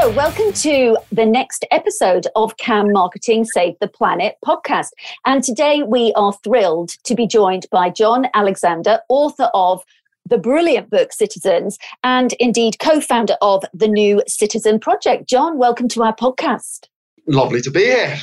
So, 0.00 0.10
welcome 0.12 0.52
to 0.52 0.96
the 1.10 1.26
next 1.26 1.66
episode 1.72 2.28
of 2.36 2.56
Can 2.56 2.92
Marketing 2.92 3.44
Save 3.44 3.74
the 3.80 3.88
Planet 3.88 4.36
podcast. 4.46 4.90
And 5.26 5.42
today 5.42 5.82
we 5.82 6.12
are 6.14 6.32
thrilled 6.44 6.90
to 7.02 7.16
be 7.16 7.26
joined 7.26 7.66
by 7.72 7.90
Jon 7.90 8.28
Alexander, 8.32 9.00
author 9.08 9.50
of 9.54 9.82
the 10.24 10.38
brilliant 10.38 10.88
book 10.88 11.12
Citizens, 11.12 11.78
and 12.04 12.32
indeed 12.34 12.78
co 12.78 13.00
founder 13.00 13.34
of 13.42 13.64
the 13.74 13.88
New 13.88 14.22
Citizen 14.28 14.78
Project. 14.78 15.28
Jon, 15.28 15.58
welcome 15.58 15.88
to 15.88 16.04
our 16.04 16.14
podcast. 16.14 16.86
Lovely 17.26 17.60
to 17.62 17.70
be 17.70 17.86
here. 17.86 18.16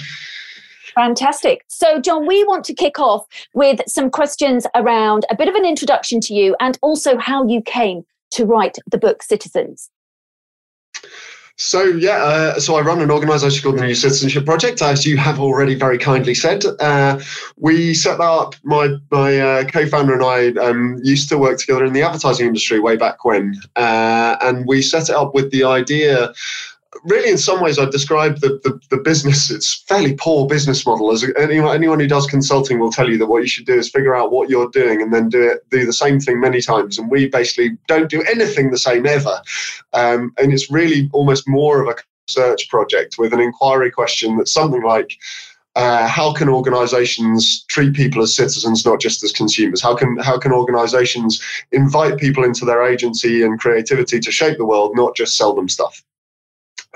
Fantastic. 0.93 1.65
So, 1.67 1.99
Jon, 1.99 2.25
we 2.25 2.45
want 2.45 2.63
to 2.65 2.73
kick 2.73 2.99
off 2.99 3.25
with 3.53 3.81
some 3.85 4.09
questions 4.09 4.65
around 4.75 5.25
a 5.29 5.35
bit 5.35 5.49
of 5.49 5.55
an 5.55 5.65
introduction 5.65 6.21
to 6.21 6.33
you 6.33 6.55
and 6.61 6.79
also 6.81 7.17
how 7.17 7.45
you 7.45 7.61
came 7.61 8.05
to 8.31 8.45
write 8.45 8.77
the 8.89 8.97
book 8.97 9.21
Citizens. 9.21 9.89
So 11.57 11.83
yeah, 11.83 12.17
uh, 12.17 12.59
so 12.59 12.75
I 12.75 12.81
run 12.81 13.01
an 13.01 13.09
organisation 13.09 13.63
called 13.63 13.77
the 13.77 13.85
New 13.85 13.95
Citizenship 13.95 14.45
Project, 14.45 14.81
as 14.81 15.05
you 15.05 15.15
have 15.15 15.39
already 15.39 15.73
very 15.73 15.97
kindly 15.97 16.33
said. 16.33 16.65
Uh, 16.81 17.19
we 17.55 17.93
set 17.93 18.17
that 18.17 18.23
up. 18.23 18.55
My 18.63 18.97
my 19.09 19.39
uh, 19.39 19.63
co-founder 19.63 20.13
and 20.13 20.23
I 20.23 20.47
um, 20.61 20.99
used 21.01 21.29
to 21.29 21.37
work 21.37 21.57
together 21.57 21.85
in 21.85 21.93
the 21.93 22.01
advertising 22.01 22.47
industry 22.47 22.81
way 22.81 22.97
back 22.97 23.23
when, 23.23 23.55
uh, 23.77 24.35
and 24.41 24.65
we 24.67 24.81
set 24.81 25.09
it 25.09 25.15
up 25.15 25.33
with 25.33 25.49
the 25.51 25.63
idea 25.63 26.33
really, 27.03 27.29
in 27.29 27.37
some 27.37 27.61
ways, 27.61 27.77
I'd 27.77 27.91
describe 27.91 28.39
the, 28.39 28.59
the, 28.63 28.79
the, 28.89 29.01
business, 29.01 29.51
it's 29.51 29.83
fairly 29.83 30.15
poor 30.15 30.47
business 30.47 30.85
model. 30.85 31.11
As 31.11 31.25
anyone, 31.37 31.75
anyone 31.75 31.99
who 31.99 32.07
does 32.07 32.27
consulting 32.27 32.79
will 32.79 32.91
tell 32.91 33.09
you 33.09 33.17
that 33.17 33.27
what 33.27 33.41
you 33.41 33.47
should 33.47 33.65
do 33.65 33.75
is 33.75 33.89
figure 33.89 34.15
out 34.15 34.31
what 34.31 34.49
you're 34.49 34.69
doing 34.69 35.01
and 35.01 35.13
then 35.13 35.29
do 35.29 35.41
it, 35.49 35.69
do 35.69 35.85
the 35.85 35.93
same 35.93 36.19
thing 36.19 36.39
many 36.39 36.61
times. 36.61 36.97
And 36.97 37.09
we 37.11 37.27
basically 37.27 37.77
don't 37.87 38.09
do 38.09 38.23
anything 38.23 38.71
the 38.71 38.77
same 38.77 39.05
ever. 39.05 39.41
Um, 39.93 40.33
and 40.37 40.53
it's 40.53 40.71
really 40.71 41.09
almost 41.13 41.47
more 41.47 41.81
of 41.81 41.87
a 41.87 41.95
search 42.27 42.69
project 42.69 43.15
with 43.17 43.33
an 43.33 43.39
inquiry 43.39 43.91
question 43.91 44.37
that's 44.37 44.53
something 44.53 44.83
like, 44.83 45.17
uh, 45.75 46.07
how 46.07 46.33
can 46.33 46.47
organizations 46.47 47.65
treat 47.65 47.93
people 47.93 48.21
as 48.21 48.33
citizens, 48.33 48.85
not 48.85 49.01
just 49.01 49.23
as 49.23 49.33
consumers? 49.33 49.81
How 49.81 49.93
can 49.93 50.17
how 50.19 50.39
can 50.39 50.53
organizations 50.53 51.41
invite 51.73 52.17
people 52.17 52.45
into 52.45 52.63
their 52.63 52.81
agency 52.83 53.43
and 53.43 53.59
creativity 53.59 54.21
to 54.21 54.31
shape 54.31 54.57
the 54.57 54.65
world, 54.65 54.93
not 54.95 55.17
just 55.17 55.35
sell 55.35 55.53
them 55.53 55.67
stuff? 55.67 56.01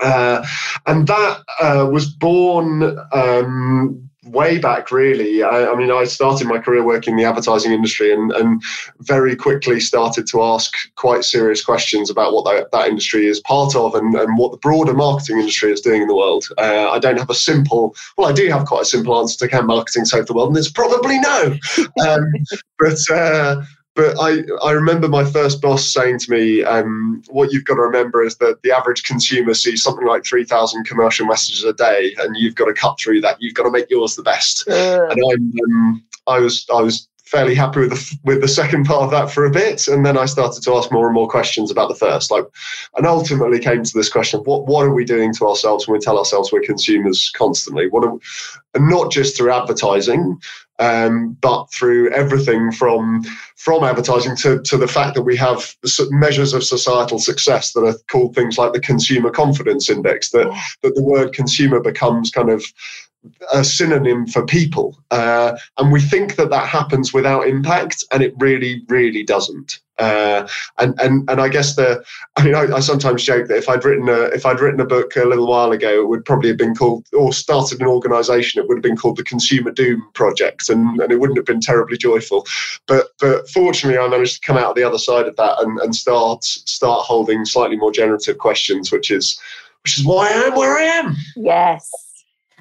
Uh, 0.00 0.44
and 0.86 1.06
that 1.06 1.42
uh, 1.60 1.88
was 1.90 2.06
born 2.06 2.98
um, 3.12 4.10
way 4.24 4.58
back, 4.58 4.90
really. 4.90 5.42
I, 5.42 5.70
I, 5.70 5.74
mean, 5.74 5.90
I 5.90 6.04
started 6.04 6.46
my 6.46 6.58
career 6.58 6.84
working 6.84 7.12
in 7.12 7.18
the 7.18 7.24
advertising 7.24 7.72
industry 7.72 8.12
and, 8.12 8.30
and 8.32 8.62
very 9.00 9.34
quickly 9.34 9.80
started 9.80 10.26
to 10.28 10.42
ask 10.42 10.72
quite 10.96 11.24
serious 11.24 11.64
questions 11.64 12.10
about 12.10 12.32
what 12.32 12.44
that, 12.44 12.70
that 12.72 12.88
industry 12.88 13.26
is 13.26 13.40
part 13.40 13.74
of 13.74 13.94
and, 13.94 14.14
and 14.14 14.38
what 14.38 14.52
the 14.52 14.58
broader 14.58 14.94
marketing 14.94 15.38
industry 15.38 15.72
is 15.72 15.80
doing 15.80 16.02
in 16.02 16.08
the 16.08 16.16
world. 16.16 16.46
Uh, 16.58 16.90
I 16.90 16.98
don't 16.98 17.18
have 17.18 17.30
a 17.30 17.34
simple, 17.34 17.94
well, 18.16 18.28
I 18.28 18.32
do 18.32 18.48
have 18.48 18.66
quite 18.66 18.82
a 18.82 18.86
simple 18.86 19.18
answer 19.18 19.38
to 19.38 19.48
can 19.48 19.66
marketing 19.66 20.04
save 20.04 20.26
the 20.26 20.34
world, 20.34 20.48
and 20.48 20.58
it's 20.58 20.70
probably 20.70 21.18
no. 21.18 21.56
Um, 22.06 22.32
but 22.78 22.98
uh, 23.12 23.62
but 23.94 24.16
I, 24.20 24.42
I 24.62 24.72
remember 24.72 25.08
my 25.08 25.24
first 25.24 25.60
boss 25.60 25.92
saying 25.92 26.20
to 26.20 26.30
me, 26.30 26.62
um, 26.62 27.22
what 27.28 27.52
you've 27.52 27.64
got 27.64 27.74
to 27.74 27.82
remember 27.82 28.22
is 28.22 28.36
that 28.36 28.62
the 28.62 28.70
average 28.70 29.02
consumer 29.02 29.52
sees 29.52 29.82
something 29.82 30.06
like 30.06 30.24
3,000 30.24 30.84
commercial 30.84 31.26
messages 31.26 31.64
a 31.64 31.72
day, 31.72 32.14
and 32.18 32.36
you've 32.36 32.54
got 32.54 32.66
to 32.66 32.72
cut 32.72 32.98
through 32.98 33.20
that. 33.22 33.36
You've 33.40 33.54
got 33.54 33.64
to 33.64 33.70
make 33.70 33.90
yours 33.90 34.16
the 34.16 34.22
best. 34.22 34.66
And 35.10 35.20
I'm, 35.32 35.52
um, 35.64 36.04
I 36.26 36.38
was, 36.38 36.66
I 36.72 36.80
was 36.80 37.08
fairly 37.30 37.54
happy 37.54 37.80
with 37.80 37.90
the, 37.90 38.18
with 38.24 38.40
the 38.40 38.48
second 38.48 38.84
part 38.84 39.02
of 39.02 39.10
that 39.10 39.30
for 39.30 39.44
a 39.44 39.50
bit, 39.50 39.86
and 39.88 40.04
then 40.04 40.18
I 40.18 40.24
started 40.24 40.62
to 40.62 40.74
ask 40.74 40.90
more 40.90 41.06
and 41.06 41.14
more 41.14 41.28
questions 41.28 41.70
about 41.70 41.88
the 41.88 41.94
first. 41.94 42.30
Like, 42.30 42.44
and 42.96 43.06
ultimately 43.06 43.58
came 43.58 43.84
to 43.84 43.92
this 43.94 44.08
question 44.08 44.40
of 44.40 44.46
what 44.46 44.66
what 44.66 44.84
are 44.84 44.94
we 44.94 45.04
doing 45.04 45.32
to 45.34 45.46
ourselves 45.46 45.86
when 45.86 45.94
we 45.94 46.00
tell 46.00 46.18
ourselves 46.18 46.52
we're 46.52 46.60
consumers 46.60 47.30
constantly? 47.30 47.88
What 47.88 48.04
are, 48.04 48.18
and 48.74 48.88
not 48.88 49.12
just 49.12 49.36
through 49.36 49.52
advertising, 49.52 50.40
um, 50.80 51.36
but 51.40 51.66
through 51.72 52.10
everything 52.10 52.72
from 52.72 53.22
from 53.56 53.84
advertising 53.84 54.34
to, 54.36 54.60
to 54.62 54.76
the 54.78 54.88
fact 54.88 55.14
that 55.14 55.22
we 55.22 55.36
have 55.36 55.76
measures 56.10 56.54
of 56.54 56.64
societal 56.64 57.18
success 57.18 57.72
that 57.72 57.84
are 57.84 57.94
called 58.10 58.34
things 58.34 58.56
like 58.56 58.72
the 58.72 58.80
consumer 58.80 59.30
confidence 59.30 59.90
index 59.90 60.30
that, 60.30 60.48
that 60.82 60.94
the 60.94 61.02
word 61.02 61.34
consumer 61.34 61.78
becomes 61.78 62.30
kind 62.30 62.48
of 62.48 62.64
a 63.52 63.64
synonym 63.64 64.26
for 64.26 64.44
people. 64.44 65.02
Uh, 65.10 65.56
and 65.78 65.92
we 65.92 66.00
think 66.00 66.36
that 66.36 66.50
that 66.50 66.68
happens 66.68 67.12
without 67.12 67.46
impact, 67.46 68.04
and 68.12 68.22
it 68.22 68.34
really, 68.38 68.82
really 68.88 69.22
doesn't. 69.22 69.80
Uh, 69.98 70.48
and 70.78 70.98
and 70.98 71.28
and 71.28 71.42
I 71.42 71.48
guess 71.50 71.76
the 71.76 72.02
I 72.36 72.42
mean 72.42 72.54
I, 72.54 72.62
I, 72.74 72.80
sometimes 72.80 73.22
joke 73.22 73.48
that 73.48 73.58
if 73.58 73.68
I'd 73.68 73.84
written 73.84 74.08
a 74.08 74.22
if 74.34 74.46
I'd 74.46 74.58
written 74.58 74.80
a 74.80 74.86
book 74.86 75.14
a 75.14 75.26
little 75.26 75.46
while 75.46 75.72
ago, 75.72 76.00
it 76.00 76.08
would 76.08 76.24
probably 76.24 76.48
have 76.48 76.56
been 76.56 76.74
called 76.74 77.04
or 77.12 77.34
started 77.34 77.82
an 77.82 77.86
organisation. 77.86 78.62
It 78.62 78.66
would 78.66 78.78
have 78.78 78.82
been 78.82 78.96
called 78.96 79.18
the 79.18 79.24
Consumer 79.24 79.72
Doom 79.72 80.02
Project, 80.14 80.70
and, 80.70 80.98
and 81.02 81.12
it 81.12 81.20
wouldn't 81.20 81.36
have 81.36 81.44
been 81.44 81.60
terribly 81.60 81.98
joyful. 81.98 82.46
But 82.86 83.08
but 83.20 83.46
fortunately, 83.50 83.98
I 83.98 84.08
managed 84.08 84.40
to 84.40 84.46
come 84.46 84.56
out 84.56 84.74
the 84.74 84.84
other 84.84 84.96
side 84.96 85.26
of 85.26 85.36
that 85.36 85.60
and, 85.60 85.78
and 85.80 85.94
start 85.94 86.44
start 86.44 87.04
holding 87.04 87.44
slightly 87.44 87.76
more 87.76 87.92
generative 87.92 88.38
questions, 88.38 88.90
which 88.90 89.10
is 89.10 89.38
which 89.84 89.98
is 89.98 90.06
why 90.06 90.28
I 90.28 90.46
am 90.46 90.54
where 90.54 90.78
I 90.78 90.82
am. 90.82 91.14
Yes. 91.36 91.90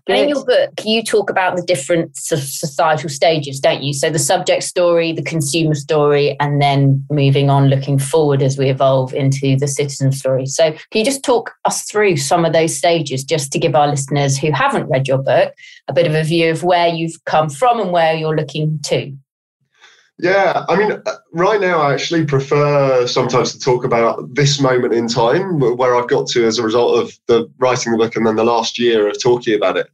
Good. 0.08 0.18
in 0.18 0.30
your 0.30 0.46
book, 0.46 0.72
you 0.84 1.04
talk 1.04 1.30
about 1.30 1.56
the 1.56 1.62
different 1.62 2.16
societal 2.16 3.10
stages, 3.10 3.60
don't 3.60 3.84
you? 3.84 3.94
So 3.94 4.10
the 4.10 4.20
subject 4.20 4.64
story, 4.64 5.12
the 5.12 5.24
consumer 5.24 5.76
story, 5.76 6.36
and 6.40 6.62
then 6.62 7.06
moving 7.10 7.50
on, 7.50 7.70
looking 7.70 8.00
forward 8.00 8.42
as 8.42 8.58
we 8.58 8.70
evolve 8.70 9.14
into 9.14 9.56
the 9.58 9.68
citizen 9.68 10.12
story. 10.12 10.46
So 10.46 10.72
can 10.72 11.00
you 11.00 11.06
just 11.06 11.24
talk 11.24 11.52
us 11.66 11.84
through 11.84 12.18
some 12.18 12.46
of 12.46 12.54
those 12.54 12.76
stages, 12.76 13.24
just 13.24 13.52
to 13.52 13.60
give 13.60 13.76
our 13.76 13.88
listeners 13.88 14.38
who 14.38 14.52
haven't 14.52 14.90
read 14.90 15.08
your 15.08 15.20
book 15.20 15.54
a 15.88 15.94
bit 15.94 16.08
of 16.08 16.16
a 16.16 16.24
view 16.24 16.52
of 16.52 16.64
where 16.64 16.88
you've 16.88 17.24
come 17.26 17.50
from 17.50 17.80
and 17.80 17.92
where 17.92 18.14
you're 18.14 18.36
looking 18.36 18.80
to? 18.86 19.16
Yeah, 20.22 20.66
I 20.68 20.76
mean, 20.76 20.92
uh, 20.92 21.16
right 21.32 21.62
now 21.62 21.80
I 21.80 21.94
actually 21.94 22.26
prefer 22.26 23.08
sometimes 23.08 23.54
to 23.54 23.60
talk 23.60 23.86
about 23.86 24.36
this 24.36 24.60
moment 24.60 24.94
in 24.94 25.08
time 25.08 25.60
where 25.60 25.96
I've 25.96 26.10
got 26.10 26.28
to 26.30 26.46
as 26.46 26.60
a 26.60 26.64
result 26.64 27.02
of 27.02 27.18
the 27.28 27.50
writing 27.58 27.94
the 27.94 27.98
book 27.98 28.18
and 28.18 28.28
then 28.28 28.36
the 28.36 28.44
last 28.44 28.78
year 28.78 29.08
of 29.08 29.22
talking 29.22 29.56
about 29.56 29.78
it. 29.78 29.88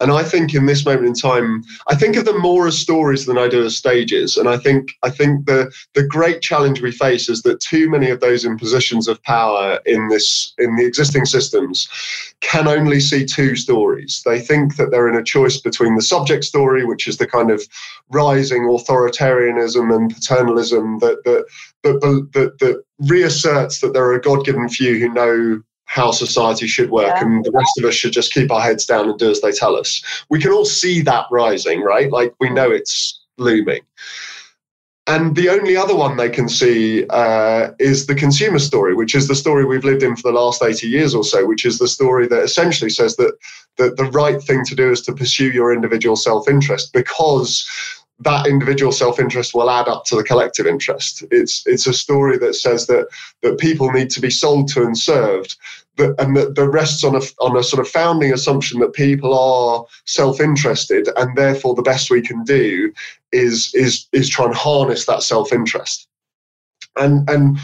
And 0.00 0.10
I 0.10 0.24
think 0.24 0.54
in 0.54 0.66
this 0.66 0.84
moment 0.84 1.06
in 1.06 1.14
time, 1.14 1.62
I 1.88 1.94
think 1.94 2.16
of 2.16 2.24
them 2.24 2.40
more 2.40 2.66
as 2.66 2.80
stories 2.80 3.26
than 3.26 3.38
I 3.38 3.46
do 3.46 3.64
as 3.64 3.76
stages. 3.76 4.36
And 4.36 4.48
I 4.48 4.56
think 4.56 4.90
I 5.04 5.10
think 5.10 5.46
the 5.46 5.70
the 5.94 6.02
great 6.02 6.42
challenge 6.42 6.80
we 6.80 6.90
face 6.90 7.28
is 7.28 7.42
that 7.42 7.60
too 7.60 7.88
many 7.88 8.10
of 8.10 8.18
those 8.18 8.44
in 8.44 8.58
positions 8.58 9.06
of 9.06 9.22
power 9.22 9.78
in 9.86 10.08
this 10.08 10.52
in 10.58 10.74
the 10.74 10.84
existing 10.84 11.26
systems 11.26 11.88
can 12.40 12.66
only 12.66 12.98
see 12.98 13.24
two 13.24 13.54
stories. 13.54 14.22
They 14.24 14.40
think 14.40 14.76
that 14.76 14.90
they're 14.90 15.08
in 15.08 15.14
a 15.14 15.22
choice 15.22 15.58
between 15.60 15.94
the 15.94 16.02
subject 16.02 16.42
story, 16.42 16.84
which 16.84 17.06
is 17.06 17.18
the 17.18 17.26
kind 17.26 17.52
of 17.52 17.62
rising 18.08 18.66
authoritarian 18.68 19.59
and 19.60 20.14
paternalism 20.14 20.98
that 21.00 21.22
that 21.24 21.44
that, 21.82 22.28
that, 22.32 22.58
that 22.58 22.84
reasserts 23.00 23.80
that 23.80 23.92
there 23.92 24.04
are 24.04 24.14
a 24.14 24.20
God-given 24.20 24.68
few 24.68 24.98
who 24.98 25.08
know 25.12 25.62
how 25.90 26.12
society 26.12 26.68
should 26.68 26.90
work 26.90 27.16
yeah. 27.16 27.24
and 27.24 27.44
the 27.44 27.50
rest 27.50 27.72
of 27.78 27.84
us 27.84 27.94
should 27.94 28.12
just 28.12 28.32
keep 28.32 28.52
our 28.52 28.60
heads 28.60 28.86
down 28.86 29.08
and 29.08 29.18
do 29.18 29.28
as 29.28 29.40
they 29.40 29.50
tell 29.50 29.74
us. 29.74 30.00
We 30.30 30.40
can 30.40 30.52
all 30.52 30.64
see 30.64 31.02
that 31.02 31.26
rising, 31.32 31.80
right? 31.80 32.12
Like 32.12 32.32
we 32.38 32.48
know 32.48 32.70
it's 32.70 33.20
looming. 33.38 33.80
And 35.10 35.34
the 35.34 35.48
only 35.48 35.76
other 35.76 35.96
one 35.96 36.16
they 36.16 36.28
can 36.28 36.48
see 36.48 37.04
uh, 37.08 37.72
is 37.80 38.06
the 38.06 38.14
consumer 38.14 38.60
story, 38.60 38.94
which 38.94 39.16
is 39.16 39.26
the 39.26 39.34
story 39.34 39.64
we've 39.64 39.82
lived 39.82 40.04
in 40.04 40.14
for 40.14 40.30
the 40.30 40.38
last 40.38 40.62
80 40.62 40.86
years 40.86 41.16
or 41.16 41.24
so, 41.24 41.44
which 41.44 41.64
is 41.64 41.78
the 41.78 41.88
story 41.88 42.28
that 42.28 42.44
essentially 42.44 42.90
says 42.90 43.16
that, 43.16 43.36
that 43.76 43.96
the 43.96 44.04
right 44.04 44.40
thing 44.40 44.64
to 44.66 44.76
do 44.76 44.92
is 44.92 45.02
to 45.02 45.12
pursue 45.12 45.50
your 45.50 45.72
individual 45.72 46.14
self 46.14 46.48
interest 46.48 46.92
because 46.92 47.66
that 48.20 48.46
individual 48.46 48.92
self-interest 48.92 49.54
will 49.54 49.70
add 49.70 49.88
up 49.88 50.04
to 50.04 50.16
the 50.16 50.24
collective 50.24 50.66
interest. 50.66 51.24
It's 51.30 51.66
it's 51.66 51.86
a 51.86 51.92
story 51.92 52.38
that 52.38 52.54
says 52.54 52.86
that 52.86 53.08
that 53.42 53.58
people 53.58 53.90
need 53.90 54.10
to 54.10 54.20
be 54.20 54.30
sold 54.30 54.68
to 54.68 54.82
and 54.82 54.96
served, 54.96 55.56
but, 55.96 56.20
and 56.20 56.36
that, 56.36 56.54
that 56.54 56.68
rests 56.68 57.02
on 57.02 57.14
a 57.14 57.20
on 57.40 57.56
a 57.56 57.62
sort 57.62 57.80
of 57.80 57.88
founding 57.90 58.32
assumption 58.32 58.80
that 58.80 58.92
people 58.92 59.38
are 59.38 59.84
self-interested, 60.04 61.08
and 61.16 61.36
therefore 61.36 61.74
the 61.74 61.82
best 61.82 62.10
we 62.10 62.20
can 62.20 62.44
do 62.44 62.92
is 63.32 63.74
is 63.74 64.06
is 64.12 64.28
try 64.28 64.46
and 64.46 64.54
harness 64.54 65.06
that 65.06 65.22
self-interest. 65.22 66.06
And 66.96 67.28
and 67.30 67.58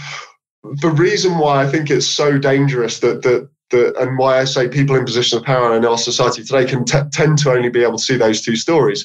the 0.80 0.90
reason 0.90 1.38
why 1.38 1.62
I 1.62 1.68
think 1.68 1.90
it's 1.90 2.06
so 2.06 2.38
dangerous 2.38 3.00
that 3.00 3.22
that 3.22 3.48
that, 3.70 3.96
and 4.00 4.18
why 4.18 4.38
I 4.38 4.44
say 4.44 4.68
people 4.68 4.96
in 4.96 5.04
positions 5.04 5.40
of 5.40 5.44
power 5.44 5.76
in 5.76 5.84
our 5.84 5.98
society 5.98 6.42
today 6.42 6.64
can 6.64 6.84
t- 6.84 6.98
tend 7.12 7.38
to 7.38 7.52
only 7.52 7.68
be 7.68 7.82
able 7.82 7.98
to 7.98 8.04
see 8.04 8.16
those 8.16 8.40
two 8.40 8.56
stories, 8.56 9.04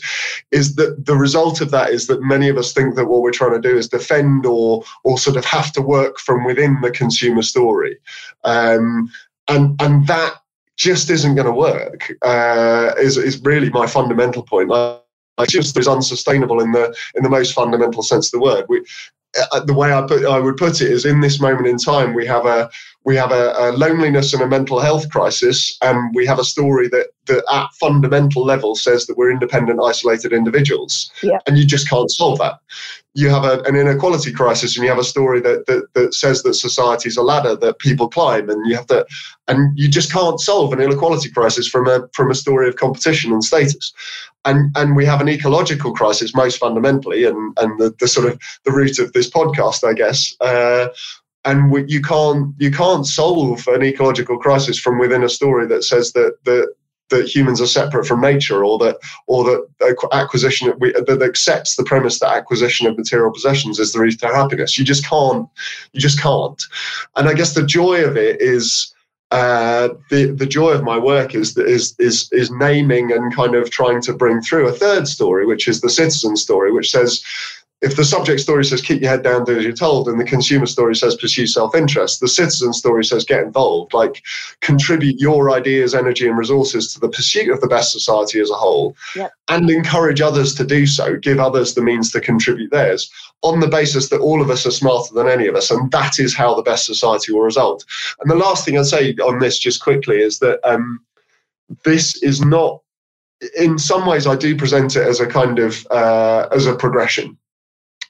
is 0.52 0.76
that 0.76 1.06
the 1.06 1.16
result 1.16 1.62
of 1.62 1.72
that 1.72 1.90
is 1.90 2.08
that 2.08 2.22
many 2.22 2.50
of 2.50 2.58
us 2.58 2.74
think 2.74 2.96
that 2.96 3.06
what 3.06 3.22
we're 3.22 3.32
trying 3.32 3.60
to 3.60 3.70
do 3.70 3.78
is 3.78 3.88
defend 3.88 4.46
or 4.46 4.84
or 5.04 5.18
sort 5.18 5.38
of 5.38 5.46
have 5.46 5.72
to 5.74 5.82
work 5.82 6.20
from 6.20 6.46
within 6.46 6.80
the 6.82 6.92
consumer 6.92 7.42
story, 7.42 7.98
um, 8.44 9.10
and 9.48 9.82
and 9.82 10.08
that 10.08 10.36
just 10.78 11.10
isn't 11.10 11.36
going 11.36 11.46
to 11.46 11.52
work. 11.52 12.12
Uh, 12.22 12.92
is 12.98 13.18
is 13.18 13.42
really 13.44 13.70
my 13.70 13.88
fundamental 13.88 14.44
point. 14.44 14.70
Like, 14.70 15.02
just 15.48 15.78
is 15.78 15.88
unsustainable 15.88 16.62
in 16.62 16.72
the 16.72 16.96
in 17.16 17.24
the 17.24 17.30
most 17.30 17.54
fundamental 17.54 18.04
sense 18.04 18.28
of 18.28 18.40
the 18.40 18.46
word. 18.46 18.66
We, 18.70 18.86
Uh, 19.52 19.62
the 19.62 19.74
way 19.74 19.94
I 19.94 20.02
put 20.02 20.26
I 20.26 20.40
would 20.40 20.58
put 20.58 20.82
it 20.82 20.92
is 20.92 21.06
in 21.06 21.22
this 21.22 21.40
moment 21.40 21.68
in 21.68 21.78
time 21.78 22.14
we 22.14 22.26
have 22.26 22.46
a 22.46 22.70
we 23.04 23.16
have 23.16 23.32
a, 23.32 23.54
a, 23.58 23.72
loneliness 23.72 24.34
and 24.34 24.44
a 24.44 24.48
mental 24.48 24.80
health 24.80 25.10
crisis, 25.10 25.78
and 25.82 26.14
we 26.14 26.26
have 26.28 26.38
a 26.38 26.44
story 26.44 26.88
that, 26.90 27.08
that 27.26 27.44
at 27.52 27.68
fundamental 27.80 28.46
level 28.46 28.76
says 28.76 29.08
that 29.08 29.18
we're 29.18 29.32
independent, 29.32 29.80
isolated 29.84 30.32
individuals, 30.32 31.12
yeah. 31.24 31.40
and 31.48 31.58
you 31.58 31.66
just 31.66 31.90
can't 31.90 32.12
solve 32.12 32.38
that. 32.40 32.60
You 33.14 33.30
have 33.30 33.44
a, 33.44 33.60
an 33.64 33.76
inequality 33.76 34.32
crisis, 34.32 34.76
and 34.76 34.84
you 34.84 34.90
have 34.90 35.00
a 35.00 35.04
story 35.04 35.42
that, 35.42 35.66
that 35.66 35.88
that 35.94 36.14
says 36.14 36.44
that 36.44 36.54
society 36.54 37.10
is 37.10 37.18
a 37.18 37.22
ladder 37.22 37.56
that 37.58 37.80
people 37.80 38.08
climb, 38.08 38.50
and 38.50 38.66
you 38.66 38.76
have 38.76 38.88
to, 38.88 39.06
and 39.48 39.78
you 39.78 39.90
just 39.90 40.12
can't 40.14 40.40
solve 40.40 40.72
an 40.72 40.80
inequality 40.80 41.30
crisis 41.30 41.68
from 41.68 41.88
a 41.88 42.08
from 42.14 42.32
a 42.32 42.36
story 42.36 42.70
of 42.70 42.78
competition 42.78 43.34
and 43.34 43.44
status, 43.44 43.94
and 44.46 44.76
and 44.78 44.96
we 44.96 45.06
have 45.06 45.20
an 45.20 45.28
ecological 45.28 45.94
crisis 45.94 46.34
most 46.34 46.58
fundamentally, 46.58 47.26
and 47.26 47.58
and 47.58 47.80
the, 47.80 47.94
the 48.00 48.08
sort 48.08 48.32
of 48.32 48.40
the 48.64 48.72
root 48.72 48.98
of 48.98 49.12
this 49.12 49.30
podcast, 49.30 49.88
I 49.88 49.94
guess. 49.94 50.34
Uh, 50.40 50.88
and 51.44 51.72
we, 51.72 51.84
you 51.88 52.02
can't 52.02 52.54
you 52.60 52.72
can't 52.72 53.06
solve 53.06 53.68
an 53.68 53.84
ecological 53.84 54.38
crisis 54.38 54.80
from 54.80 55.00
within 55.00 55.24
a 55.24 55.30
story 55.30 55.68
that 55.68 55.84
says 55.84 56.14
that 56.14 56.38
that 56.46 56.74
that 57.12 57.28
humans 57.34 57.62
are 57.62 57.68
separate 57.68 58.06
from 58.06 58.22
nature 58.22 58.66
or 58.66 58.78
that 58.80 58.98
or 59.28 59.44
that 59.44 60.08
acquisition 60.12 60.74
that 60.80 61.22
accepts 61.22 61.76
the 61.76 61.84
premise 61.84 62.20
that 62.20 62.36
acquisition 62.36 62.88
of 62.88 62.98
material 62.98 63.32
possessions 63.32 63.80
is 63.80 63.94
the 63.94 64.00
reason 64.00 64.20
to 64.22 64.36
happiness. 64.36 64.78
You 64.78 64.84
just 64.84 65.06
can't 65.06 65.48
you 65.94 66.02
just 66.02 66.20
can't. 66.20 66.62
And 67.16 67.30
i 67.30 67.34
guess 67.34 67.54
the 67.54 67.66
joy 67.66 68.04
of 68.04 68.18
it 68.18 68.42
is 68.42 68.94
uh, 69.32 69.88
the 70.10 70.26
the 70.26 70.46
joy 70.46 70.72
of 70.72 70.84
my 70.84 70.98
work 70.98 71.34
is 71.36 71.58
is 71.58 71.96
is 72.00 72.28
is 72.34 72.52
naming 72.52 73.14
and 73.14 73.34
kind 73.34 73.56
of 73.56 73.70
trying 73.70 74.02
to 74.02 74.14
bring 74.14 74.42
through 74.42 74.68
a 74.68 74.74
third 74.74 75.08
story, 75.08 75.46
which 75.46 75.70
is 75.70 75.80
the 75.80 75.90
citizen 75.90 76.36
story, 76.36 76.72
which 76.74 76.92
says 76.92 77.24
if 77.82 77.96
the 77.96 78.06
subject 78.06 78.40
story 78.40 78.64
says 78.64 78.82
keep 78.82 79.02
your 79.02 79.10
head 79.10 79.24
down, 79.24 79.44
do 79.44 79.58
as 79.58 79.64
you're 79.64 79.74
told, 79.74 80.08
and 80.08 80.20
the 80.20 80.24
consumer 80.24 80.68
story 80.68 80.96
says 80.96 81.16
pursue 81.16 81.48
self-interest, 81.48 82.20
the 82.20 82.28
citizen 82.28 82.74
story 82.74 83.04
says 83.04 83.26
get 83.26 83.44
involved, 83.44 83.94
like 83.94 84.24
contribute 84.62 85.20
your 85.20 85.50
ideas, 85.50 85.96
energy, 85.96 86.28
and 86.28 86.38
resources 86.38 86.94
to 86.94 87.00
the 87.00 87.10
pursuit 87.10 87.50
of 87.50 87.60
the 87.60 87.68
best 87.68 87.92
society 87.92 88.40
as 88.40 88.52
a 88.52 88.56
whole, 88.56 88.96
yep. 89.16 89.32
and 89.48 89.70
encourage 89.70 90.22
others 90.22 90.54
to 90.54 90.64
do 90.64 90.86
so. 90.86 91.18
Give 91.18 91.40
others 91.40 91.74
the 91.74 91.82
means 91.82 92.12
to 92.12 92.22
contribute 92.22 92.72
theirs 92.72 93.12
on 93.42 93.60
the 93.60 93.68
basis 93.68 94.10
that 94.10 94.22
all 94.22 94.42
of 94.42 94.52
us 94.52 94.68
are 94.68 94.72
smarter 94.72 95.14
than 95.16 95.28
any 95.28 95.48
of 95.48 95.56
us, 95.56 95.72
and 95.72 95.90
that 95.92 96.20
is 96.20 96.36
how 96.36 96.54
the 96.54 96.62
best 96.62 96.86
society 96.86 97.34
will 97.34 97.42
result. 97.42 97.84
And 98.20 98.30
the 98.30 98.36
last 98.36 98.64
thing 98.64 98.78
I'd 98.78 98.86
say 98.86 99.14
on 99.16 99.40
this, 99.40 99.58
just 99.58 99.82
quickly, 99.82 100.22
is 100.22 100.38
that 100.40 100.60
um, 100.64 101.04
this 101.84 102.22
is 102.22 102.46
not 102.46 102.82
in 103.58 103.80
some 103.80 104.06
ways 104.06 104.28
i 104.28 104.36
do 104.36 104.56
present 104.56 104.96
it 104.96 105.08
as 105.08 105.20
a 105.20 105.26
kind 105.26 105.58
of 105.58 105.88
uh, 105.90 106.48
as 106.52 106.68
a 106.68 106.76
progression 106.76 107.36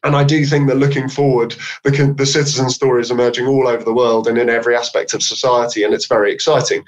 and 0.04 0.16
I 0.16 0.24
do 0.24 0.46
think 0.46 0.68
that 0.68 0.78
looking 0.78 1.08
forward, 1.08 1.56
the, 1.84 2.14
the 2.18 2.26
citizen 2.26 2.70
story 2.70 3.02
is 3.02 3.12
emerging 3.12 3.48
all 3.48 3.68
over 3.68 3.84
the 3.84 3.94
world 3.94 4.28
and 4.28 4.38
in 4.38 4.50
every 4.50 4.76
aspect 4.76 5.14
of 5.14 5.22
society, 5.22 5.84
and 5.84 5.94
it's 5.94 6.08
very 6.08 6.34
exciting. 6.34 6.84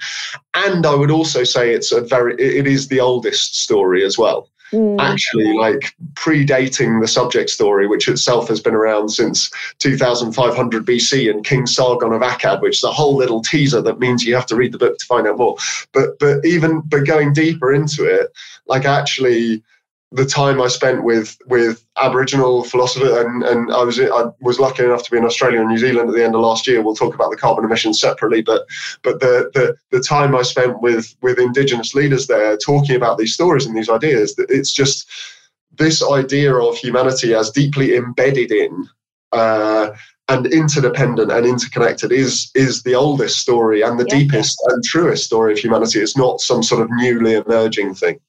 And 0.54 0.84
I 0.84 0.94
would 0.94 1.10
also 1.10 1.44
say 1.44 1.72
it's 1.72 1.92
a 1.92 2.00
very, 2.00 2.34
it 2.34 2.66
is 2.66 2.88
the 2.88 3.00
oldest 3.00 3.56
story 3.56 4.04
as 4.04 4.18
well. 4.18 4.48
Mm. 4.72 4.98
Actually, 4.98 5.56
like 5.56 5.94
predating 6.14 7.00
the 7.00 7.06
subject 7.06 7.50
story, 7.50 7.86
which 7.86 8.08
itself 8.08 8.48
has 8.48 8.60
been 8.60 8.74
around 8.74 9.10
since 9.10 9.48
2500 9.78 10.84
BC, 10.84 11.30
and 11.30 11.44
King 11.44 11.66
Sargon 11.66 12.12
of 12.12 12.22
Akkad, 12.22 12.60
which 12.60 12.78
is 12.78 12.84
a 12.84 12.90
whole 12.90 13.14
little 13.14 13.40
teaser 13.40 13.80
that 13.82 14.00
means 14.00 14.24
you 14.24 14.34
have 14.34 14.46
to 14.46 14.56
read 14.56 14.72
the 14.72 14.78
book 14.78 14.98
to 14.98 15.06
find 15.06 15.28
out 15.28 15.38
more. 15.38 15.56
But 15.92 16.18
but 16.18 16.44
even 16.44 16.80
but 16.80 17.06
going 17.06 17.32
deeper 17.32 17.72
into 17.72 18.04
it, 18.04 18.32
like 18.66 18.84
actually 18.84 19.62
the 20.12 20.24
time 20.24 20.62
I 20.62 20.68
spent 20.68 21.02
with 21.02 21.36
with 21.46 21.84
Aboriginal 21.96 22.62
philosopher, 22.62 23.26
and, 23.26 23.42
and 23.42 23.72
I 23.72 23.82
was 23.82 23.98
I 23.98 24.26
was 24.40 24.60
lucky 24.60 24.84
enough 24.84 25.02
to 25.02 25.10
be 25.10 25.18
in 25.18 25.24
Australia 25.24 25.60
and 25.60 25.68
New 25.68 25.78
Zealand 25.78 26.08
at 26.08 26.14
the 26.14 26.24
end 26.24 26.36
of 26.36 26.40
last 26.40 26.68
year. 26.68 26.82
We'll 26.82 26.94
talk 26.94 27.14
about 27.14 27.30
the 27.30 27.36
carbon 27.36 27.64
emissions 27.64 28.00
separately, 28.00 28.40
but 28.40 28.64
but 29.02 29.18
the 29.18 29.50
the, 29.54 29.76
the 29.90 30.00
time 30.00 30.36
I 30.36 30.42
spent 30.42 30.80
with 30.80 31.14
with 31.20 31.40
Indigenous 31.40 31.94
leaders 31.94 32.28
there, 32.28 32.56
talking 32.56 32.94
about 32.94 33.18
these 33.18 33.34
stories 33.34 33.66
and 33.66 33.76
these 33.76 33.90
ideas, 33.90 34.34
it's 34.38 34.72
just 34.72 35.10
this 35.76 36.00
idea 36.02 36.54
of 36.54 36.76
humanity 36.76 37.34
as 37.34 37.50
deeply 37.50 37.96
embedded 37.96 38.52
in. 38.52 38.88
Uh, 39.32 39.90
and 40.28 40.46
interdependent 40.46 41.30
and 41.30 41.44
interconnected 41.44 42.10
is 42.10 42.50
is 42.54 42.82
the 42.82 42.94
oldest 42.94 43.40
story 43.40 43.82
and 43.82 44.00
the 44.00 44.06
yeah. 44.08 44.20
deepest 44.20 44.56
and 44.68 44.82
truest 44.82 45.24
story 45.24 45.52
of 45.52 45.58
humanity. 45.58 45.98
It's 45.98 46.16
not 46.16 46.40
some 46.40 46.62
sort 46.62 46.80
of 46.80 46.88
newly 46.92 47.34
emerging 47.34 47.94
thing 47.94 48.20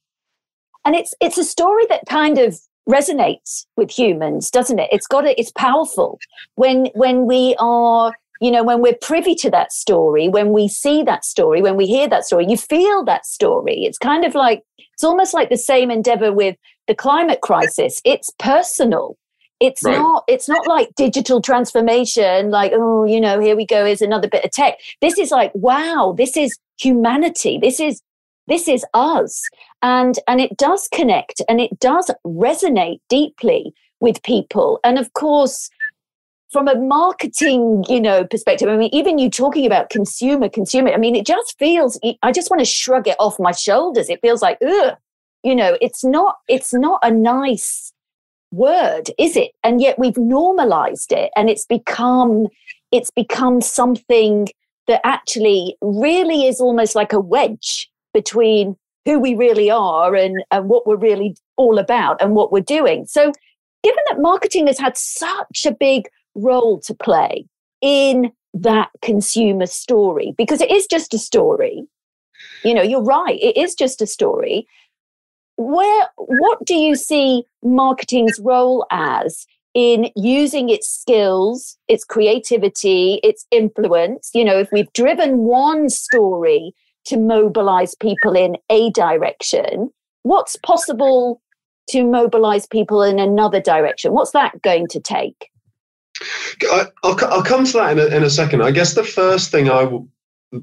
and 0.85 0.95
it's 0.95 1.13
it's 1.19 1.37
a 1.37 1.43
story 1.43 1.85
that 1.89 2.01
kind 2.07 2.37
of 2.37 2.59
resonates 2.89 3.65
with 3.75 3.89
humans 3.89 4.51
doesn't 4.51 4.79
it? 4.79 4.89
It's 4.91 5.07
got 5.07 5.25
a, 5.25 5.39
it's 5.39 5.51
powerful. 5.51 6.19
When 6.55 6.87
when 6.93 7.25
we 7.25 7.55
are 7.59 8.13
you 8.41 8.51
know 8.51 8.63
when 8.63 8.81
we're 8.81 8.97
privy 9.01 9.33
to 9.35 9.49
that 9.49 9.71
story 9.71 10.27
when 10.27 10.51
we 10.51 10.67
see 10.67 11.03
that 11.03 11.23
story 11.23 11.61
when 11.61 11.77
we 11.77 11.87
hear 11.87 12.07
that 12.07 12.25
story 12.25 12.45
you 12.47 12.57
feel 12.57 13.03
that 13.05 13.25
story. 13.25 13.85
It's 13.85 13.97
kind 13.97 14.23
of 14.23 14.35
like 14.35 14.63
it's 14.93 15.03
almost 15.03 15.33
like 15.33 15.49
the 15.49 15.57
same 15.57 15.91
endeavor 15.91 16.31
with 16.31 16.55
the 16.87 16.95
climate 16.95 17.41
crisis. 17.41 18.01
It's 18.05 18.31
personal. 18.39 19.17
It's 19.59 19.83
right. 19.83 19.97
not 19.97 20.23
it's 20.27 20.47
not 20.47 20.67
like 20.67 20.93
digital 20.95 21.41
transformation 21.41 22.51
like 22.51 22.71
oh 22.75 23.05
you 23.05 23.21
know 23.21 23.39
here 23.39 23.55
we 23.55 23.65
go 23.65 23.85
is 23.85 24.01
another 24.01 24.27
bit 24.27 24.45
of 24.45 24.51
tech. 24.51 24.75
This 25.01 25.17
is 25.17 25.31
like 25.31 25.51
wow 25.55 26.13
this 26.15 26.37
is 26.37 26.57
humanity. 26.77 27.57
This 27.57 27.79
is 27.79 28.01
this 28.47 28.67
is 28.67 28.85
us. 28.93 29.41
And 29.81 30.19
and 30.27 30.39
it 30.39 30.57
does 30.57 30.87
connect 30.93 31.41
and 31.49 31.59
it 31.59 31.79
does 31.79 32.11
resonate 32.25 32.99
deeply 33.09 33.73
with 33.99 34.23
people. 34.23 34.79
And 34.83 34.97
of 34.97 35.13
course 35.13 35.69
from 36.51 36.67
a 36.67 36.75
marketing 36.75 37.83
you 37.89 37.99
know 37.99 38.23
perspective 38.23 38.69
i 38.69 38.77
mean 38.77 38.89
even 38.93 39.17
you 39.17 39.29
talking 39.29 39.65
about 39.65 39.89
consumer 39.89 40.47
consumer 40.47 40.89
i 40.93 40.95
mean 40.95 41.15
it 41.15 41.25
just 41.25 41.57
feels 41.57 41.99
i 42.21 42.31
just 42.31 42.49
want 42.49 42.59
to 42.59 42.65
shrug 42.65 43.07
it 43.07 43.15
off 43.19 43.39
my 43.39 43.51
shoulders. 43.51 44.09
It 44.09 44.21
feels 44.21 44.41
like 44.41 44.57
ugh 44.65 44.95
you 45.43 45.55
know 45.55 45.77
it's 45.81 46.03
not 46.03 46.35
it's 46.47 46.73
not 46.73 46.99
a 47.03 47.11
nice 47.11 47.91
word 48.51 49.09
is 49.17 49.35
it? 49.35 49.51
And 49.63 49.81
yet 49.81 49.99
we've 49.99 50.17
normalized 50.17 51.11
it 51.11 51.31
and 51.35 51.49
it's 51.49 51.65
become 51.65 52.47
it's 52.91 53.11
become 53.11 53.61
something 53.61 54.47
that 54.87 55.01
actually 55.03 55.75
really 55.81 56.47
is 56.47 56.61
almost 56.61 56.95
like 56.95 57.11
a 57.11 57.19
wedge 57.19 57.89
between 58.15 58.77
who 59.03 59.19
we 59.19 59.35
really 59.35 59.69
are 59.69 60.15
and, 60.15 60.43
and 60.49 60.69
what 60.69 60.87
we're 60.87 60.95
really 60.95 61.35
all 61.57 61.77
about 61.77 62.19
and 62.21 62.33
what 62.33 62.51
we're 62.51 62.61
doing. 62.61 63.05
So, 63.05 63.31
given 63.83 64.03
that 64.09 64.21
marketing 64.21 64.67
has 64.67 64.79
had 64.79 64.97
such 64.97 65.65
a 65.67 65.75
big 65.75 66.07
role 66.33 66.79
to 66.79 66.93
play 66.95 67.45
in 67.81 68.31
that 68.53 68.89
consumer 69.01 69.67
story, 69.67 70.33
because 70.37 70.61
it 70.61 70.71
is 70.71 70.87
just 70.87 71.13
a 71.13 71.19
story, 71.19 71.85
you 72.63 72.73
know, 72.73 72.81
you're 72.81 73.03
right, 73.03 73.37
it 73.41 73.57
is 73.57 73.75
just 73.75 74.01
a 74.01 74.07
story. 74.07 74.65
Where, 75.57 76.07
what 76.15 76.65
do 76.65 76.75
you 76.75 76.95
see 76.95 77.43
marketing's 77.61 78.39
role 78.39 78.85
as 78.91 79.45
in 79.73 80.09
using 80.15 80.69
its 80.69 80.89
skills, 80.89 81.77
its 81.89 82.05
creativity, 82.05 83.19
its 83.23 83.45
influence? 83.51 84.31
You 84.33 84.45
know, 84.45 84.57
if 84.57 84.71
we've 84.71 84.91
driven 84.93 85.39
one 85.39 85.89
story 85.89 86.73
to 87.05 87.17
mobilize 87.17 87.95
people 87.95 88.35
in 88.35 88.57
a 88.69 88.89
direction. 88.91 89.91
What's 90.23 90.55
possible 90.57 91.41
to 91.89 92.03
mobilize 92.03 92.65
people 92.67 93.03
in 93.03 93.19
another 93.19 93.61
direction? 93.61 94.13
What's 94.13 94.31
that 94.31 94.61
going 94.61 94.87
to 94.87 94.99
take? 94.99 95.49
I, 96.71 96.87
will 97.03 97.17
I'll 97.25 97.43
come 97.43 97.65
to 97.65 97.73
that 97.73 97.91
in 97.91 97.99
a, 97.99 98.15
in 98.15 98.23
a 98.23 98.29
second. 98.29 98.63
I 98.63 98.71
guess 98.71 98.93
the 98.93 99.03
first 99.03 99.51
thing 99.51 99.69
I, 99.69 99.83
w- 99.83 100.07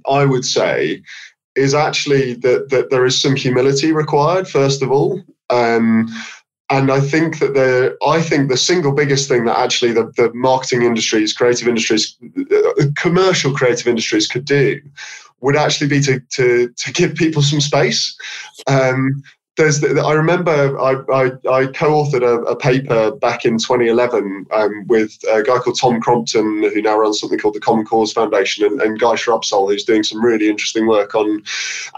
I 0.09 0.25
would 0.25 0.45
say 0.45 1.03
is 1.55 1.75
actually 1.75 2.35
that, 2.35 2.71
that 2.71 2.91
there 2.91 3.05
is 3.05 3.21
some 3.21 3.37
humility 3.37 3.93
required, 3.93 4.49
first 4.49 4.83
of 4.83 4.91
all. 4.91 5.23
Um, 5.51 6.09
and 6.71 6.91
I 6.91 7.01
think 7.01 7.39
that 7.41 7.53
the 7.53 7.99
I 8.07 8.23
think 8.23 8.49
the 8.49 8.57
single 8.57 8.93
biggest 8.93 9.29
thing 9.29 9.45
that 9.45 9.59
actually 9.59 9.93
the, 9.93 10.11
the 10.17 10.33
marketing 10.33 10.83
industries, 10.83 11.35
creative 11.35 11.69
industries, 11.69 12.17
uh, 12.51 12.85
commercial 12.97 13.53
creative 13.53 13.87
industries 13.87 14.27
could 14.27 14.47
do 14.47 14.81
would 15.43 15.57
actually 15.57 15.89
be 15.89 16.01
to 16.01 16.21
to 16.31 16.69
to 16.77 16.93
give 16.93 17.15
people 17.15 17.43
some 17.43 17.61
space. 17.61 18.17
Um, 18.67 19.23
there's 19.57 19.81
the, 19.81 20.01
I 20.01 20.15
remember 20.15 20.81
I, 20.81 20.93
I, 21.13 21.25
I 21.25 21.67
co-authored 21.67 22.23
a, 22.23 22.43
a, 22.45 22.57
paper 22.57 23.11
back 23.11 23.45
in 23.45 23.59
2011 23.59 24.47
um, 24.51 24.87
with 24.87 25.19
a 25.31 25.43
guy 25.43 25.59
called 25.59 25.79
Tom 25.79 26.01
Crompton 26.01 26.63
who 26.63 26.81
now 26.81 26.99
runs 26.99 27.21
something 27.21 27.39
called 27.39 27.55
the 27.55 27.61
Common 27.61 27.85
Cause 27.85 28.13
Foundation 28.13 28.65
and, 28.65 28.81
and 28.81 28.99
Guy 28.99 29.15
Shrubsole 29.15 29.71
who's 29.71 29.85
doing 29.85 30.05
some 30.05 30.25
really 30.25 30.49
interesting 30.49 30.87
work 30.87 31.15
on 31.15 31.43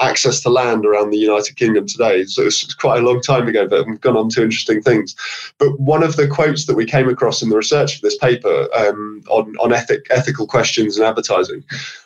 access 0.00 0.40
to 0.40 0.50
land 0.50 0.84
around 0.84 1.11
the 1.11 1.18
United 1.18 1.56
Kingdom 1.56 1.87
today. 1.87 2.25
So 2.25 2.42
it's 2.42 2.75
quite 2.75 2.99
a 2.99 3.06
long 3.06 3.20
time 3.20 3.46
ago, 3.46 3.68
but 3.68 3.87
we've 3.87 4.00
gone 4.00 4.16
on 4.16 4.30
to 4.30 4.42
interesting 4.42 4.82
things. 4.82 5.14
But 5.58 5.78
one 5.78 6.02
of 6.02 6.16
the 6.16 6.26
quotes 6.26 6.66
that 6.66 6.75
we 6.75 6.87
came 6.87 7.08
across 7.08 7.40
in 7.40 7.50
the 7.50 7.56
research 7.56 8.00
for 8.00 8.06
this 8.06 8.18
paper 8.18 8.68
um, 8.75 9.23
on, 9.28 9.54
on 9.56 9.73
ethic, 9.73 10.06
ethical 10.11 10.49
questions 10.49 10.96
and 10.96 11.06
advertising, 11.06 11.62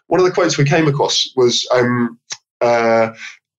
one 0.08 0.20
of 0.20 0.26
the 0.26 0.32
quotes 0.32 0.58
we 0.58 0.64
came 0.64 0.88
across 0.88 1.30
was 1.36 1.66
um, 1.72 2.18
uh, 2.60 3.12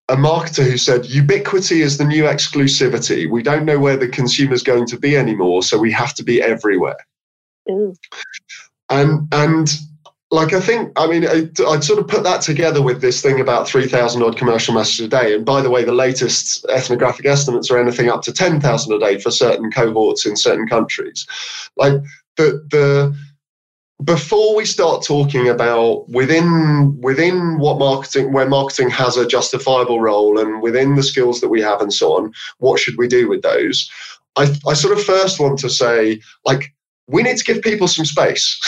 a 0.09 0.15
marketer 0.15 0.63
who 0.63 0.77
said 0.77 1.05
ubiquity 1.05 1.81
is 1.81 1.97
the 1.97 2.05
new 2.05 2.23
exclusivity. 2.23 3.29
We 3.29 3.43
don't 3.43 3.65
know 3.65 3.79
where 3.79 3.95
the 3.95 4.07
consumer's 4.07 4.63
going 4.63 4.87
to 4.87 4.97
be 4.97 5.15
anymore, 5.15 5.63
so 5.63 5.77
we 5.77 5.91
have 5.91 6.13
to 6.15 6.23
be 6.23 6.41
everywhere. 6.41 6.97
And 8.89 9.27
and 9.31 9.71
like 10.31 10.53
I 10.53 10.59
think, 10.59 10.91
I 10.95 11.07
mean, 11.07 11.27
I, 11.27 11.49
would 11.59 11.83
sort 11.83 11.99
of 11.99 12.07
put 12.07 12.23
that 12.23 12.41
together 12.41 12.81
with 12.81 13.01
this 13.01 13.21
thing 13.21 13.39
about 13.39 13.67
3,000 13.67 14.21
odd 14.21 14.37
commercial 14.37 14.75
messages 14.75 15.07
a 15.07 15.09
day. 15.09 15.33
And 15.33 15.43
by 15.43 15.61
the 15.61 15.71
way, 15.71 15.83
the 15.83 15.91
latest 15.91 16.65
ethnographic 16.69 17.25
estimates 17.25 17.71
are 17.71 17.79
anything 17.79 18.09
up 18.09 18.21
to 18.23 18.33
10,000 18.33 18.93
a 18.93 18.99
day 18.99 19.19
for 19.19 19.31
certain 19.31 19.71
cohorts 19.71 20.27
in 20.27 20.35
certain 20.35 20.67
countries. 20.67 21.25
Like 21.77 21.93
the, 22.37 22.63
the, 22.69 23.15
before 24.03 24.55
we 24.55 24.65
start 24.65 25.03
talking 25.03 25.49
about 25.49 26.07
within 26.09 26.99
within 27.01 27.57
what 27.57 27.77
marketing 27.77 28.31
where 28.31 28.47
marketing 28.47 28.89
has 28.89 29.17
a 29.17 29.27
justifiable 29.27 29.99
role 29.99 30.39
and 30.39 30.61
within 30.61 30.95
the 30.95 31.03
skills 31.03 31.41
that 31.41 31.49
we 31.49 31.61
have 31.61 31.81
and 31.81 31.93
so 31.93 32.15
on 32.15 32.31
what 32.59 32.79
should 32.79 32.97
we 32.97 33.07
do 33.07 33.27
with 33.27 33.41
those 33.41 33.91
i, 34.37 34.43
I 34.65 34.73
sort 34.73 34.97
of 34.97 35.03
first 35.03 35.39
want 35.39 35.59
to 35.59 35.69
say 35.69 36.21
like 36.45 36.73
we 37.09 37.23
need 37.23 37.37
to 37.37 37.43
give 37.43 37.63
people 37.63 37.87
some 37.87 38.05
space, 38.05 38.61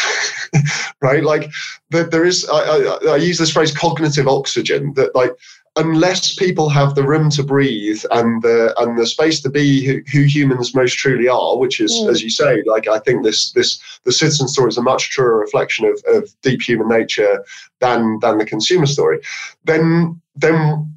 right? 1.01 1.23
Like 1.23 1.49
there 1.91 2.25
is, 2.25 2.47
I, 2.51 2.57
I, 2.57 3.11
I, 3.11 3.15
use 3.17 3.37
this 3.37 3.51
phrase 3.51 3.71
cognitive 3.71 4.27
oxygen 4.27 4.93
that 4.95 5.13
like, 5.13 5.31
unless 5.77 6.35
people 6.35 6.69
have 6.69 6.95
the 6.95 7.03
room 7.03 7.29
to 7.29 7.43
breathe 7.43 8.03
and 8.11 8.41
the, 8.41 8.73
and 8.79 8.97
the 8.97 9.07
space 9.07 9.39
to 9.41 9.49
be 9.49 9.85
who, 9.85 10.01
who 10.11 10.23
humans 10.23 10.75
most 10.75 10.97
truly 10.97 11.29
are, 11.29 11.57
which 11.57 11.79
is, 11.79 11.93
mm. 11.93 12.09
as 12.09 12.21
you 12.21 12.29
say, 12.29 12.61
like, 12.65 12.87
I 12.87 12.99
think 12.99 13.23
this, 13.23 13.51
this, 13.53 13.79
the 14.03 14.11
citizen 14.11 14.47
story 14.47 14.69
is 14.69 14.77
a 14.77 14.81
much 14.81 15.11
truer 15.11 15.37
reflection 15.37 15.85
of, 15.85 16.03
of 16.07 16.29
deep 16.41 16.61
human 16.61 16.89
nature 16.89 17.45
than, 17.79 18.19
than 18.19 18.37
the 18.37 18.45
consumer 18.45 18.85
story, 18.85 19.21
then, 19.63 20.21
then 20.35 20.93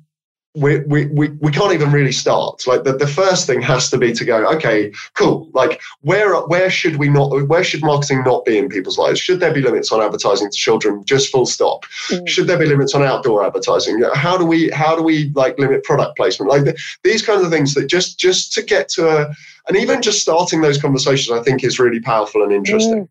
we, 0.55 0.81
we, 0.81 1.07
we, 1.07 1.29
we 1.29 1.51
can't 1.51 1.73
even 1.73 1.91
really 1.91 2.13
start. 2.13 2.65
Like 2.67 2.85
the, 2.85 2.97
the 2.97 3.09
first 3.09 3.47
thing 3.47 3.61
has 3.63 3.91
to 3.91 3.99
be 3.99 4.13
to 4.13 4.25
go, 4.25 4.47
okay, 4.55 4.93
cool. 5.15 5.51
Like 5.53 5.83
where 6.03 6.35
where 6.43 6.71
should 6.71 6.97
we 6.97 7.09
not 7.09 7.49
where 7.49 7.65
should 7.65 7.83
marketing 7.83 8.23
not 8.25 8.45
be 8.45 8.59
in 8.59 8.69
people's 8.69 8.97
lives? 8.97 9.19
Should 9.19 9.41
there 9.41 9.53
be 9.53 9.61
limits 9.61 9.91
on 9.91 10.01
advertising 10.01 10.49
to 10.51 10.57
children? 10.57 11.05
Just 11.05 11.33
full 11.33 11.47
stop. 11.47 11.85
Mm. 12.09 12.29
Should 12.29 12.47
there 12.47 12.59
be 12.59 12.67
limits 12.67 12.95
on 12.95 13.03
outdoor 13.03 13.45
advertising? 13.45 14.01
How 14.15 14.39
do 14.39 14.45
we 14.45 14.71
how 14.71 14.95
do 14.95 15.03
we 15.03 15.33
like 15.35 15.59
limit 15.59 15.83
product 15.83 16.17
placement? 16.17 16.51
Like 16.51 16.65
the, 16.65 16.79
these 17.03 17.25
kinds 17.27 17.43
of 17.43 17.51
things 17.51 17.75
that 17.75 17.87
just 17.87 18.19
just 18.19 18.53
to 18.53 18.63
get 18.63 18.89
to 18.91 19.09
a 19.09 19.35
and 19.67 19.77
even 19.77 20.03
just 20.03 20.21
starting 20.21 20.61
those 20.61 20.81
conversations, 20.81 21.37
I 21.37 21.43
think 21.43 21.65
is 21.65 21.79
really 21.79 22.01
powerful 22.01 22.43
and 22.43 22.53
interesting. 22.53 23.05
Mm. 23.05 23.09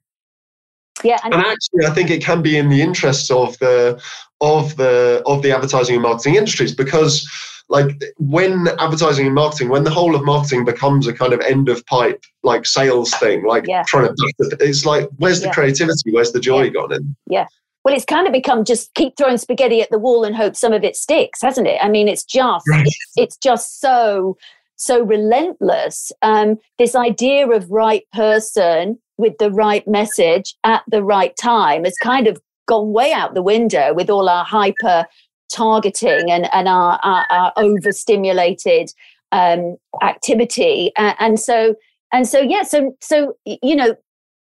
Yeah, 1.03 1.17
and, 1.23 1.33
and, 1.33 1.43
actually, 1.43 1.85
I 1.85 1.89
think 1.89 2.09
it 2.11 2.23
can 2.23 2.41
be 2.41 2.57
in 2.57 2.69
the 2.69 2.81
interests 2.81 3.31
of 3.31 3.57
the 3.59 4.01
of 4.43 4.75
the 4.75 5.23
of 5.25 5.41
the 5.41 5.51
advertising 5.51 5.95
and 5.95 6.03
marketing 6.03 6.35
industries 6.35 6.75
because 6.75 7.27
like 7.69 8.03
when 8.17 8.67
advertising 8.77 9.25
and 9.25 9.33
marketing 9.33 9.69
when 9.69 9.85
the 9.85 9.89
whole 9.89 10.15
of 10.15 10.25
marketing 10.25 10.65
becomes 10.65 11.07
a 11.07 11.13
kind 11.13 11.31
of 11.31 11.39
end 11.39 11.69
of 11.69 11.83
pipe 11.85 12.21
like 12.43 12.65
sales 12.65 13.13
thing 13.15 13.45
like 13.45 13.65
yeah. 13.67 13.83
trying 13.87 14.05
to 14.05 14.57
it's 14.59 14.85
like 14.85 15.09
where's 15.17 15.39
the 15.39 15.47
yeah. 15.47 15.53
creativity 15.53 16.11
where's 16.11 16.33
the 16.33 16.41
joy 16.41 16.63
yeah. 16.63 16.69
gone 16.69 16.91
in 16.91 17.15
yeah 17.27 17.47
well 17.85 17.95
it's 17.95 18.03
kind 18.03 18.27
of 18.27 18.33
become 18.33 18.65
just 18.65 18.93
keep 18.95 19.15
throwing 19.15 19.37
spaghetti 19.37 19.81
at 19.81 19.89
the 19.91 19.99
wall 19.99 20.25
and 20.25 20.35
hope 20.35 20.57
some 20.57 20.73
of 20.73 20.83
it 20.83 20.97
sticks 20.97 21.41
hasn't 21.41 21.65
it 21.65 21.79
i 21.81 21.87
mean 21.87 22.09
it's 22.09 22.25
just 22.25 22.67
right. 22.69 22.85
it's, 22.85 23.11
it's 23.15 23.37
just 23.37 23.79
so 23.79 24.37
so 24.75 25.01
relentless 25.01 26.11
um, 26.21 26.57
this 26.77 26.95
idea 26.95 27.47
of 27.47 27.71
right 27.71 28.03
person 28.11 28.99
with 29.17 29.37
the 29.37 29.51
right 29.51 29.87
message 29.87 30.55
at 30.65 30.83
the 30.89 31.01
right 31.01 31.37
time 31.37 31.85
has 31.85 31.95
kind 32.03 32.27
of 32.27 32.41
gone 32.65 32.93
way 32.93 33.11
out 33.11 33.33
the 33.33 33.41
window 33.41 33.93
with 33.93 34.09
all 34.09 34.29
our 34.29 34.45
hyper 34.45 35.05
targeting 35.51 36.31
and, 36.31 36.51
and 36.53 36.67
our, 36.67 36.99
our, 37.03 37.25
our 37.29 37.53
overstimulated 37.57 38.91
um, 39.31 39.77
activity. 40.01 40.91
Uh, 40.97 41.13
and 41.19 41.39
so, 41.39 41.75
and 42.11 42.27
so, 42.27 42.39
yeah, 42.39 42.63
so, 42.63 42.95
so, 43.01 43.35
you 43.45 43.75
know, 43.75 43.95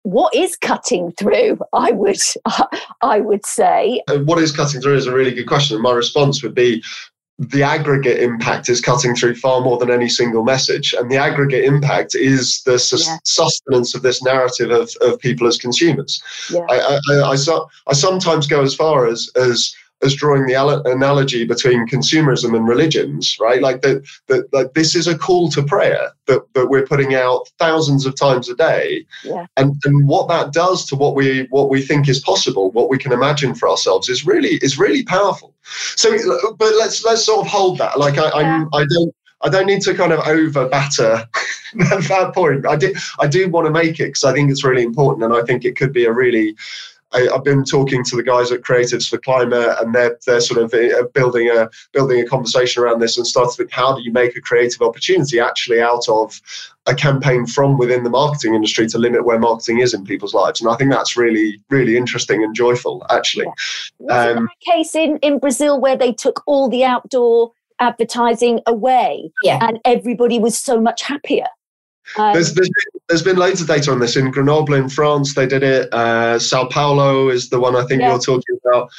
what 0.04 0.34
is 0.34 0.56
cutting 0.56 1.12
through 1.12 1.58
i 1.72 1.92
would 1.92 2.18
i 3.02 3.20
would 3.20 3.44
say 3.46 4.02
uh, 4.08 4.18
what 4.18 4.38
is 4.38 4.50
cutting 4.50 4.80
through 4.80 4.96
is 4.96 5.06
a 5.06 5.14
really 5.14 5.32
good 5.32 5.46
question 5.46 5.76
And 5.76 5.82
my 5.82 5.92
response 5.92 6.42
would 6.42 6.54
be 6.54 6.82
the 7.50 7.62
aggregate 7.62 8.20
impact 8.20 8.68
is 8.68 8.80
cutting 8.80 9.14
through 9.14 9.34
far 9.34 9.60
more 9.60 9.78
than 9.78 9.90
any 9.90 10.08
single 10.08 10.44
message. 10.44 10.94
And 10.96 11.10
the 11.10 11.16
aggregate 11.16 11.64
impact 11.64 12.14
is 12.14 12.62
the 12.62 12.78
sus- 12.78 13.06
yeah. 13.06 13.18
sustenance 13.24 13.94
of 13.94 14.02
this 14.02 14.22
narrative 14.22 14.70
of, 14.70 14.90
of 15.00 15.18
people 15.18 15.46
as 15.46 15.58
consumers. 15.58 16.22
Yeah. 16.50 16.60
I, 16.68 16.78
I, 16.78 16.98
I, 17.10 17.32
I, 17.32 17.60
I 17.88 17.92
sometimes 17.92 18.46
go 18.46 18.62
as 18.62 18.74
far 18.74 19.06
as, 19.06 19.28
as 19.34 19.74
as 20.02 20.14
drawing 20.14 20.46
the 20.46 20.82
analogy 20.86 21.44
between 21.44 21.86
consumerism 21.86 22.56
and 22.56 22.66
religions, 22.66 23.36
right? 23.40 23.62
Like 23.62 23.82
that, 23.82 24.04
that, 24.26 24.52
like 24.52 24.74
this 24.74 24.94
is 24.94 25.06
a 25.06 25.16
call 25.16 25.48
to 25.50 25.62
prayer 25.62 26.10
that, 26.26 26.42
that 26.54 26.68
we're 26.68 26.86
putting 26.86 27.14
out 27.14 27.48
thousands 27.58 28.04
of 28.04 28.16
times 28.16 28.48
a 28.48 28.56
day, 28.56 29.06
yeah. 29.24 29.46
and 29.56 29.74
and 29.84 30.08
what 30.08 30.28
that 30.28 30.52
does 30.52 30.84
to 30.86 30.96
what 30.96 31.14
we 31.14 31.46
what 31.50 31.70
we 31.70 31.82
think 31.82 32.08
is 32.08 32.20
possible, 32.20 32.70
what 32.72 32.90
we 32.90 32.98
can 32.98 33.12
imagine 33.12 33.54
for 33.54 33.68
ourselves, 33.68 34.08
is 34.08 34.26
really 34.26 34.56
is 34.62 34.78
really 34.78 35.04
powerful. 35.04 35.54
So, 35.96 36.10
but 36.56 36.74
let's 36.76 37.04
let's 37.04 37.24
sort 37.24 37.46
of 37.46 37.46
hold 37.46 37.78
that. 37.78 37.98
Like 37.98 38.18
I 38.18 38.40
yeah. 38.40 38.54
I'm, 38.54 38.68
I 38.72 38.84
don't. 38.84 39.14
I 39.44 39.48
don't 39.48 39.66
need 39.66 39.82
to 39.82 39.94
kind 39.94 40.12
of 40.12 40.20
over 40.20 40.68
batter 40.68 41.28
that 41.74 42.30
point. 42.32 42.64
I 42.64 42.76
do, 42.76 42.94
I 43.18 43.26
do 43.26 43.48
want 43.48 43.66
to 43.66 43.72
make 43.72 43.98
it 43.98 44.04
because 44.04 44.22
I 44.22 44.32
think 44.32 44.52
it's 44.52 44.62
really 44.62 44.84
important, 44.84 45.24
and 45.24 45.34
I 45.34 45.42
think 45.42 45.64
it 45.64 45.76
could 45.76 45.92
be 45.92 46.04
a 46.04 46.12
really 46.12 46.54
I, 47.12 47.28
have 47.32 47.44
been 47.44 47.64
talking 47.64 48.04
to 48.04 48.16
the 48.16 48.22
guys 48.22 48.52
at 48.52 48.62
Creatives 48.62 49.08
for 49.08 49.18
Climate, 49.18 49.76
and 49.80 49.94
they're 49.94 50.18
they're 50.26 50.40
sort 50.40 50.62
of 50.62 50.74
uh, 50.74 51.04
building 51.14 51.48
a 51.48 51.68
building 51.92 52.20
a 52.20 52.26
conversation 52.26 52.82
around 52.82 53.00
this 53.00 53.16
and 53.16 53.26
start 53.26 53.50
to 53.50 53.56
think 53.56 53.70
how 53.70 53.94
do 53.94 54.02
you 54.02 54.12
make 54.12 54.36
a 54.36 54.40
creative 54.40 54.82
opportunity 54.82 55.40
actually 55.40 55.80
out 55.80 56.08
of 56.08 56.40
a 56.86 56.94
campaign 56.94 57.46
from 57.46 57.78
within 57.78 58.02
the 58.02 58.10
marketing 58.10 58.54
industry 58.54 58.86
to 58.88 58.98
limit 58.98 59.24
where 59.24 59.38
marketing 59.38 59.80
is 59.80 59.94
in 59.94 60.04
people's 60.04 60.34
lives, 60.34 60.60
and 60.60 60.70
I 60.70 60.76
think 60.76 60.90
that's 60.90 61.16
really 61.16 61.60
really 61.70 61.96
interesting 61.96 62.42
and 62.42 62.54
joyful 62.54 63.04
actually. 63.10 63.46
Yeah. 64.00 64.26
Was 64.28 64.36
um, 64.36 64.44
that 64.44 64.72
case 64.72 64.94
in 64.94 65.18
in 65.18 65.38
Brazil 65.38 65.80
where 65.80 65.96
they 65.96 66.12
took 66.12 66.42
all 66.46 66.68
the 66.68 66.84
outdoor 66.84 67.52
advertising 67.80 68.60
away, 68.66 69.32
yeah. 69.42 69.58
and 69.60 69.80
everybody 69.84 70.38
was 70.38 70.58
so 70.58 70.80
much 70.80 71.02
happier? 71.02 71.46
Um, 72.16 72.32
there's, 72.34 72.54
there's, 72.54 72.70
there's 73.08 73.22
been 73.22 73.36
loads 73.36 73.60
of 73.60 73.66
data 73.66 73.90
on 73.90 74.00
this. 74.00 74.16
In 74.16 74.30
Grenoble 74.30 74.74
in 74.74 74.88
France, 74.88 75.34
they 75.34 75.46
did 75.46 75.62
it. 75.62 75.92
Uh, 75.92 76.38
Sao 76.38 76.66
Paulo 76.66 77.28
is 77.28 77.50
the 77.50 77.60
one 77.60 77.76
I 77.76 77.84
think 77.84 78.00
yeah. 78.00 78.10
you're 78.10 78.18
talking 78.18 78.58
about. 78.64 78.90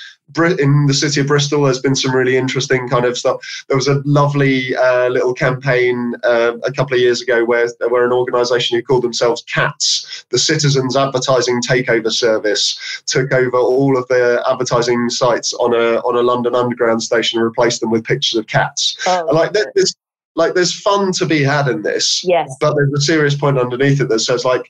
In 0.60 0.88
the 0.88 0.94
city 0.96 1.22
of 1.22 1.28
Bristol, 1.28 1.64
there's 1.64 1.82
been 1.82 1.96
some 1.96 2.16
really 2.16 2.38
interesting 2.38 2.88
kind 2.90 3.06
of 3.06 3.18
stuff. 3.18 3.38
There 3.68 3.78
was 3.78 3.88
a 3.88 4.02
lovely 4.06 4.76
uh, 4.76 5.10
little 5.10 5.34
campaign 5.34 6.16
uh, 6.24 6.54
a 6.64 6.72
couple 6.72 6.96
of 6.96 7.02
years 7.02 7.22
ago 7.22 7.46
where, 7.46 7.68
there 7.80 7.90
were 7.90 8.06
an 8.06 8.12
organisation 8.12 8.78
who 8.78 8.84
called 8.84 9.04
themselves 9.04 9.44
CATS, 9.44 10.26
the 10.30 10.40
Citizens 10.40 10.98
Advertising 10.98 11.62
Takeover 11.62 12.12
Service, 12.12 13.04
took 13.06 13.32
over 13.32 13.58
all 13.58 13.96
of 13.98 14.08
their 14.08 14.40
advertising 14.48 15.10
sites 15.10 15.54
on 15.54 15.74
a 15.74 16.00
on 16.00 16.16
a 16.16 16.22
London 16.22 16.56
Underground 16.56 17.04
station 17.04 17.38
and 17.38 17.46
replaced 17.46 17.82
them 17.82 17.92
with 17.92 18.04
pictures 18.04 18.40
of 18.40 18.48
cats. 18.48 18.98
Oh, 19.06 19.28
like 19.32 19.54
there's 19.54 19.96
like 20.36 20.54
there's 20.54 20.80
fun 20.80 21.12
to 21.14 21.26
be 21.26 21.44
had 21.44 21.68
in 21.68 21.82
this. 21.84 22.24
Yes. 22.24 22.56
But 22.60 22.76
there's 22.76 22.94
a 22.94 23.02
serious 23.02 23.36
point 23.36 23.58
underneath 23.58 24.02
it 24.02 24.10
that 24.10 24.20
says 24.20 24.46
like, 24.46 24.70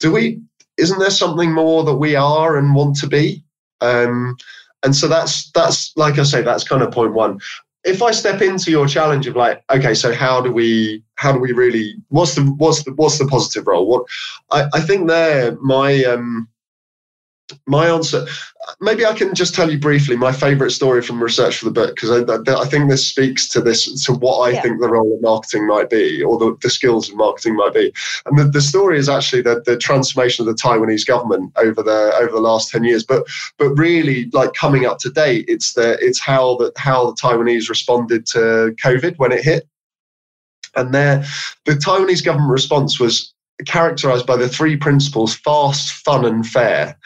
do 0.00 0.12
we? 0.12 0.40
Isn't 0.76 0.98
there 0.98 1.10
something 1.10 1.52
more 1.52 1.84
that 1.84 1.94
we 1.96 2.16
are 2.16 2.56
and 2.56 2.74
want 2.74 2.96
to 2.96 3.06
be? 3.06 3.44
Um, 3.80 4.36
and 4.84 4.94
so 4.94 5.08
that's 5.08 5.50
that's 5.52 5.92
like 5.96 6.18
I 6.18 6.24
say, 6.24 6.42
that's 6.42 6.64
kind 6.64 6.82
of 6.82 6.92
point 6.92 7.14
one. 7.14 7.38
If 7.84 8.02
I 8.02 8.12
step 8.12 8.40
into 8.40 8.70
your 8.70 8.88
challenge 8.88 9.26
of 9.26 9.36
like, 9.36 9.62
okay, 9.70 9.94
so 9.94 10.12
how 10.12 10.40
do 10.40 10.50
we 10.50 11.02
how 11.16 11.32
do 11.32 11.38
we 11.38 11.52
really 11.52 11.94
what's 12.08 12.34
the 12.34 12.42
what's 12.42 12.82
the 12.84 12.92
what's 12.94 13.18
the 13.18 13.26
positive 13.26 13.66
role? 13.66 13.86
What 13.86 14.06
I, 14.50 14.68
I 14.74 14.80
think 14.80 15.08
there 15.08 15.56
my 15.60 16.02
um 16.04 16.48
my 17.66 17.88
answer 17.88 18.26
maybe 18.80 19.04
i 19.04 19.12
can 19.12 19.34
just 19.34 19.54
tell 19.54 19.70
you 19.70 19.78
briefly 19.78 20.16
my 20.16 20.32
favorite 20.32 20.70
story 20.70 21.02
from 21.02 21.22
research 21.22 21.58
for 21.58 21.66
the 21.66 21.70
book 21.70 21.94
because 21.94 22.10
I, 22.10 22.60
I, 22.60 22.64
think 22.64 22.88
this 22.88 23.06
speaks 23.06 23.46
to 23.48 23.60
this 23.60 24.02
to 24.04 24.14
what 24.14 24.48
i 24.48 24.52
yeah. 24.52 24.62
think 24.62 24.80
the 24.80 24.88
role 24.88 25.14
of 25.14 25.20
marketing 25.20 25.66
might 25.66 25.90
be 25.90 26.22
or 26.22 26.38
the, 26.38 26.56
the 26.62 26.70
skills 26.70 27.08
of 27.08 27.16
marketing 27.16 27.56
might 27.56 27.74
be. 27.74 27.92
And 28.26 28.38
the, 28.38 28.44
the 28.44 28.60
story 28.60 28.98
is 28.98 29.08
actually 29.08 29.42
the, 29.42 29.62
the 29.64 29.76
transformation 29.76 30.46
of 30.46 30.54
the 30.54 30.60
taiwanese 30.60 31.06
government 31.06 31.52
over 31.56 31.82
the 31.82 32.12
over 32.20 32.32
the 32.32 32.40
last 32.40 32.70
10 32.70 32.84
years. 32.84 33.04
But 33.04 33.26
but 33.58 33.70
really 33.70 34.30
like 34.32 34.54
coming 34.54 34.86
up 34.86 34.98
to 34.98 35.10
date 35.10 35.44
it's 35.48 35.74
the 35.74 35.98
it's 36.00 36.20
how 36.20 36.56
that 36.56 36.76
how 36.76 37.06
the 37.06 37.16
taiwanese 37.16 37.68
responded 37.68 38.26
to 38.26 38.74
covid 38.82 39.18
when 39.18 39.32
it 39.32 39.44
hit. 39.44 39.68
And 40.76 40.92
there 40.94 41.24
the 41.64 41.72
taiwanese 41.72 42.24
government 42.24 42.50
response 42.50 42.98
was 42.98 43.33
characterized 43.66 44.26
by 44.26 44.36
the 44.36 44.48
three 44.48 44.76
principles 44.76 45.34
fast, 45.36 45.92
fun, 46.04 46.24
and 46.24 46.46
fair. 46.46 46.98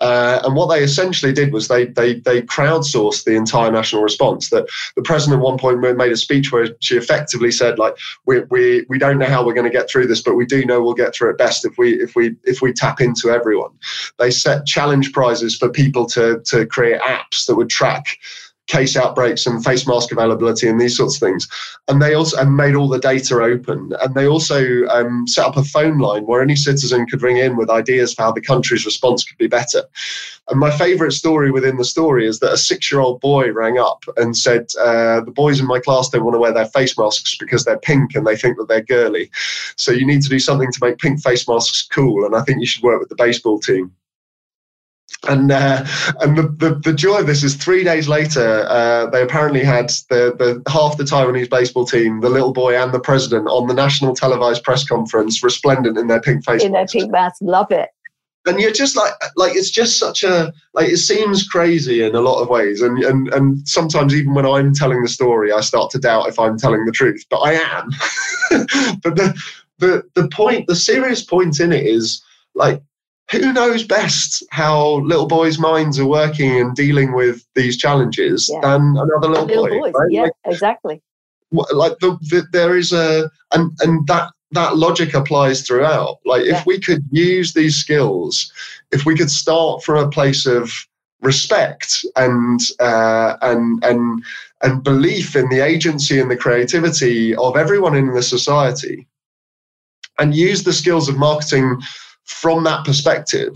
Uh, 0.00 0.40
and 0.44 0.54
what 0.54 0.66
they 0.66 0.80
essentially 0.80 1.32
did 1.32 1.52
was 1.52 1.66
they, 1.66 1.86
they, 1.86 2.20
they 2.20 2.40
crowdsourced 2.42 3.24
the 3.24 3.34
entire 3.34 3.70
national 3.72 4.02
response. 4.02 4.50
That 4.50 4.68
the 4.94 5.02
president 5.02 5.40
at 5.40 5.44
one 5.44 5.58
point 5.58 5.80
made 5.80 6.12
a 6.12 6.16
speech 6.16 6.52
where 6.52 6.68
she 6.80 6.96
effectively 6.96 7.50
said, 7.50 7.80
like, 7.80 7.96
we, 8.24 8.40
we, 8.50 8.86
we 8.88 8.98
don't 8.98 9.18
know 9.18 9.26
how 9.26 9.44
we're 9.44 9.54
going 9.54 9.70
to 9.70 9.76
get 9.76 9.90
through 9.90 10.06
this, 10.06 10.22
but 10.22 10.36
we 10.36 10.46
do 10.46 10.64
know 10.64 10.80
we'll 10.80 10.94
get 10.94 11.14
through 11.14 11.30
it 11.30 11.38
best 11.38 11.64
if 11.64 11.76
we 11.78 12.00
if 12.00 12.14
we 12.14 12.36
if 12.44 12.62
we 12.62 12.72
tap 12.72 13.00
into 13.00 13.30
everyone. 13.30 13.72
They 14.18 14.30
set 14.30 14.66
challenge 14.66 15.12
prizes 15.12 15.56
for 15.56 15.68
people 15.68 16.06
to 16.10 16.40
to 16.44 16.64
create 16.66 17.00
apps 17.00 17.46
that 17.46 17.56
would 17.56 17.70
track 17.70 18.18
case 18.68 18.96
outbreaks 18.96 19.46
and 19.46 19.64
face 19.64 19.86
mask 19.86 20.12
availability 20.12 20.68
and 20.68 20.80
these 20.80 20.96
sorts 20.96 21.16
of 21.16 21.20
things. 21.20 21.48
And 21.88 22.00
they 22.00 22.14
also 22.14 22.36
and 22.38 22.56
made 22.56 22.74
all 22.74 22.88
the 22.88 22.98
data 22.98 23.34
open. 23.42 23.92
And 24.00 24.14
they 24.14 24.28
also 24.28 24.86
um, 24.88 25.26
set 25.26 25.46
up 25.46 25.56
a 25.56 25.64
phone 25.64 25.98
line 25.98 26.24
where 26.24 26.42
any 26.42 26.54
citizen 26.54 27.06
could 27.06 27.22
ring 27.22 27.38
in 27.38 27.56
with 27.56 27.70
ideas 27.70 28.14
for 28.14 28.22
how 28.22 28.32
the 28.32 28.40
country's 28.40 28.84
response 28.84 29.24
could 29.24 29.38
be 29.38 29.48
better. 29.48 29.82
And 30.48 30.60
my 30.60 30.70
favourite 30.70 31.12
story 31.12 31.50
within 31.50 31.76
the 31.76 31.84
story 31.84 32.26
is 32.26 32.38
that 32.40 32.52
a 32.52 32.58
six-year-old 32.58 33.20
boy 33.20 33.52
rang 33.52 33.78
up 33.78 34.04
and 34.16 34.36
said, 34.36 34.66
uh, 34.80 35.20
"The 35.20 35.30
boys 35.30 35.60
in 35.60 35.66
my 35.66 35.80
class 35.80 36.08
don't 36.08 36.24
want 36.24 36.34
to 36.34 36.40
wear 36.40 36.52
their 36.52 36.66
face 36.66 36.96
masks 36.98 37.36
because 37.38 37.64
they're 37.64 37.78
pink 37.78 38.14
and 38.14 38.26
they 38.26 38.36
think 38.36 38.56
that 38.58 38.68
they're 38.68 38.82
girly. 38.82 39.30
So 39.76 39.92
you 39.92 40.06
need 40.06 40.22
to 40.22 40.28
do 40.28 40.38
something 40.38 40.70
to 40.70 40.78
make 40.82 40.98
pink 40.98 41.22
face 41.22 41.48
masks 41.48 41.86
cool. 41.90 42.24
And 42.24 42.34
I 42.36 42.42
think 42.42 42.60
you 42.60 42.66
should 42.66 42.82
work 42.82 43.00
with 43.00 43.08
the 43.08 43.16
baseball 43.16 43.58
team." 43.58 43.92
And 45.26 45.50
uh, 45.50 45.84
and 46.20 46.38
the, 46.38 46.42
the, 46.42 46.74
the 46.84 46.92
joy 46.92 47.18
of 47.18 47.26
this 47.26 47.42
is 47.42 47.56
three 47.56 47.82
days 47.82 48.08
later 48.08 48.64
uh, 48.68 49.06
they 49.10 49.22
apparently 49.22 49.64
had 49.64 49.88
the, 50.10 50.34
the 50.38 50.62
half 50.70 50.96
the 50.96 51.04
Taiwanese 51.04 51.50
baseball 51.50 51.84
team, 51.84 52.20
the 52.20 52.30
little 52.30 52.52
boy 52.52 52.80
and 52.80 52.92
the 52.92 53.00
president 53.00 53.48
on 53.48 53.66
the 53.66 53.74
national 53.74 54.14
televised 54.14 54.62
press 54.62 54.84
conference, 54.84 55.42
resplendent 55.42 55.98
in 55.98 56.06
their 56.06 56.20
pink 56.20 56.44
face 56.44 56.62
in 56.62 56.72
masks. 56.72 56.92
their 56.92 57.02
pink 57.02 57.12
masks. 57.12 57.40
Love 57.42 57.70
it. 57.72 57.88
And 58.46 58.60
you're 58.60 58.72
just 58.72 58.96
like 58.96 59.12
like 59.36 59.56
it's 59.56 59.70
just 59.70 59.98
such 59.98 60.22
a 60.22 60.52
like 60.72 60.88
it 60.88 60.98
seems 60.98 61.46
crazy 61.46 62.02
in 62.02 62.14
a 62.14 62.20
lot 62.20 62.40
of 62.40 62.48
ways, 62.48 62.80
and 62.80 63.02
and 63.02 63.28
and 63.34 63.68
sometimes 63.68 64.14
even 64.14 64.34
when 64.34 64.46
I'm 64.46 64.72
telling 64.72 65.02
the 65.02 65.08
story, 65.08 65.52
I 65.52 65.60
start 65.60 65.90
to 65.90 65.98
doubt 65.98 66.28
if 66.28 66.38
I'm 66.38 66.56
telling 66.56 66.84
the 66.84 66.92
truth, 66.92 67.24
but 67.28 67.38
I 67.38 67.54
am. 67.54 67.90
but 69.02 69.16
the 69.16 69.36
the 69.78 70.04
the 70.14 70.28
point, 70.28 70.68
the 70.68 70.76
serious 70.76 71.22
point 71.22 71.60
in 71.60 71.72
it 71.72 71.84
is 71.84 72.22
like 72.54 72.82
who 73.30 73.52
knows 73.52 73.84
best 73.84 74.42
how 74.50 75.00
little 75.00 75.26
boys' 75.26 75.58
minds 75.58 75.98
are 75.98 76.06
working 76.06 76.60
and 76.60 76.74
dealing 76.74 77.12
with 77.12 77.44
these 77.54 77.76
challenges 77.76 78.50
yeah. 78.52 78.60
than 78.60 78.96
another 78.96 79.28
little, 79.28 79.44
little 79.44 79.68
boy? 79.68 79.80
Boys. 79.80 79.92
Right? 79.94 80.10
Yeah, 80.10 80.22
like, 80.22 80.32
exactly. 80.46 81.02
Like 81.50 81.98
the, 82.00 82.18
the, 82.22 82.46
there 82.52 82.76
is 82.76 82.92
a 82.92 83.30
and 83.52 83.72
and 83.80 84.06
that 84.06 84.30
that 84.52 84.76
logic 84.76 85.14
applies 85.14 85.66
throughout. 85.66 86.18
Like 86.24 86.44
if 86.44 86.64
we 86.66 86.78
could 86.78 87.04
use 87.10 87.52
these 87.52 87.76
skills, 87.76 88.52
if 88.92 89.04
we 89.04 89.16
could 89.16 89.30
start 89.30 89.82
from 89.82 89.96
a 89.96 90.10
place 90.10 90.46
of 90.46 90.72
respect 91.20 92.04
and 92.16 92.60
uh, 92.80 93.36
and 93.42 93.82
and 93.84 94.22
and 94.62 94.82
belief 94.82 95.36
in 95.36 95.48
the 95.48 95.60
agency 95.60 96.20
and 96.20 96.30
the 96.30 96.36
creativity 96.36 97.34
of 97.36 97.56
everyone 97.56 97.94
in 97.94 98.12
the 98.12 98.22
society, 98.22 99.06
and 100.18 100.34
use 100.34 100.64
the 100.64 100.72
skills 100.72 101.08
of 101.08 101.16
marketing 101.16 101.80
from 102.28 102.64
that 102.64 102.84
perspective 102.84 103.54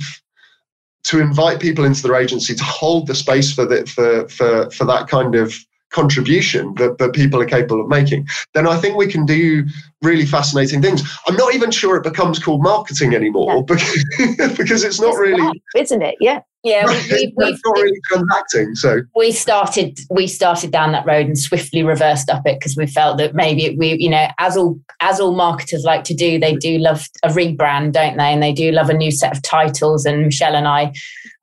to 1.05 1.21
invite 1.21 1.61
people 1.61 1.85
into 1.85 2.03
their 2.03 2.17
agency 2.17 2.55
to 2.55 2.65
hold 2.65 3.07
the 3.07 3.15
space 3.15 3.53
for 3.53 3.67
the, 3.67 3.87
for, 3.87 4.29
for, 4.29 4.71
for 4.71 4.85
that 4.85 5.09
kind 5.09 5.35
of 5.35 5.55
contribution 5.93 6.75
that, 6.75 6.99
that 6.99 7.13
people 7.13 7.41
are 7.41 7.47
capable 7.47 7.81
of 7.81 7.89
making, 7.89 8.27
then 8.55 8.67
I 8.67 8.77
think 8.77 8.97
we 8.97 9.07
can 9.07 9.25
do 9.25 9.65
really 10.03 10.27
fascinating 10.27 10.83
things. 10.83 11.03
I'm 11.29 11.37
not 11.37 11.55
even 11.55 11.71
sure 11.71 11.97
it 11.97 12.03
becomes 12.03 12.39
called 12.39 12.63
marketing 12.63 13.15
anymore 13.15 13.57
yeah. 13.57 13.63
because, 13.63 14.57
because 14.57 14.85
it's 14.85 15.01
not 15.01 15.11
it's 15.11 15.19
really, 15.19 15.43
not, 15.43 15.57
isn't 15.77 16.03
it? 16.03 16.17
Yeah. 16.21 16.41
Yeah, 16.65 16.87
we, 17.11 17.33
we, 17.37 17.45
we've, 17.45 17.59
not 17.65 17.77
really 17.77 18.01
transacting. 18.07 18.77
So 18.77 19.01
we 19.17 19.33
started 19.33 19.99
we 20.11 20.29
started 20.29 20.71
down 20.71 20.93
that 20.93 21.05
road 21.05 21.27
and 21.27 21.37
swiftly 21.37 21.83
reversed 21.83 22.31
up 22.31 22.43
it 22.47 22.61
because 22.61 22.77
we 22.77 22.87
felt 22.87 23.19
that 23.19 23.35
maybe 23.35 23.77
we, 23.77 23.97
you 23.99 24.09
know, 24.09 24.29
as 24.39 24.57
all 24.57 24.79
as 25.01 25.19
all 25.19 25.35
marketers 25.35 25.83
like 25.83 26.05
to 26.05 26.15
do, 26.15 26.39
they 26.39 26.55
do 26.55 26.79
love 26.79 27.09
a 27.25 27.31
rebrand, 27.31 27.93
don't 27.93 28.17
they? 28.17 28.33
And 28.33 28.41
they 28.41 28.53
do 28.53 28.71
love 28.71 28.91
a 28.91 28.95
new 28.95 29.11
set 29.11 29.37
of 29.37 29.43
titles. 29.43 30.05
And 30.05 30.23
Michelle 30.23 30.55
and 30.55 30.69
I 30.69 30.93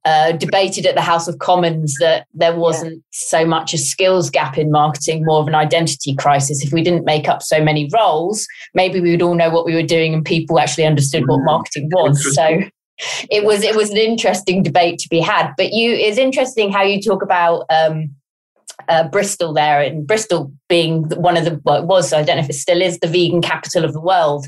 uh, 0.05 0.31
debated 0.33 0.85
at 0.85 0.95
the 0.95 1.01
House 1.01 1.27
of 1.27 1.39
Commons 1.39 1.95
that 1.99 2.25
there 2.33 2.55
wasn't 2.55 2.95
yeah. 2.95 3.01
so 3.11 3.45
much 3.45 3.73
a 3.73 3.77
skills 3.77 4.29
gap 4.29 4.57
in 4.57 4.71
marketing, 4.71 5.25
more 5.25 5.41
of 5.41 5.47
an 5.47 5.55
identity 5.55 6.15
crisis. 6.15 6.63
If 6.63 6.71
we 6.71 6.81
didn't 6.81 7.05
make 7.05 7.27
up 7.27 7.43
so 7.43 7.63
many 7.63 7.89
roles, 7.93 8.47
maybe 8.73 9.01
we 9.01 9.11
would 9.11 9.21
all 9.21 9.35
know 9.35 9.49
what 9.49 9.65
we 9.65 9.75
were 9.75 9.83
doing 9.83 10.13
and 10.13 10.23
people 10.23 10.59
actually 10.59 10.85
understood 10.85 11.27
what 11.27 11.41
mm. 11.41 11.45
marketing 11.45 11.89
was. 11.91 12.35
So 12.35 12.61
it 13.29 13.43
was 13.43 13.63
it 13.63 13.75
was 13.75 13.89
an 13.89 13.97
interesting 13.97 14.63
debate 14.63 14.99
to 14.99 15.09
be 15.09 15.19
had. 15.19 15.53
But 15.57 15.73
you, 15.73 15.91
it's 15.91 16.17
interesting 16.17 16.71
how 16.71 16.83
you 16.83 17.01
talk 17.01 17.21
about. 17.21 17.65
Um, 17.69 18.15
uh, 18.87 19.07
Bristol 19.07 19.53
there, 19.53 19.81
and 19.81 20.07
Bristol 20.07 20.51
being 20.67 21.03
one 21.15 21.37
of 21.37 21.45
the 21.45 21.59
well, 21.63 21.81
it 21.81 21.85
was 21.85 22.13
I 22.13 22.23
don't 22.23 22.37
know 22.37 22.43
if 22.43 22.49
it 22.49 22.53
still 22.53 22.81
is 22.81 22.99
the 22.99 23.07
vegan 23.07 23.41
capital 23.41 23.83
of 23.83 23.93
the 23.93 24.01
world, 24.01 24.47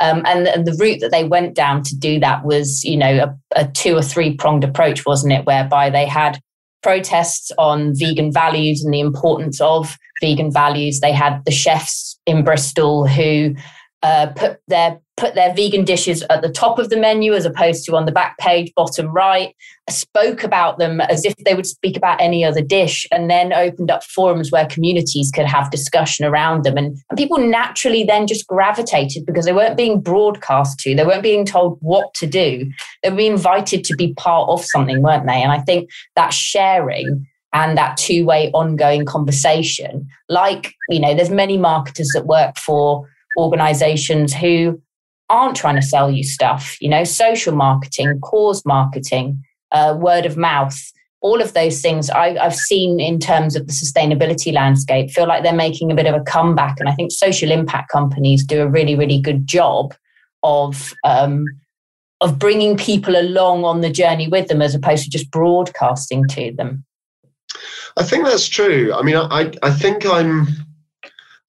um, 0.00 0.22
and, 0.26 0.46
and, 0.46 0.66
the 0.66 0.76
route 0.80 1.00
that 1.00 1.10
they 1.10 1.24
went 1.24 1.54
down 1.54 1.82
to 1.84 1.96
do 1.96 2.20
that 2.20 2.44
was 2.44 2.84
you 2.84 2.96
know 2.96 3.34
a, 3.56 3.60
a 3.60 3.68
two 3.68 3.96
or 3.96 4.02
three 4.02 4.34
pronged 4.34 4.64
approach, 4.64 5.06
wasn't 5.06 5.32
it? 5.32 5.46
Whereby 5.46 5.90
they 5.90 6.06
had 6.06 6.40
protests 6.82 7.52
on 7.58 7.92
vegan 7.94 8.32
values 8.32 8.82
and 8.84 8.92
the 8.92 9.00
importance 9.00 9.60
of 9.60 9.96
vegan 10.20 10.52
values. 10.52 11.00
They 11.00 11.12
had 11.12 11.44
the 11.44 11.50
chefs 11.50 12.18
in 12.26 12.44
Bristol 12.44 13.06
who 13.06 13.54
uh, 14.02 14.28
put 14.28 14.60
their 14.68 15.00
put 15.20 15.34
their 15.34 15.54
vegan 15.54 15.84
dishes 15.84 16.22
at 16.30 16.40
the 16.40 16.48
top 16.48 16.78
of 16.78 16.88
the 16.88 16.96
menu 16.96 17.34
as 17.34 17.44
opposed 17.44 17.84
to 17.84 17.94
on 17.94 18.06
the 18.06 18.12
back 18.12 18.38
page, 18.38 18.72
bottom 18.74 19.08
right, 19.08 19.54
spoke 19.90 20.42
about 20.42 20.78
them 20.78 20.98
as 21.02 21.26
if 21.26 21.34
they 21.44 21.54
would 21.54 21.66
speak 21.66 21.94
about 21.94 22.18
any 22.20 22.42
other 22.42 22.62
dish, 22.62 23.06
and 23.12 23.28
then 23.28 23.52
opened 23.52 23.90
up 23.90 24.02
forums 24.02 24.50
where 24.50 24.64
communities 24.66 25.30
could 25.30 25.44
have 25.44 25.70
discussion 25.70 26.24
around 26.24 26.64
them. 26.64 26.78
And, 26.78 26.96
and 27.10 27.18
people 27.18 27.36
naturally 27.36 28.02
then 28.02 28.26
just 28.26 28.46
gravitated 28.46 29.26
because 29.26 29.44
they 29.44 29.52
weren't 29.52 29.76
being 29.76 30.00
broadcast 30.00 30.80
to, 30.80 30.94
they 30.94 31.04
weren't 31.04 31.22
being 31.22 31.44
told 31.44 31.76
what 31.82 32.14
to 32.14 32.26
do. 32.26 32.70
They 33.02 33.10
were 33.10 33.20
invited 33.20 33.84
to 33.84 33.94
be 33.94 34.14
part 34.14 34.48
of 34.48 34.64
something, 34.64 35.02
weren't 35.02 35.26
they? 35.26 35.42
And 35.42 35.52
I 35.52 35.58
think 35.60 35.90
that 36.16 36.32
sharing 36.32 37.26
and 37.52 37.76
that 37.76 37.96
two-way 37.96 38.48
ongoing 38.52 39.04
conversation 39.04 40.08
like 40.28 40.72
you 40.88 41.00
know 41.00 41.14
there's 41.14 41.30
many 41.30 41.58
marketers 41.58 42.10
that 42.14 42.24
work 42.24 42.56
for 42.56 43.08
organizations 43.36 44.34
who 44.34 44.80
aren't 45.28 45.56
trying 45.56 45.76
to 45.76 45.82
sell 45.82 46.10
you 46.10 46.24
stuff, 46.24 46.76
you 46.80 46.88
know, 46.88 47.04
social 47.04 47.54
marketing, 47.54 48.18
cause 48.20 48.64
marketing, 48.66 49.42
uh, 49.72 49.96
word 49.98 50.26
of 50.26 50.36
mouth, 50.36 50.78
all 51.22 51.40
of 51.40 51.52
those 51.52 51.80
things 51.80 52.10
I, 52.10 52.38
have 52.42 52.54
seen 52.54 52.98
in 52.98 53.18
terms 53.18 53.54
of 53.54 53.66
the 53.66 53.72
sustainability 53.72 54.52
landscape 54.52 55.10
feel 55.10 55.26
like 55.26 55.42
they're 55.42 55.52
making 55.52 55.92
a 55.92 55.94
bit 55.94 56.06
of 56.06 56.14
a 56.14 56.24
comeback. 56.24 56.80
And 56.80 56.88
I 56.88 56.94
think 56.94 57.12
social 57.12 57.50
impact 57.50 57.90
companies 57.90 58.44
do 58.44 58.62
a 58.62 58.68
really, 58.68 58.96
really 58.96 59.20
good 59.20 59.46
job 59.46 59.94
of 60.42 60.94
um, 61.04 61.44
of 62.22 62.38
bringing 62.38 62.76
people 62.76 63.16
along 63.16 63.64
on 63.64 63.80
the 63.80 63.90
journey 63.90 64.28
with 64.28 64.48
them 64.48 64.60
as 64.60 64.74
opposed 64.74 65.04
to 65.04 65.10
just 65.10 65.30
broadcasting 65.30 66.26
to 66.28 66.52
them. 66.56 66.84
I 67.96 68.02
think 68.02 68.24
that's 68.24 68.48
true. 68.48 68.92
I 68.94 69.02
mean, 69.02 69.16
I, 69.16 69.52
I 69.62 69.70
think 69.70 70.06
I'm. 70.06 70.48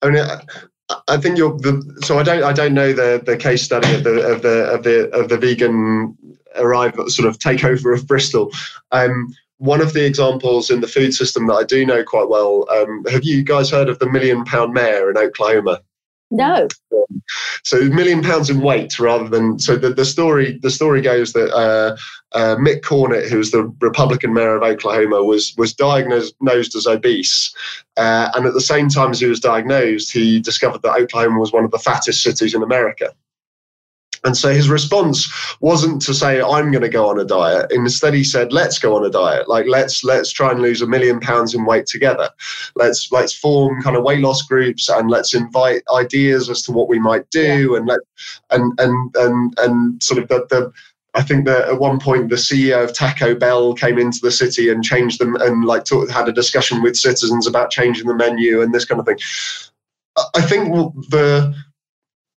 I 0.02 0.10
mean, 0.10 0.24
I 1.08 1.16
think 1.16 1.38
you're 1.38 1.56
the 1.58 1.98
so 2.04 2.18
I 2.18 2.22
don't 2.22 2.42
I 2.42 2.52
don't 2.52 2.74
know 2.74 2.92
the 2.92 3.22
the 3.24 3.36
case 3.36 3.62
study 3.62 3.94
of 3.94 4.04
the 4.04 4.20
of 4.32 4.42
the 4.42 4.64
of 4.64 4.82
the 4.82 5.10
of 5.10 5.28
the 5.28 5.38
vegan 5.38 6.16
arrival 6.56 7.08
sort 7.08 7.28
of 7.28 7.38
takeover 7.38 7.94
of 7.94 8.06
Bristol. 8.06 8.50
Um, 8.90 9.34
one 9.58 9.80
of 9.80 9.92
the 9.92 10.04
examples 10.04 10.70
in 10.70 10.80
the 10.80 10.88
food 10.88 11.14
system 11.14 11.46
that 11.46 11.54
I 11.54 11.64
do 11.64 11.86
know 11.86 12.02
quite 12.02 12.28
well. 12.28 12.66
Um, 12.70 13.04
have 13.10 13.22
you 13.24 13.44
guys 13.44 13.70
heard 13.70 13.88
of 13.88 13.98
the 14.00 14.10
Million 14.10 14.44
Pound 14.44 14.72
Mayor 14.72 15.08
in 15.08 15.16
Oklahoma? 15.16 15.80
No. 16.32 16.66
So 17.62 17.82
million 17.90 18.22
pounds 18.22 18.48
in 18.48 18.62
weight 18.62 18.98
rather 18.98 19.28
than 19.28 19.58
so 19.58 19.76
the, 19.76 19.90
the 19.90 20.06
story 20.06 20.58
the 20.62 20.70
story 20.70 21.02
goes 21.02 21.34
that 21.34 21.52
uh, 21.52 21.96
uh, 22.32 22.56
Mick 22.56 22.80
Cornett, 22.80 23.28
who 23.28 23.36
was 23.36 23.50
the 23.50 23.64
Republican 23.80 24.32
mayor 24.32 24.56
of 24.56 24.62
Oklahoma, 24.62 25.22
was 25.22 25.54
was 25.58 25.74
diagnosed 25.74 26.74
as 26.74 26.86
obese, 26.86 27.54
uh, 27.98 28.30
and 28.34 28.46
at 28.46 28.54
the 28.54 28.62
same 28.62 28.88
time 28.88 29.10
as 29.10 29.20
he 29.20 29.26
was 29.26 29.40
diagnosed, 29.40 30.10
he 30.10 30.40
discovered 30.40 30.80
that 30.82 30.96
Oklahoma 30.96 31.38
was 31.38 31.52
one 31.52 31.66
of 31.66 31.70
the 31.70 31.78
fattest 31.78 32.22
cities 32.22 32.54
in 32.54 32.62
America. 32.62 33.12
And 34.24 34.36
so 34.36 34.52
his 34.52 34.68
response 34.68 35.32
wasn't 35.60 36.00
to 36.02 36.14
say, 36.14 36.40
I'm 36.40 36.70
going 36.70 36.82
to 36.82 36.88
go 36.88 37.08
on 37.08 37.18
a 37.18 37.24
diet. 37.24 37.72
Instead, 37.72 38.14
he 38.14 38.22
said, 38.22 38.52
let's 38.52 38.78
go 38.78 38.96
on 38.96 39.04
a 39.04 39.10
diet. 39.10 39.48
Like, 39.48 39.66
let's, 39.66 40.04
let's 40.04 40.30
try 40.30 40.52
and 40.52 40.62
lose 40.62 40.80
a 40.80 40.86
million 40.86 41.18
pounds 41.18 41.54
in 41.54 41.64
weight 41.64 41.86
together. 41.86 42.30
Let's, 42.76 43.10
let's 43.10 43.34
form 43.34 43.82
kind 43.82 43.96
of 43.96 44.04
weight 44.04 44.20
loss 44.20 44.42
groups 44.42 44.88
and 44.88 45.10
let's 45.10 45.34
invite 45.34 45.82
ideas 45.92 46.48
as 46.48 46.62
to 46.62 46.72
what 46.72 46.88
we 46.88 47.00
might 47.00 47.28
do. 47.30 47.72
Yeah. 47.72 47.78
And 47.78 47.86
let, 47.86 48.00
and, 48.50 48.72
and, 48.78 49.16
and, 49.16 49.54
and 49.58 50.02
sort 50.02 50.22
of 50.22 50.28
the, 50.28 50.46
the, 50.50 50.72
I 51.14 51.22
think 51.22 51.44
that 51.46 51.68
at 51.68 51.78
one 51.78 51.98
point 51.98 52.30
the 52.30 52.36
CEO 52.36 52.84
of 52.84 52.94
Taco 52.94 53.34
Bell 53.34 53.74
came 53.74 53.98
into 53.98 54.20
the 54.22 54.30
city 54.30 54.70
and 54.70 54.82
changed 54.82 55.20
them 55.20 55.36
and 55.36 55.64
like 55.64 55.84
talk, 55.84 56.08
had 56.08 56.28
a 56.28 56.32
discussion 56.32 56.80
with 56.80 56.96
citizens 56.96 57.46
about 57.46 57.70
changing 57.70 58.06
the 58.06 58.14
menu 58.14 58.62
and 58.62 58.72
this 58.72 58.84
kind 58.84 58.98
of 58.98 59.06
thing. 59.06 59.18
I 60.34 60.42
think 60.42 60.72
the 61.10 61.54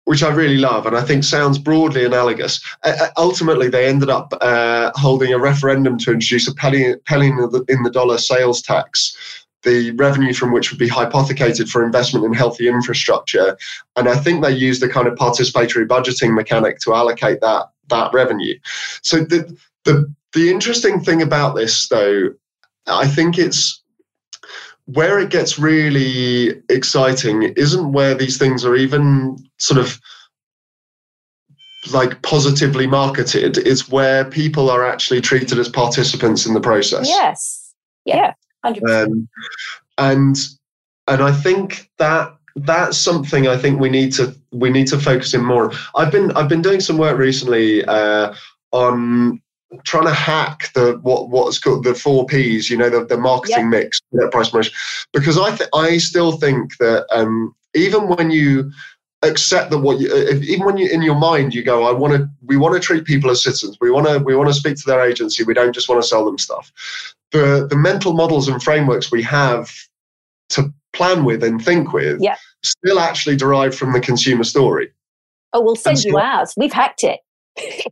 which 0.06 0.24
I 0.24 0.30
really 0.30 0.58
love 0.58 0.86
and 0.86 0.96
I 0.96 1.02
think 1.02 1.24
sounds 1.24 1.58
broadly 1.58 2.06
analogous. 2.06 2.62
Uh, 2.84 3.08
ultimately, 3.18 3.68
they 3.68 3.88
ended 3.88 4.10
up 4.10 4.34
uh, 4.42 4.92
holding 4.96 5.34
a 5.34 5.40
referendum 5.40 5.98
to 6.00 6.14
introduce 6.14 6.48
a 6.48 6.56
penny, 6.56 6.96
penny 7.06 7.28
in, 7.28 7.38
the, 7.38 7.66
in 7.68 7.84
the 7.84 7.92
dollar 7.92 8.18
sales 8.18 8.62
tax, 8.62 9.46
the 9.64 9.92
revenue 9.92 10.34
from 10.34 10.52
which 10.52 10.72
would 10.72 10.80
be 10.80 10.88
hypothecated 10.88 11.70
for 11.70 11.84
investment 11.84 12.24
in 12.24 12.34
healthy 12.34 12.68
infrastructure. 12.68 13.58
And 13.96 14.08
I 14.08 14.16
think 14.16 14.44
they 14.44 14.52
used 14.52 14.82
a 14.84 14.90
kind 14.90 15.08
of 15.08 15.16
participatory 15.16 15.88
budgeting 15.88 16.34
mechanic 16.34 16.80
to 16.80 16.94
allocate 16.94 17.42
that 17.42 17.66
that 17.90 18.14
revenue. 18.14 18.58
So 19.02 19.18
the 19.20 19.58
the 19.84 20.14
the 20.34 20.50
interesting 20.52 21.00
thing 21.02 21.22
about 21.22 21.56
this, 21.56 21.88
though, 21.88 22.30
I 22.88 23.08
think 23.08 23.38
it's 23.38 23.82
where 24.86 25.20
it 25.20 25.30
gets 25.30 25.58
really 25.58 26.62
exciting 26.70 27.44
isn't 27.56 27.92
where 27.92 28.14
these 28.14 28.38
things 28.38 28.64
are 28.64 28.76
even 28.76 29.38
sort 29.58 29.80
of 29.80 30.00
like 31.92 32.22
positively 32.22 32.88
marketed. 32.88 33.58
It's 33.58 33.90
where 33.90 34.26
people 34.26 34.70
are 34.70 34.86
actually 34.86 35.22
treated 35.22 35.60
as 35.60 35.70
participants 35.70 36.46
in 36.46 36.54
the 36.54 36.62
process. 36.62 37.08
Yes. 37.08 37.74
Yeah. 38.06 38.34
100%. 38.66 39.06
Um, 39.06 39.28
and 39.98 40.38
and 41.08 41.22
i 41.22 41.32
think 41.32 41.90
that 41.98 42.36
that's 42.58 42.98
something 42.98 43.48
i 43.48 43.58
think 43.58 43.80
we 43.80 43.90
need 43.90 44.12
to 44.12 44.36
we 44.52 44.70
need 44.70 44.88
to 44.88 44.98
focus 44.98 45.34
in 45.34 45.44
more. 45.44 45.72
I've 45.96 46.12
been 46.12 46.32
i've 46.32 46.50
been 46.50 46.62
doing 46.62 46.80
some 46.80 46.98
work 46.98 47.18
recently 47.18 47.84
uh, 47.86 48.34
on 48.72 49.42
trying 49.84 50.06
to 50.06 50.14
hack 50.14 50.72
the 50.74 51.00
what 51.02 51.30
what's 51.30 51.60
called 51.60 51.84
the 51.84 51.96
four 51.96 52.26
P's, 52.26 52.70
you 52.70 52.78
know, 52.78 52.90
the, 52.90 53.06
the 53.06 53.18
marketing 53.18 53.72
yep. 53.72 53.84
mix, 53.84 54.00
net 54.12 54.32
price 54.32 54.50
promotion. 54.50 54.74
Because 55.14 55.38
I 55.38 55.56
th- 55.56 55.70
I 55.74 55.98
still 55.98 56.34
think 56.34 56.78
that 56.78 57.06
um, 57.12 57.56
even 57.74 58.08
when 58.08 58.32
you 58.32 58.72
accept 59.24 59.72
that 59.72 59.80
what 59.80 60.00
you 60.00 60.08
if, 60.12 60.44
even 60.44 60.66
when 60.66 60.78
you 60.78 60.88
in 60.90 61.02
your 61.02 61.16
mind 61.16 61.54
you 61.54 61.64
go 61.64 61.86
i 61.86 61.92
want 61.92 62.14
to 62.14 62.30
we 62.44 62.58
want 62.58 62.76
to 62.76 62.80
treat 62.80 63.06
people 63.06 63.30
as 63.30 63.42
citizens. 63.42 63.78
We 63.82 63.90
want 63.90 64.08
to 64.08 64.20
we 64.20 64.36
want 64.36 64.50
to 64.50 64.54
speak 64.54 64.76
to 64.78 64.86
their 64.86 65.02
agency. 65.02 65.44
We 65.44 65.54
don't 65.54 65.74
just 65.74 65.90
want 65.90 66.02
to 66.02 66.08
sell 66.08 66.26
them 66.26 66.38
stuff. 66.38 66.72
The 67.32 67.66
the 67.68 67.76
mental 67.76 68.14
models 68.14 68.48
and 68.48 68.62
frameworks 68.62 69.12
we 69.12 69.24
have 69.24 69.72
to 70.50 70.72
plan 70.94 71.26
with 71.26 71.44
and 71.44 71.64
think 71.64 71.92
with 71.92 72.22
still 72.64 73.00
actually 73.00 73.36
derive 73.36 73.76
from 73.76 73.94
the 73.94 74.00
consumer 74.00 74.44
story. 74.44 74.92
Oh 75.54 75.62
we'll 75.62 75.76
send 75.76 76.04
you 76.04 76.18
ours. 76.18 76.54
We've 76.56 76.74
hacked 76.74 77.04
it 77.04 77.22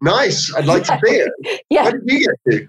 nice. 0.02 0.54
I'd 0.56 0.66
like 0.66 0.84
to 0.84 1.00
see 1.04 1.16
it. 1.16 1.32
Yeah. 1.70 1.92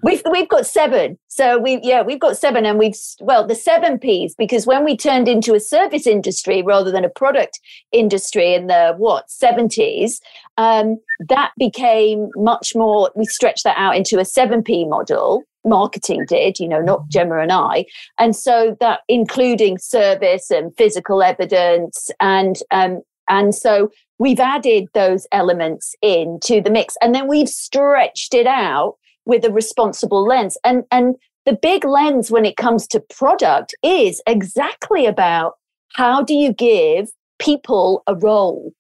We've 0.03 0.23
we've 0.31 0.49
got 0.49 0.67
seven. 0.67 1.19
So 1.29 1.59
we 1.59 1.81
yeah, 1.83 2.03
we've 2.03 2.21
got 2.21 2.39
seven 2.39 2.65
and 2.65 2.79
we've 2.79 2.97
well, 3.21 3.47
the 3.47 3.55
seven 3.55 3.99
P's 3.99 4.35
because 4.35 4.67
when 4.67 4.85
we 4.85 4.97
turned 4.97 5.29
into 5.29 5.55
a 5.55 5.61
service 5.61 6.07
industry 6.07 6.63
rather 6.63 6.91
than 6.91 7.05
a 7.05 7.11
product 7.11 7.61
industry 7.93 8.55
in 8.55 8.69
the 8.69 8.95
what, 8.97 9.27
70s, 9.29 10.21
um, 10.57 10.99
that 11.29 11.53
became 11.59 12.31
much 12.37 12.75
more 12.75 13.11
we 13.15 13.25
stretched 13.27 13.65
that 13.65 13.77
out 13.77 13.97
into 13.97 14.19
a 14.19 14.23
7P 14.23 14.89
model. 14.89 15.43
Marketing 15.67 16.25
did, 16.29 16.59
you 16.59 16.69
know, 16.69 16.81
not 16.81 17.09
Gemma 17.09 17.39
and 17.39 17.51
I. 17.51 17.87
And 18.19 18.37
so 18.37 18.77
that 18.81 19.01
including 19.09 19.79
service 19.79 20.51
and 20.51 20.75
physical 20.77 21.23
evidence 21.23 22.11
and 22.21 22.57
um, 22.71 23.03
and 23.29 23.55
so 23.55 23.91
we've 24.19 24.41
added 24.41 24.89
those 24.95 25.27
elements 25.33 25.95
into 26.03 26.61
the 26.61 26.71
mix 26.71 26.97
and 27.01 27.15
then 27.15 27.29
we've 27.29 27.49
stretched 27.49 28.35
it 28.35 28.47
out 28.47 28.97
with 29.27 29.45
a 29.45 29.53
responsible 29.53 30.27
lens. 30.27 30.57
And, 30.65 30.85
and 30.91 31.17
the 31.47 31.59
big 31.61 31.85
lens 31.85 32.31
when 32.31 32.45
it 32.45 32.57
comes 32.57 32.87
to 32.89 33.01
product 33.01 33.75
is 33.83 34.23
exactly 34.27 35.07
about 35.07 35.55
how 35.95 36.23
do 36.23 36.35
you 36.35 36.53
give 36.53 37.09
people 37.39 38.03
a 38.07 38.15
role? 38.15 38.73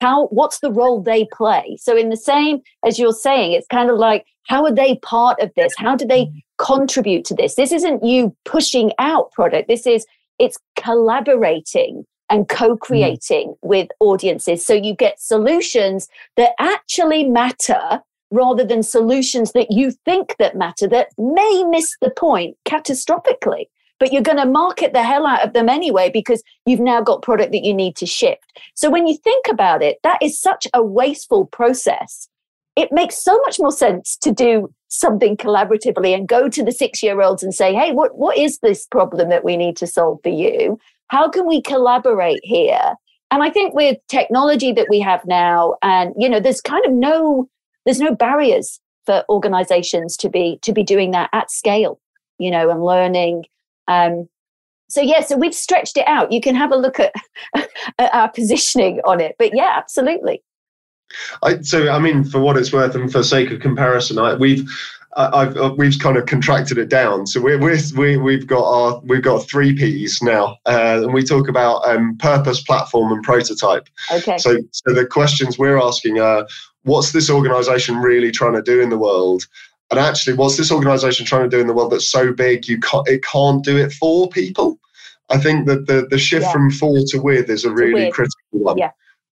How, 0.00 0.26
what's 0.28 0.60
the 0.60 0.72
role 0.72 1.02
they 1.02 1.26
play? 1.32 1.76
So, 1.78 1.96
in 1.96 2.08
the 2.08 2.16
same 2.16 2.60
as 2.86 2.98
you're 2.98 3.12
saying, 3.12 3.52
it's 3.52 3.66
kind 3.66 3.90
of 3.90 3.98
like, 3.98 4.24
how 4.46 4.64
are 4.64 4.74
they 4.74 4.96
part 4.96 5.38
of 5.40 5.50
this? 5.56 5.74
How 5.76 5.94
do 5.94 6.06
they 6.06 6.30
contribute 6.58 7.24
to 7.26 7.34
this? 7.34 7.54
This 7.54 7.70
isn't 7.70 8.02
you 8.02 8.34
pushing 8.46 8.92
out 8.98 9.30
product. 9.32 9.68
This 9.68 9.86
is, 9.86 10.06
it's 10.38 10.58
collaborating 10.76 12.04
and 12.30 12.48
co-creating 12.48 13.48
mm. 13.48 13.56
with 13.62 13.88
audiences. 14.00 14.64
So 14.64 14.72
you 14.72 14.94
get 14.94 15.20
solutions 15.20 16.08
that 16.36 16.52
actually 16.58 17.24
matter 17.24 18.00
rather 18.30 18.64
than 18.64 18.82
solutions 18.82 19.52
that 19.52 19.70
you 19.70 19.90
think 20.04 20.36
that 20.38 20.56
matter 20.56 20.86
that 20.86 21.08
may 21.18 21.64
miss 21.64 21.96
the 22.00 22.10
point 22.10 22.56
catastrophically 22.64 23.66
but 24.00 24.12
you're 24.12 24.22
going 24.22 24.38
to 24.38 24.46
market 24.46 24.92
the 24.94 25.02
hell 25.02 25.26
out 25.26 25.46
of 25.46 25.52
them 25.52 25.68
anyway 25.68 26.10
because 26.10 26.42
you've 26.66 26.80
now 26.80 27.00
got 27.02 27.22
product 27.22 27.52
that 27.52 27.64
you 27.64 27.74
need 27.74 27.94
to 27.96 28.06
shift. 28.06 28.58
So 28.74 28.90
when 28.90 29.06
you 29.06 29.16
think 29.18 29.46
about 29.48 29.82
it 29.82 29.98
that 30.02 30.20
is 30.22 30.40
such 30.40 30.66
a 30.74 30.82
wasteful 30.82 31.46
process. 31.46 32.28
It 32.76 32.92
makes 32.92 33.22
so 33.22 33.38
much 33.40 33.58
more 33.58 33.72
sense 33.72 34.16
to 34.18 34.32
do 34.32 34.72
something 34.88 35.36
collaboratively 35.36 36.14
and 36.14 36.26
go 36.26 36.48
to 36.48 36.64
the 36.64 36.72
six 36.72 37.02
year 37.02 37.20
olds 37.20 37.42
and 37.42 37.54
say 37.54 37.74
hey 37.74 37.92
what, 37.92 38.16
what 38.16 38.38
is 38.38 38.58
this 38.58 38.86
problem 38.86 39.28
that 39.28 39.44
we 39.44 39.56
need 39.56 39.76
to 39.76 39.86
solve 39.86 40.18
for 40.22 40.30
you 40.30 40.78
how 41.10 41.28
can 41.28 41.44
we 41.46 41.60
collaborate 41.60 42.40
here? 42.44 42.94
And 43.32 43.42
I 43.42 43.50
think 43.50 43.74
with 43.74 43.98
technology 44.08 44.72
that 44.72 44.86
we 44.88 45.00
have 45.00 45.24
now, 45.26 45.74
and 45.82 46.14
you 46.16 46.28
know, 46.28 46.40
there's 46.40 46.60
kind 46.60 46.84
of 46.86 46.92
no 46.92 47.48
there's 47.84 48.00
no 48.00 48.14
barriers 48.14 48.80
for 49.06 49.24
organizations 49.28 50.16
to 50.18 50.28
be 50.28 50.58
to 50.62 50.72
be 50.72 50.82
doing 50.84 51.10
that 51.10 51.28
at 51.32 51.50
scale, 51.50 52.00
you 52.38 52.50
know, 52.50 52.70
and 52.70 52.84
learning. 52.84 53.44
Um, 53.88 54.28
so 54.88 55.00
yeah, 55.00 55.20
so 55.20 55.36
we've 55.36 55.54
stretched 55.54 55.96
it 55.96 56.06
out. 56.06 56.32
You 56.32 56.40
can 56.40 56.54
have 56.54 56.72
a 56.72 56.76
look 56.76 56.98
at, 57.00 57.12
at 57.98 58.14
our 58.14 58.28
positioning 58.28 59.00
on 59.04 59.20
it. 59.20 59.34
But 59.38 59.50
yeah, 59.54 59.74
absolutely. 59.76 60.42
I, 61.42 61.60
so 61.60 61.90
I 61.90 61.98
mean, 61.98 62.22
for 62.22 62.40
what 62.40 62.56
it's 62.56 62.72
worth, 62.72 62.94
and 62.94 63.10
for 63.10 63.22
sake 63.24 63.50
of 63.50 63.60
comparison, 63.60 64.18
I, 64.18 64.34
we've 64.34 64.68
I've, 65.16 65.56
uh, 65.56 65.74
we've 65.76 65.98
kind 65.98 66.16
of 66.16 66.26
contracted 66.26 66.78
it 66.78 66.88
down. 66.88 67.26
So 67.26 67.40
we're, 67.40 67.58
we're, 67.58 68.22
we 68.22 68.34
have 68.34 68.46
got 68.46 68.64
our 68.64 69.00
we've 69.00 69.22
got 69.22 69.48
three 69.48 69.74
P's 69.74 70.22
now, 70.22 70.56
uh, 70.66 71.00
and 71.02 71.12
we 71.12 71.24
talk 71.24 71.48
about 71.48 71.86
um, 71.88 72.16
purpose, 72.18 72.62
platform, 72.62 73.12
and 73.12 73.22
prototype. 73.22 73.88
Okay. 74.12 74.38
So 74.38 74.58
so 74.70 74.94
the 74.94 75.06
questions 75.06 75.58
we're 75.58 75.80
asking 75.80 76.20
are, 76.20 76.46
what's 76.84 77.12
this 77.12 77.28
organisation 77.28 77.96
really 77.96 78.30
trying 78.30 78.54
to 78.54 78.62
do 78.62 78.80
in 78.80 78.90
the 78.90 78.98
world? 78.98 79.46
And 79.90 79.98
actually, 79.98 80.36
what's 80.36 80.56
this 80.56 80.70
organisation 80.70 81.26
trying 81.26 81.50
to 81.50 81.56
do 81.56 81.60
in 81.60 81.66
the 81.66 81.74
world 81.74 81.90
that's 81.90 82.08
so 82.08 82.32
big 82.32 82.68
you 82.68 82.78
can't 82.78 83.08
it 83.08 83.24
can't 83.24 83.64
do 83.64 83.76
it 83.76 83.92
for 83.92 84.28
people? 84.28 84.78
I 85.28 85.38
think 85.38 85.66
that 85.66 85.86
the 85.86 86.06
the 86.08 86.18
shift 86.18 86.46
yeah. 86.46 86.52
from 86.52 86.70
for 86.70 86.98
to 87.08 87.18
with 87.18 87.50
is 87.50 87.64
a 87.64 87.72
really 87.72 88.12
critical 88.12 88.36
one. 88.50 88.78
Yeah. 88.78 88.90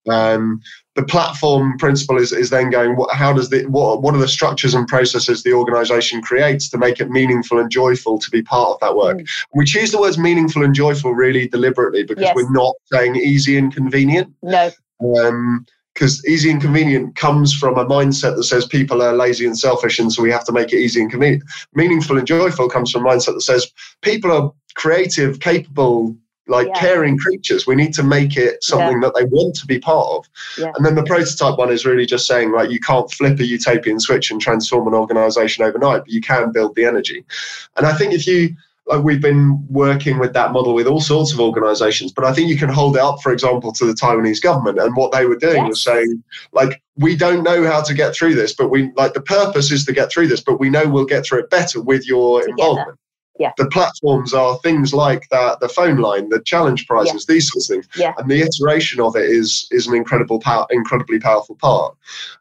Um, 0.08 0.60
the 0.98 1.04
platform 1.04 1.78
principle 1.78 2.18
is, 2.18 2.32
is 2.32 2.50
then 2.50 2.70
going 2.70 2.96
what, 2.96 3.14
how 3.14 3.32
does 3.32 3.50
the 3.50 3.64
what, 3.66 4.02
what 4.02 4.16
are 4.16 4.18
the 4.18 4.26
structures 4.26 4.74
and 4.74 4.88
processes 4.88 5.44
the 5.44 5.52
organization 5.52 6.20
creates 6.20 6.68
to 6.68 6.76
make 6.76 6.98
it 6.98 7.08
meaningful 7.08 7.60
and 7.60 7.70
joyful 7.70 8.18
to 8.18 8.28
be 8.30 8.42
part 8.42 8.70
of 8.70 8.80
that 8.80 8.96
work 8.96 9.18
mm. 9.18 9.28
we 9.54 9.64
choose 9.64 9.92
the 9.92 10.00
words 10.00 10.18
meaningful 10.18 10.64
and 10.64 10.74
joyful 10.74 11.12
really 11.14 11.46
deliberately 11.46 12.02
because 12.02 12.24
yes. 12.24 12.34
we're 12.34 12.50
not 12.50 12.74
saying 12.92 13.14
easy 13.14 13.56
and 13.56 13.72
convenient 13.72 14.34
no 14.42 14.72
um, 15.20 15.64
because 15.94 16.26
easy 16.26 16.50
and 16.50 16.60
convenient 16.60 17.14
comes 17.14 17.54
from 17.54 17.78
a 17.78 17.84
mindset 17.84 18.34
that 18.34 18.42
says 18.42 18.66
people 18.66 19.00
are 19.00 19.12
lazy 19.12 19.46
and 19.46 19.56
selfish 19.56 20.00
and 20.00 20.12
so 20.12 20.20
we 20.20 20.32
have 20.32 20.44
to 20.44 20.52
make 20.52 20.72
it 20.72 20.78
easy 20.78 21.00
and 21.00 21.12
convenient 21.12 21.44
meaningful 21.74 22.18
and 22.18 22.26
joyful 22.26 22.68
comes 22.68 22.90
from 22.90 23.06
a 23.06 23.08
mindset 23.08 23.34
that 23.34 23.42
says 23.42 23.70
people 24.02 24.32
are 24.32 24.52
creative 24.74 25.38
capable 25.38 26.16
like 26.48 26.66
yeah. 26.68 26.80
caring 26.80 27.18
creatures. 27.18 27.66
We 27.66 27.74
need 27.74 27.94
to 27.94 28.02
make 28.02 28.36
it 28.36 28.64
something 28.64 29.02
yeah. 29.02 29.08
that 29.08 29.14
they 29.14 29.24
want 29.24 29.54
to 29.56 29.66
be 29.66 29.78
part 29.78 30.08
of. 30.08 30.28
Yeah. 30.58 30.72
And 30.74 30.84
then 30.84 30.94
the 30.94 31.04
prototype 31.04 31.58
one 31.58 31.70
is 31.70 31.84
really 31.84 32.06
just 32.06 32.26
saying, 32.26 32.52
like, 32.52 32.70
you 32.70 32.80
can't 32.80 33.10
flip 33.12 33.38
a 33.38 33.44
utopian 33.44 34.00
switch 34.00 34.30
and 34.30 34.40
transform 34.40 34.88
an 34.88 34.94
organization 34.94 35.64
overnight, 35.64 36.02
but 36.02 36.10
you 36.10 36.20
can 36.20 36.52
build 36.52 36.74
the 36.74 36.84
energy. 36.84 37.24
And 37.76 37.86
I 37.86 37.92
think 37.92 38.12
if 38.12 38.26
you, 38.26 38.56
like, 38.86 39.04
we've 39.04 39.20
been 39.20 39.66
working 39.68 40.18
with 40.18 40.32
that 40.32 40.52
model 40.52 40.72
with 40.72 40.86
all 40.86 41.02
sorts 41.02 41.32
of 41.32 41.40
organizations, 41.40 42.10
but 42.10 42.24
I 42.24 42.32
think 42.32 42.48
you 42.48 42.56
can 42.56 42.70
hold 42.70 42.96
it 42.96 43.02
up, 43.02 43.20
for 43.22 43.32
example, 43.32 43.70
to 43.72 43.84
the 43.84 43.92
Taiwanese 43.92 44.40
government. 44.40 44.78
And 44.78 44.96
what 44.96 45.12
they 45.12 45.26
were 45.26 45.36
doing 45.36 45.56
yes. 45.56 45.68
was 45.68 45.84
saying, 45.84 46.24
like, 46.52 46.82
we 46.96 47.14
don't 47.14 47.42
know 47.42 47.66
how 47.66 47.82
to 47.82 47.92
get 47.92 48.16
through 48.16 48.34
this, 48.34 48.54
but 48.54 48.70
we, 48.70 48.90
like, 48.96 49.12
the 49.12 49.20
purpose 49.20 49.70
is 49.70 49.84
to 49.84 49.92
get 49.92 50.10
through 50.10 50.28
this, 50.28 50.40
but 50.40 50.58
we 50.58 50.70
know 50.70 50.88
we'll 50.88 51.04
get 51.04 51.26
through 51.26 51.40
it 51.40 51.50
better 51.50 51.82
with 51.82 52.06
your 52.06 52.40
Together. 52.40 52.50
involvement. 52.52 52.98
Yeah. 53.38 53.52
The 53.56 53.66
platforms 53.66 54.34
are 54.34 54.58
things 54.58 54.92
like 54.92 55.28
that, 55.30 55.60
the 55.60 55.68
phone 55.68 55.98
line, 55.98 56.28
the 56.28 56.40
challenge 56.40 56.86
prizes, 56.86 57.26
yeah. 57.28 57.34
these 57.34 57.50
sorts 57.50 57.70
of 57.70 57.74
things. 57.74 57.88
Yeah. 57.96 58.12
And 58.18 58.30
the 58.30 58.40
iteration 58.40 59.00
of 59.00 59.16
it 59.16 59.24
is 59.24 59.68
is 59.70 59.86
an 59.86 59.94
incredible 59.94 60.40
power, 60.40 60.66
incredibly 60.70 61.18
powerful 61.18 61.56
part. 61.56 61.96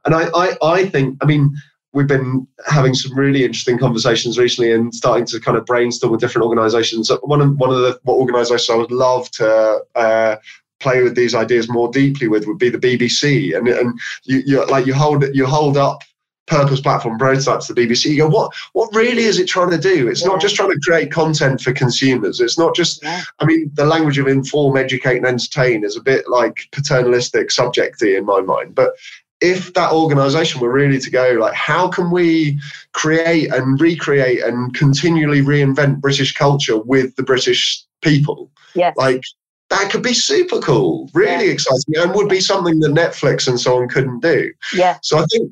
And 0.06 0.16
I, 0.16 0.30
I, 0.34 0.58
I 0.62 0.90
think, 0.90 1.18
I 1.22 1.26
mean, 1.26 1.56
we've 1.94 2.08
been 2.08 2.48
having 2.68 2.94
some 2.94 3.18
really 3.18 3.44
interesting 3.44 3.78
conversations 3.78 4.38
recently 4.38 4.72
and 4.72 4.94
starting 4.94 5.26
to 5.26 5.40
kind 5.40 5.58
of 5.58 5.66
brainstorm 5.66 6.12
with 6.12 6.22
different 6.22 6.46
organizations. 6.46 7.12
One 7.24 7.42
of 7.42 7.58
one 7.58 7.72
of 7.72 7.78
the 7.78 8.00
what 8.04 8.16
organizations 8.16 8.70
I 8.70 8.76
would 8.76 8.92
love 8.92 9.30
to 9.32 9.84
uh, 9.96 10.36
play 10.80 11.02
with 11.02 11.16
these 11.16 11.34
ideas 11.34 11.70
more 11.70 11.90
deeply 11.90 12.28
with 12.28 12.46
would 12.46 12.60
be 12.60 12.70
the 12.70 12.78
BBC. 12.78 13.58
And 13.58 13.68
and 13.68 14.00
you, 14.24 14.44
you 14.46 14.66
like 14.68 14.86
you 14.86 14.94
hold 14.94 15.26
you 15.34 15.46
hold 15.46 15.78
up 15.78 16.04
purpose 16.48 16.82
platform 16.82 17.18
prototypes 17.18 17.68
to 17.68 17.74
the 17.74 17.86
BBC, 17.86 18.12
you 18.12 18.18
go, 18.18 18.28
what 18.28 18.54
what 18.74 18.94
really 18.96 19.24
is 19.24 19.38
it 19.40 19.48
trying 19.48 19.70
to 19.70 19.78
do? 19.78 20.08
It's 20.08 20.22
yeah. 20.22 20.30
not 20.30 20.42
just 20.42 20.56
trying 20.56 20.72
to 20.72 20.80
create 20.84 21.12
content 21.12 21.62
for 21.62 21.72
consumers. 21.74 22.40
It's 22.40 22.58
not 22.58 22.76
just 22.76 23.04
yeah. 23.04 23.22
I 23.40 23.46
mean, 23.46 23.70
the 23.76 23.86
language 23.86 24.18
of 24.18 24.28
inform, 24.28 24.78
educate, 24.78 25.18
and 25.18 25.26
entertain 25.26 25.84
is 25.84 25.96
a 25.96 26.02
bit 26.02 26.28
like 26.28 26.58
paternalistic 26.72 27.52
subjecty 27.52 28.18
in 28.18 28.26
my 28.26 28.42
mind. 28.42 28.74
But 28.74 28.94
if 29.40 29.74
that 29.74 29.92
organization 29.92 30.62
were 30.62 30.72
really 30.72 30.98
to 30.98 31.12
go 31.12 31.38
like 31.40 31.54
how 31.54 31.88
can 31.88 32.10
we 32.10 32.60
create 32.94 33.54
and 33.54 33.80
recreate 33.80 34.42
and 34.42 34.74
continually 34.74 35.42
reinvent 35.42 36.02
british 36.02 36.34
culture 36.34 36.80
with 36.80 37.16
the 37.18 37.24
british 37.24 37.86
people 38.02 38.50
yeah 38.74 38.92
like 38.96 39.22
that 39.70 39.92
could 39.92 40.02
be 40.02 40.14
super 40.14 40.58
cool 40.60 41.08
really 41.14 41.46
yeah. 41.46 41.52
exciting 41.52 41.94
and 41.98 42.16
would 42.16 42.30
be 42.30 42.42
something 42.42 42.80
that 42.80 42.90
netflix 42.90 43.48
and 43.48 43.60
so 43.60 43.78
on 43.78 43.88
couldn't 43.88 44.22
do 44.22 44.52
yeah 44.74 44.98
so 45.04 45.20
i 45.20 45.26
think 45.26 45.52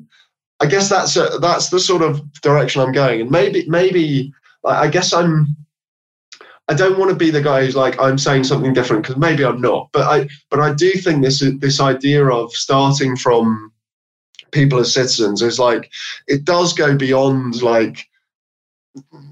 I 0.60 0.66
guess 0.66 0.88
that's 0.88 1.16
a, 1.16 1.38
that's 1.40 1.68
the 1.68 1.80
sort 1.80 2.02
of 2.02 2.32
direction 2.40 2.80
I'm 2.82 2.92
going, 2.92 3.20
and 3.20 3.30
maybe 3.30 3.64
maybe 3.68 4.32
I 4.64 4.88
guess 4.88 5.12
I'm 5.12 5.56
I 6.68 6.74
don't 6.74 6.98
want 6.98 7.10
to 7.10 7.16
be 7.16 7.30
the 7.30 7.42
guy 7.42 7.64
who's 7.64 7.76
like 7.76 8.00
I'm 8.00 8.18
saying 8.18 8.44
something 8.44 8.72
different 8.72 9.02
because 9.02 9.16
maybe 9.16 9.44
I'm 9.44 9.60
not. 9.60 9.88
But 9.92 10.02
I 10.02 10.28
but 10.50 10.60
I 10.60 10.72
do 10.74 10.90
think 10.92 11.22
this 11.22 11.44
this 11.58 11.80
idea 11.80 12.24
of 12.26 12.52
starting 12.52 13.16
from 13.16 13.72
people 14.52 14.78
as 14.78 14.92
citizens 14.94 15.42
is 15.42 15.58
like 15.58 15.90
it 16.26 16.44
does 16.44 16.72
go 16.72 16.96
beyond 16.96 17.62
like 17.62 18.06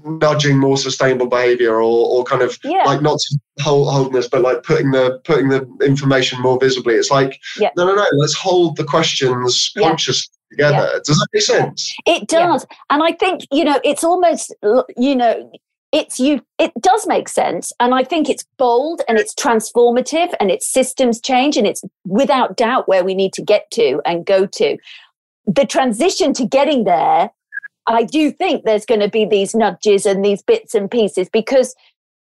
nudging 0.03 0.59
more 0.59 0.77
sustainable 0.77 1.25
behavior 1.25 1.75
or, 1.75 1.81
or 2.19 2.23
kind 2.23 2.43
of 2.43 2.57
Yeah. 2.63 2.83
like 2.85 3.01
not 3.01 3.17
hold, 3.61 3.91
holding 3.91 4.13
this 4.13 4.27
but 4.27 4.41
like 4.41 4.61
putting 4.61 4.91
the 4.91 5.19
putting 5.23 5.49
the 5.49 5.67
information 5.83 6.39
more 6.41 6.59
visibly 6.59 6.93
it's 6.93 7.09
like 7.09 7.39
Yeah. 7.59 7.69
no 7.75 7.85
no 7.87 7.95
no 7.95 8.05
let's 8.17 8.35
hold 8.35 8.75
the 8.77 8.83
questions 8.83 9.71
Yeah. 9.75 9.89
consciously 9.89 10.34
together 10.51 11.01
does 11.05 11.17
that 11.17 11.27
make 11.33 11.43
sense 11.43 11.93
It 12.05 12.31
Yeah. 12.31 12.47
does. 12.47 12.65
And 12.89 13.03
I 13.03 13.11
think, 13.13 13.41
you 13.51 13.63
know, 13.63 13.79
it's 13.83 14.03
almost, 14.03 14.53
you 14.97 15.15
know, 15.15 15.51
it's 15.91 16.19
you, 16.19 16.41
it 16.59 16.71
does 16.81 17.07
make 17.07 17.29
sense. 17.29 17.71
And 17.79 17.93
I 17.93 18.03
think 18.03 18.29
it's 18.29 18.43
bold 18.57 19.01
and 19.07 19.17
it's 19.17 19.33
transformative 19.33 20.33
and 20.39 20.51
it's 20.51 20.67
systems 20.67 21.21
change 21.21 21.55
and 21.57 21.65
it's 21.65 21.83
without 22.05 22.57
doubt 22.57 22.87
where 22.87 23.03
we 23.03 23.15
need 23.15 23.33
to 23.33 23.41
get 23.41 23.69
to 23.71 24.01
and 24.05 24.25
go 24.25 24.45
to. 24.45 24.77
The 25.47 25.65
transition 25.65 26.33
to 26.33 26.45
getting 26.45 26.83
there, 26.83 27.29
I 27.87 28.03
do 28.03 28.31
think 28.31 28.65
there's 28.65 28.85
going 28.85 29.01
to 29.01 29.09
be 29.09 29.25
these 29.25 29.55
nudges 29.55 30.05
and 30.05 30.25
these 30.25 30.41
bits 30.41 30.73
and 30.75 30.89
pieces 30.91 31.29
because 31.29 31.73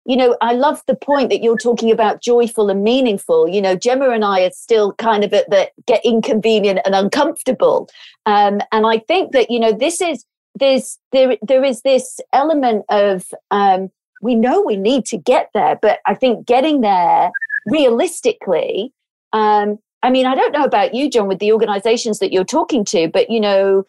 you 0.07 0.15
know, 0.15 0.37
I 0.39 0.53
love 0.53 0.81
the 0.87 0.95
point 0.95 1.29
that 1.29 1.43
you're 1.43 1.57
talking 1.57 1.91
about 1.91 2.21
joyful 2.21 2.69
and 2.69 2.81
meaningful. 2.81 3.45
You 3.49 3.61
know, 3.61 3.75
Gemma 3.75 4.09
and 4.11 4.23
I 4.23 4.43
are 4.45 4.51
still 4.51 4.93
kind 4.93 5.25
of 5.25 5.33
at 5.33 5.49
the 5.49 5.69
get 5.85 6.03
inconvenient 6.05 6.79
and 6.85 6.95
uncomfortable. 6.95 7.89
Um, 8.25 8.61
and 8.71 8.87
I 8.87 8.99
think 8.99 9.33
that, 9.33 9.51
you 9.51 9.59
know, 9.59 9.73
this 9.73 9.99
is 9.99 10.23
there's 10.55 10.97
there 11.11 11.35
there 11.41 11.63
is 11.63 11.81
this 11.81 12.21
element 12.31 12.85
of 12.87 13.25
um, 13.51 13.91
we 14.21 14.33
know 14.33 14.61
we 14.61 14.77
need 14.77 15.05
to 15.07 15.17
get 15.17 15.49
there, 15.53 15.77
but 15.81 15.99
I 16.05 16.15
think 16.15 16.47
getting 16.47 16.79
there 16.79 17.29
realistically, 17.65 18.93
um, 19.33 19.77
I 20.03 20.09
mean, 20.09 20.25
I 20.25 20.35
don't 20.35 20.53
know 20.53 20.63
about 20.63 20.93
you, 20.93 21.09
Jon, 21.09 21.27
with 21.27 21.39
the 21.39 21.51
organizations 21.51 22.19
that 22.19 22.31
you're 22.31 22.45
talking 22.45 22.85
to, 22.85 23.09
but 23.09 23.29
you 23.29 23.41
know, 23.41 23.85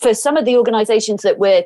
for 0.00 0.12
some 0.12 0.36
of 0.36 0.44
the 0.44 0.56
organizations 0.56 1.22
that 1.22 1.38
we're 1.38 1.62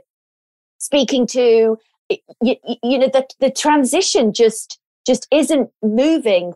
speaking 0.76 1.26
to, 1.28 1.78
you, 2.08 2.56
you 2.82 2.98
know, 2.98 3.08
the, 3.08 3.26
the 3.40 3.50
transition 3.50 4.32
just 4.32 4.78
just 5.06 5.26
isn't 5.30 5.70
moving 5.82 6.52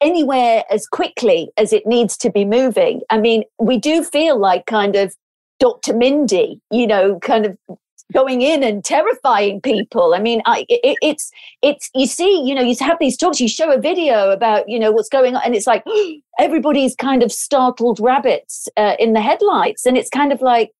anywhere 0.00 0.64
as 0.70 0.86
quickly 0.86 1.50
as 1.56 1.72
it 1.72 1.86
needs 1.86 2.16
to 2.16 2.30
be 2.30 2.44
moving. 2.44 3.02
I 3.10 3.18
mean, 3.18 3.44
we 3.58 3.78
do 3.78 4.02
feel 4.02 4.38
like 4.38 4.66
kind 4.66 4.96
of 4.96 5.14
Dr. 5.60 5.94
Mindy, 5.94 6.60
you 6.70 6.86
know, 6.86 7.18
kind 7.20 7.46
of 7.46 7.56
going 8.12 8.42
in 8.42 8.62
and 8.62 8.84
terrifying 8.84 9.60
people. 9.60 10.14
I 10.14 10.18
mean, 10.18 10.42
I, 10.46 10.66
it, 10.68 10.98
it's 11.02 11.30
it's 11.62 11.90
you 11.94 12.06
see, 12.06 12.42
you 12.44 12.54
know, 12.54 12.62
you 12.62 12.76
have 12.80 12.98
these 13.00 13.16
talks, 13.16 13.40
you 13.40 13.48
show 13.48 13.72
a 13.72 13.80
video 13.80 14.30
about 14.30 14.68
you 14.68 14.78
know 14.78 14.92
what's 14.92 15.08
going 15.08 15.36
on, 15.36 15.42
and 15.44 15.54
it's 15.54 15.66
like 15.66 15.84
everybody's 16.38 16.94
kind 16.94 17.22
of 17.22 17.32
startled 17.32 17.98
rabbits 18.00 18.68
uh, 18.76 18.96
in 18.98 19.12
the 19.12 19.22
headlights, 19.22 19.86
and 19.86 19.96
it's 19.96 20.10
kind 20.10 20.32
of 20.32 20.42
like 20.42 20.70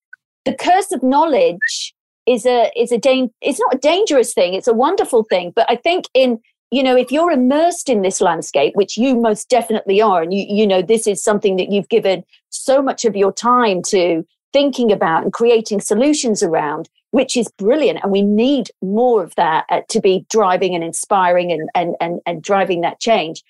the 0.45 0.55
curse 0.55 0.93
of 0.93 1.03
knowledge 1.03 1.94
is 2.27 2.47
a 2.47 2.71
is 2.77 2.93
a 2.93 2.99
dang- 2.99 3.33
it's 3.41 3.61
not 3.61 3.75
a 3.75 3.79
dangerous 3.79 4.33
thing 4.33 4.55
it's 4.55 4.69
a 4.69 4.75
wonderful 4.75 5.25
thing 5.25 5.53
but 5.55 5.67
i 5.71 5.77
think 5.77 6.07
in 6.15 6.41
you 6.71 6.83
know 6.83 6.97
if 6.97 7.13
you're 7.13 7.31
immersed 7.31 7.89
in 7.89 8.03
this 8.03 8.21
landscape 8.21 8.75
which 8.75 8.97
you 8.97 9.15
most 9.15 9.49
definitely 9.49 10.01
are 10.01 10.23
and 10.23 10.33
you 10.33 10.45
you 10.49 10.67
know 10.67 10.83
this 10.83 11.07
is 11.07 11.23
something 11.23 11.57
that 11.57 11.71
you've 11.71 11.89
given 11.89 12.25
so 12.51 12.83
much 12.83 13.05
of 13.05 13.17
your 13.17 13.33
time 13.33 13.83
to 13.83 14.25
thinking 14.53 14.93
about 14.93 15.25
and 15.25 15.33
creating 15.33 15.81
solutions 15.81 16.43
around 16.43 16.89
which 17.11 17.37
is 17.37 17.49
brilliant 17.59 18.01
and 18.03 18.11
we 18.11 18.23
need 18.23 18.71
more 18.83 19.23
of 19.23 19.35
that 19.37 19.67
uh, 19.71 19.83
to 19.89 20.01
be 20.01 20.27
driving 20.31 20.75
and 20.75 20.83
inspiring 20.83 21.53
and 21.53 21.69
and 21.75 21.95
and, 22.01 22.21
and 22.27 22.43
driving 22.43 22.81
that 22.81 22.99
change. 22.99 23.45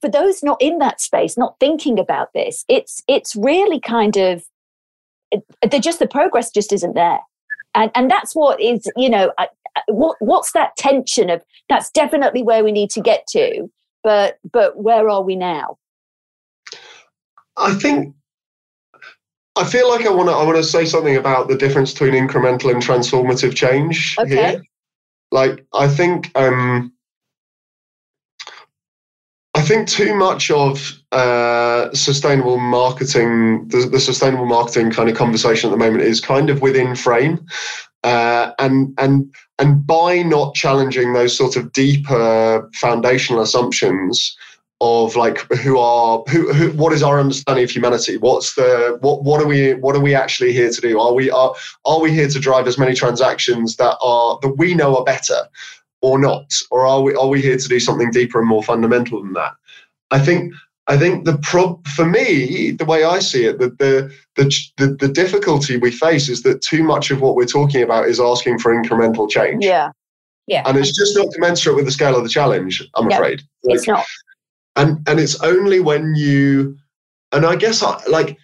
For 0.00 0.08
those 0.08 0.42
not 0.42 0.60
in 0.60 0.78
that 0.78 1.00
space 1.00 1.36
not 1.36 1.56
thinking 1.60 1.98
about 1.98 2.32
this 2.32 2.64
it's 2.68 3.02
it's 3.06 3.36
really 3.36 3.78
kind 3.78 4.16
of 4.16 4.44
it, 5.30 5.44
the 5.70 5.78
just 5.78 5.98
the 5.98 6.08
progress 6.08 6.50
just 6.50 6.72
isn't 6.72 6.94
there 6.94 7.20
and 7.74 7.90
and 7.94 8.10
that's 8.10 8.34
what 8.34 8.60
is 8.60 8.90
you 8.96 9.08
know 9.08 9.32
what 9.88 10.16
what's 10.20 10.52
that 10.52 10.76
tension 10.76 11.30
of 11.30 11.42
that's 11.68 11.90
definitely 11.90 12.42
where 12.42 12.64
we 12.64 12.72
need 12.72 12.90
to 12.90 13.00
get 13.00 13.26
to 13.28 13.70
but 14.02 14.38
but 14.52 14.76
where 14.76 15.08
are 15.08 15.22
we 15.22 15.36
now 15.36 15.76
I 17.56 17.74
think 17.74 18.14
I 19.56 19.64
feel 19.64 19.88
like 19.90 20.06
I 20.06 20.10
want 20.10 20.28
to 20.28 20.34
I 20.34 20.44
want 20.44 20.56
to 20.56 20.64
say 20.64 20.84
something 20.84 21.16
about 21.16 21.48
the 21.48 21.56
difference 21.56 21.92
between 21.92 22.14
incremental 22.14 22.70
and 22.70 22.82
transformative 22.82 23.54
change 23.54 24.16
Okay. 24.18 24.52
here. 24.52 24.62
Like 25.30 25.66
I 25.74 25.86
think 25.86 26.30
um 26.36 26.92
think 29.70 29.86
too 29.86 30.16
much 30.16 30.50
of 30.50 31.00
uh, 31.12 31.92
sustainable 31.94 32.58
marketing, 32.58 33.68
the, 33.68 33.88
the 33.88 34.00
sustainable 34.00 34.46
marketing 34.46 34.90
kind 34.90 35.08
of 35.08 35.16
conversation 35.16 35.70
at 35.70 35.70
the 35.70 35.76
moment 35.76 36.02
is 36.02 36.20
kind 36.20 36.50
of 36.50 36.60
within 36.60 36.96
frame, 36.96 37.46
uh, 38.02 38.50
and 38.58 38.92
and 38.98 39.32
and 39.60 39.86
by 39.86 40.22
not 40.22 40.56
challenging 40.56 41.12
those 41.12 41.36
sort 41.36 41.54
of 41.54 41.72
deeper 41.72 42.68
foundational 42.80 43.42
assumptions, 43.42 44.36
of 44.80 45.14
like 45.14 45.38
who 45.52 45.78
are 45.78 46.24
who, 46.28 46.52
who 46.52 46.72
what 46.72 46.92
is 46.92 47.04
our 47.04 47.20
understanding 47.20 47.62
of 47.62 47.70
humanity? 47.70 48.16
What's 48.16 48.56
the 48.56 48.98
what 49.02 49.22
what 49.22 49.40
are 49.40 49.46
we 49.46 49.74
what 49.74 49.94
are 49.94 50.00
we 50.00 50.16
actually 50.16 50.52
here 50.52 50.70
to 50.70 50.80
do? 50.80 50.98
Are 50.98 51.14
we 51.14 51.30
are 51.30 51.54
are 51.84 52.00
we 52.00 52.10
here 52.10 52.28
to 52.28 52.40
drive 52.40 52.66
as 52.66 52.76
many 52.76 52.94
transactions 52.94 53.76
that 53.76 53.96
are 54.02 54.36
that 54.42 54.56
we 54.58 54.74
know 54.74 54.96
are 54.96 55.04
better 55.04 55.42
or 56.02 56.18
not? 56.18 56.52
Or 56.72 56.86
are 56.86 57.02
we 57.02 57.14
are 57.14 57.28
we 57.28 57.40
here 57.40 57.56
to 57.56 57.68
do 57.68 57.78
something 57.78 58.10
deeper 58.10 58.40
and 58.40 58.48
more 58.48 58.64
fundamental 58.64 59.22
than 59.22 59.34
that 59.34 59.52
i 60.10 60.18
think 60.18 60.52
i 60.86 60.96
think 60.96 61.24
the 61.24 61.38
prob 61.38 61.86
for 61.88 62.04
me 62.04 62.70
the 62.72 62.84
way 62.84 63.04
i 63.04 63.18
see 63.18 63.44
it 63.44 63.58
that 63.58 63.78
the 63.78 64.12
the, 64.36 64.44
the 64.78 64.86
the 65.00 65.08
difficulty 65.08 65.76
we 65.76 65.90
face 65.90 66.28
is 66.28 66.42
that 66.42 66.62
too 66.62 66.82
much 66.82 67.10
of 67.10 67.20
what 67.20 67.34
we're 67.34 67.44
talking 67.44 67.82
about 67.82 68.06
is 68.06 68.20
asking 68.20 68.58
for 68.58 68.72
incremental 68.72 69.28
change. 69.28 69.64
Yeah. 69.64 69.90
Yeah. 70.46 70.62
and 70.66 70.76
it's 70.76 70.96
just 70.96 71.16
not 71.16 71.32
commensurate 71.32 71.76
with 71.76 71.84
the 71.84 71.92
scale 71.92 72.16
of 72.16 72.24
the 72.24 72.28
challenge 72.28 72.82
i'm 72.96 73.10
afraid. 73.10 73.42
It's 73.64 73.86
not. 73.86 74.04
and 74.76 74.98
and 75.06 75.20
it's 75.20 75.40
only 75.42 75.80
when 75.80 76.14
you 76.16 76.76
and 77.32 77.46
i 77.46 77.54
guess 77.54 77.82
I, 77.82 78.02
like 78.06 78.36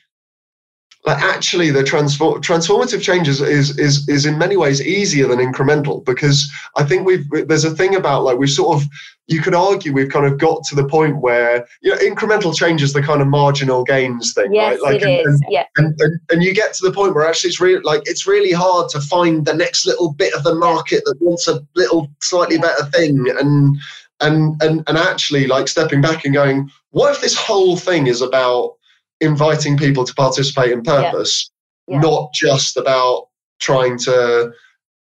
like 1.06 1.22
actually 1.22 1.70
the 1.70 1.84
transform 1.84 2.42
transformative 2.42 3.00
changes 3.00 3.40
is, 3.40 3.78
is 3.78 4.06
is 4.08 4.26
in 4.26 4.36
many 4.36 4.56
ways 4.56 4.82
easier 4.82 5.26
than 5.28 5.38
incremental 5.38 6.04
because 6.04 6.50
i 6.76 6.82
think 6.82 7.06
we've 7.06 7.24
there's 7.46 7.64
a 7.64 7.74
thing 7.74 7.94
about 7.94 8.24
like 8.24 8.38
we've 8.38 8.50
sort 8.50 8.76
of 8.76 8.86
you 9.28 9.40
could 9.40 9.54
argue 9.54 9.92
we've 9.92 10.10
kind 10.10 10.26
of 10.26 10.38
got 10.38 10.62
to 10.64 10.74
the 10.74 10.86
point 10.86 11.20
where 11.20 11.66
you 11.80 11.90
know 11.90 11.98
incremental 11.98 12.54
change 12.54 12.82
is 12.82 12.92
the 12.92 13.02
kind 13.02 13.22
of 13.22 13.28
marginal 13.28 13.84
gains 13.84 14.34
thing 14.34 14.52
yes 14.52 14.78
right 14.82 14.92
like 14.92 15.02
it 15.02 15.08
and- 15.08 15.20
is. 15.20 15.40
and, 15.40 15.52
yeah. 15.52 15.64
and, 15.76 15.94
and 16.00 16.20
and 16.30 16.42
you 16.42 16.52
get 16.52 16.74
to 16.74 16.84
the 16.84 16.92
point 16.92 17.14
where 17.14 17.26
actually 17.26 17.48
it's 17.48 17.60
really 17.60 17.80
like 17.82 18.02
it's 18.04 18.26
really 18.26 18.52
hard 18.52 18.88
to 18.88 19.00
find 19.00 19.46
the 19.46 19.54
next 19.54 19.86
little 19.86 20.12
bit 20.12 20.34
of 20.34 20.42
the 20.42 20.54
market 20.54 21.02
that 21.04 21.16
wants 21.20 21.46
a 21.46 21.60
little 21.76 22.08
slightly 22.20 22.58
better 22.58 22.84
thing. 22.86 23.26
And 23.38 23.76
and 24.20 24.60
and 24.62 24.82
and 24.86 24.98
actually 24.98 25.46
like 25.46 25.68
stepping 25.68 26.00
back 26.00 26.24
and 26.24 26.32
going 26.32 26.70
what 26.90 27.14
if 27.14 27.20
this 27.20 27.36
whole 27.36 27.76
thing 27.76 28.06
is 28.06 28.22
about 28.22 28.75
inviting 29.20 29.76
people 29.76 30.04
to 30.04 30.14
participate 30.14 30.72
in 30.72 30.82
purpose 30.82 31.50
Yeah. 31.88 32.00
not 32.00 32.32
just 32.34 32.76
about 32.76 33.28
trying 33.60 33.98
to 34.00 34.52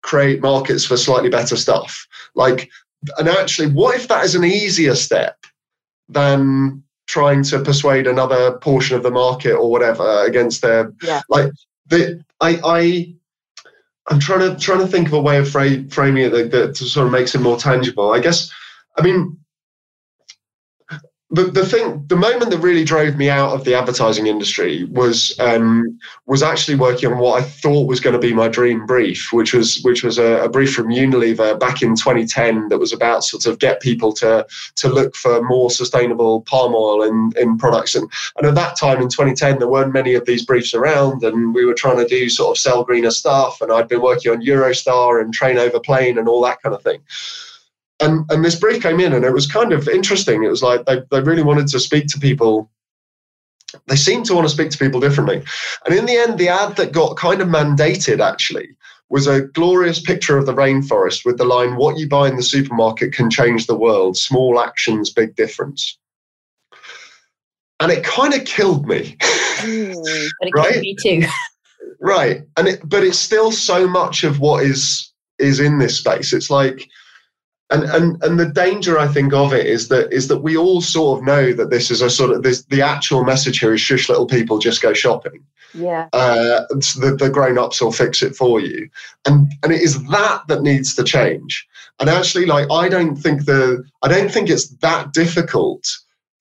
create 0.02 0.42
markets 0.42 0.86
for 0.86 0.98
slightly 0.98 1.30
better 1.30 1.56
stuff 1.56 2.06
like 2.36 2.70
and 3.18 3.30
actually 3.30 3.68
what 3.68 3.96
if 3.96 4.08
that 4.10 4.26
is 4.26 4.36
an 4.36 4.44
easier 4.44 4.96
step 4.96 5.38
than 6.10 6.84
trying 7.08 7.44
to 7.44 7.60
persuade 7.60 8.08
another 8.08 8.58
portion 8.60 8.96
of 8.98 9.04
the 9.04 9.12
market 9.12 9.54
or 9.54 9.70
whatever 9.72 10.26
against 10.26 10.62
their 10.62 10.92
Yeah. 11.02 11.22
like 11.30 11.52
the 11.88 12.22
i 12.42 12.60
i 12.66 13.14
i'm 14.10 14.20
trying 14.20 14.40
to 14.42 14.60
trying 14.60 14.80
to 14.80 14.88
think 14.88 15.08
of 15.08 15.14
a 15.14 15.22
way 15.22 15.38
of 15.38 15.50
fra- 15.50 15.88
framing 15.90 16.26
it 16.26 16.30
that, 16.32 16.52
that 16.52 16.76
sort 16.76 17.06
of 17.06 17.12
makes 17.14 17.34
it 17.36 17.42
more 17.42 17.58
tangible 17.58 18.12
i 18.12 18.20
guess 18.20 18.52
i 18.98 19.02
mean 19.02 19.38
the, 21.34 21.46
the 21.46 21.66
thing 21.66 22.06
the 22.08 22.16
moment 22.16 22.52
that 22.52 22.60
really 22.60 22.84
drove 22.84 23.18
me 23.18 23.28
out 23.28 23.54
of 23.54 23.64
the 23.64 23.74
advertising 23.74 24.28
industry 24.28 24.84
was 24.86 25.38
um, 25.40 26.00
was 26.28 26.44
actually 26.44 26.76
working 26.76 27.12
on 27.12 27.18
what 27.18 27.42
I 27.42 27.44
thought 27.44 27.88
was 27.88 28.00
going 28.00 28.14
to 28.14 28.20
be 28.20 28.34
my 28.34 28.48
dream 28.48 28.86
brief, 28.86 29.30
which 29.34 29.52
was 29.52 29.82
which 29.82 30.04
was 30.04 30.20
a, 30.20 30.44
a 30.44 30.50
brief 30.50 30.76
from 30.76 30.90
Unilever 30.90 31.60
back 31.60 31.82
in 31.82 31.96
2010 31.96 32.70
that 32.70 32.78
was 32.78 32.94
about 32.94 33.24
sort 33.24 33.48
of 33.48 33.58
get 33.58 33.82
people 33.82 34.14
to 34.14 34.46
to 34.76 34.90
look 34.90 35.16
for 35.16 35.42
more 35.42 35.72
sustainable 35.72 36.42
palm 36.42 36.76
oil 36.76 37.02
in, 37.02 37.32
in 37.36 37.58
products. 37.58 37.96
And, 37.96 38.08
and 38.38 38.46
at 38.46 38.54
that 38.54 38.78
time 38.78 39.02
in 39.02 39.10
2010, 39.10 39.58
there 39.58 39.68
weren't 39.68 39.92
many 39.92 40.14
of 40.14 40.26
these 40.26 40.46
briefs 40.46 40.76
around, 40.76 41.24
and 41.24 41.56
we 41.56 41.66
were 41.66 41.74
trying 41.74 41.98
to 41.98 42.08
do 42.08 42.30
sort 42.30 42.56
of 42.56 42.62
sell 42.62 42.84
greener 42.84 43.12
stuff. 43.12 43.60
And 43.60 43.72
I'd 43.72 43.88
been 43.88 44.04
working 44.04 44.32
on 44.32 44.46
Eurostar 44.46 45.20
and 45.20 45.34
Train 45.34 45.58
Over 45.58 45.80
Plane 45.80 46.20
and 46.20 46.28
all 46.28 46.44
that 46.44 46.62
kind 46.62 46.76
of 46.76 46.84
thing 46.84 47.02
and 48.04 48.30
and 48.30 48.44
this 48.44 48.56
brief 48.56 48.82
came 48.82 49.00
in 49.00 49.14
and 49.14 49.26
it 49.26 49.34
was 49.34 49.48
kind 49.48 49.74
of 49.74 49.88
interesting 49.88 50.44
it 50.44 50.50
was 50.50 50.64
like 50.64 50.86
they, 50.86 51.02
they 51.12 51.22
really 51.22 51.44
wanted 51.44 51.68
to 51.68 51.80
speak 51.80 52.08
to 52.08 52.20
people 52.20 52.70
they 53.88 53.96
seemed 53.96 54.26
to 54.26 54.36
want 54.36 54.48
to 54.48 54.54
speak 54.54 54.70
to 54.70 54.78
people 54.78 55.00
differently 55.00 55.42
and 55.86 55.96
in 55.96 56.06
the 56.06 56.16
end 56.16 56.38
the 56.38 56.50
ad 56.50 56.76
that 56.76 56.92
got 56.92 57.18
kind 57.18 57.42
of 57.42 57.48
mandated 57.48 58.20
actually 58.20 58.76
was 59.14 59.28
a 59.28 59.42
glorious 59.42 60.00
picture 60.00 60.40
of 60.40 60.48
the 60.48 60.56
rainforest 60.56 61.24
with 61.24 61.38
the 61.38 61.46
line, 61.46 61.76
What 61.76 62.00
you 62.00 62.10
buy 62.10 62.28
in 62.28 62.36
the 62.36 62.42
supermarket 62.42 63.14
can 63.14 63.30
change 63.30 63.68
the 63.68 63.78
world. 63.78 64.18
Small 64.18 64.60
actions, 64.60 65.12
big 65.12 65.36
difference. 65.36 66.00
And 67.80 67.92
it 67.92 68.04
kind 68.04 68.34
of 68.34 68.44
killed 68.46 68.88
me. 68.88 69.16
Mm, 69.60 70.30
but 70.40 70.48
it 70.48 70.52
right? 70.56 70.80
me 70.80 70.96
too. 71.00 71.22
right. 72.02 72.42
And 72.58 72.68
it, 72.68 72.90
but 72.90 73.04
it's 73.04 73.20
still 73.20 73.52
so 73.52 73.88
much 73.88 74.24
of 74.24 74.40
what 74.40 74.64
is 74.64 75.12
is 75.38 75.60
in 75.60 75.78
this 75.78 76.00
space. 76.00 76.34
It's 76.34 76.50
like 76.50 76.88
and 77.70 77.84
and 77.84 78.24
and 78.24 78.40
the 78.40 78.50
danger 78.50 79.00
I 79.00 79.08
think 79.08 79.34
of 79.34 79.54
it 79.54 79.66
is 79.66 79.88
that 79.88 80.12
is 80.14 80.28
that 80.28 80.40
we 80.40 80.58
all 80.58 80.82
sort 80.82 81.20
of 81.20 81.26
know 81.26 81.54
that 81.54 81.70
this 81.70 81.90
is 81.90 82.02
a 82.02 82.10
sort 82.10 82.32
of 82.32 82.44
this 82.44 82.64
the 82.66 82.82
actual 82.82 83.24
message 83.24 83.60
here 83.60 83.74
is 83.74 83.82
shush 83.82 84.10
little 84.10 84.28
people 84.28 84.60
just 84.60 84.82
go 84.82 84.94
shopping. 84.94 85.44
Yeah. 85.74 86.08
Uh, 86.14 86.66
the 86.70 87.16
the 87.20 87.30
grown 87.30 87.58
ups 87.58 87.82
will 87.82 87.92
fix 87.92 88.22
it 88.22 88.36
for 88.36 88.60
you, 88.60 88.90
and 89.26 89.52
and 89.64 89.72
it 89.72 89.82
is 89.82 90.04
that 90.10 90.44
that 90.48 90.62
needs 90.62 90.94
to 90.96 91.04
change. 91.04 91.68
And 92.00 92.10
actually, 92.10 92.46
like 92.46 92.70
I 92.72 92.90
don't 92.90 93.16
think 93.16 93.46
the 93.46 93.84
I 94.02 94.08
don't 94.08 94.32
think 94.32 94.50
it's 94.50 94.70
that 94.78 95.14
difficult 95.14 95.90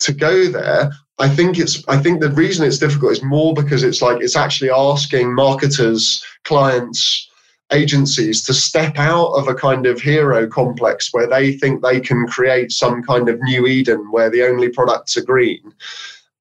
to 0.01 0.13
go 0.13 0.49
there. 0.49 0.91
I 1.19 1.29
think 1.29 1.59
it's 1.59 1.83
I 1.89 1.99
think 1.99 2.21
the 2.21 2.31
reason 2.31 2.67
it's 2.67 2.79
difficult 2.79 3.13
is 3.13 3.23
more 3.23 3.55
because 3.55 3.85
it's 3.85 4.03
like 4.03 4.21
it's 4.21 4.37
actually 4.37 4.71
asking 4.71 5.35
marketers, 5.35 6.23
clients 6.45 7.29
agencies 7.73 8.43
to 8.43 8.55
step 8.55 8.99
out 8.99 9.33
of 9.33 9.49
a 9.49 9.55
kind 9.55 9.87
of 9.87 10.01
hero 10.01 10.47
complex 10.47 11.13
where 11.13 11.27
they 11.27 11.53
think 11.53 11.83
they 11.83 12.01
can 12.01 12.27
create 12.27 12.71
some 12.73 13.03
kind 13.03 13.29
of 13.29 13.41
new 13.43 13.67
Eden 13.67 14.11
where 14.11 14.31
the 14.31 14.43
only 14.43 14.69
products 14.69 15.17
are 15.17 15.25
green 15.25 15.73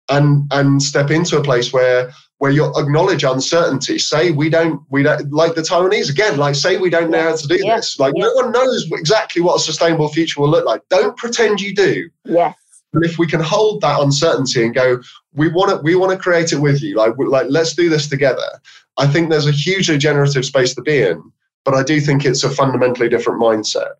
and 0.09 0.47
and 0.51 0.81
step 0.81 1.09
into 1.11 1.37
a 1.37 1.43
place 1.43 1.71
where 1.71 2.11
where 2.39 2.51
you 2.51 2.65
acknowledge 2.75 3.23
uncertainty. 3.23 3.99
Say 3.99 4.31
we 4.31 4.49
don't 4.49 4.81
we 4.89 5.03
don't 5.03 5.31
like 5.31 5.55
the 5.55 5.61
taiwanese 5.61 6.09
again 6.09 6.37
like 6.37 6.55
say 6.55 6.77
we 6.77 6.89
don't 6.89 7.11
know 7.11 7.21
how 7.21 7.35
to 7.35 7.47
do 7.47 7.57
yeah. 7.63 7.77
this. 7.77 7.99
Like 7.99 8.13
yeah. 8.15 8.25
no 8.25 8.33
one 8.33 8.51
knows 8.51 8.87
exactly 8.91 9.41
what 9.41 9.57
a 9.57 9.59
sustainable 9.59 10.09
future 10.09 10.41
will 10.41 10.49
look 10.49 10.65
like. 10.65 10.81
Don't 10.89 11.15
pretend 11.17 11.61
you 11.61 11.73
do. 11.73 12.09
Yes 12.25 12.55
and 12.93 13.05
if 13.05 13.17
we 13.17 13.25
can 13.27 13.41
hold 13.41 13.81
that 13.81 13.99
uncertainty 13.99 14.63
and 14.63 14.75
go 14.75 15.01
we 15.33 15.47
want 15.49 15.69
to 15.69 15.77
we 15.77 15.95
want 15.95 16.11
to 16.11 16.17
create 16.17 16.51
it 16.51 16.59
with 16.59 16.81
you 16.81 16.95
like 16.95 17.13
like 17.17 17.47
let's 17.49 17.73
do 17.73 17.89
this 17.89 18.07
together 18.07 18.59
I 18.97 19.07
think 19.07 19.29
there's 19.29 19.47
a 19.47 19.51
hugely 19.51 19.97
generative 19.97 20.45
space 20.45 20.75
to 20.75 20.81
be 20.81 21.01
in, 21.01 21.23
but 21.65 21.73
I 21.73 21.83
do 21.83 21.99
think 22.01 22.25
it's 22.25 22.43
a 22.43 22.49
fundamentally 22.49 23.09
different 23.09 23.41
mindset. 23.41 23.93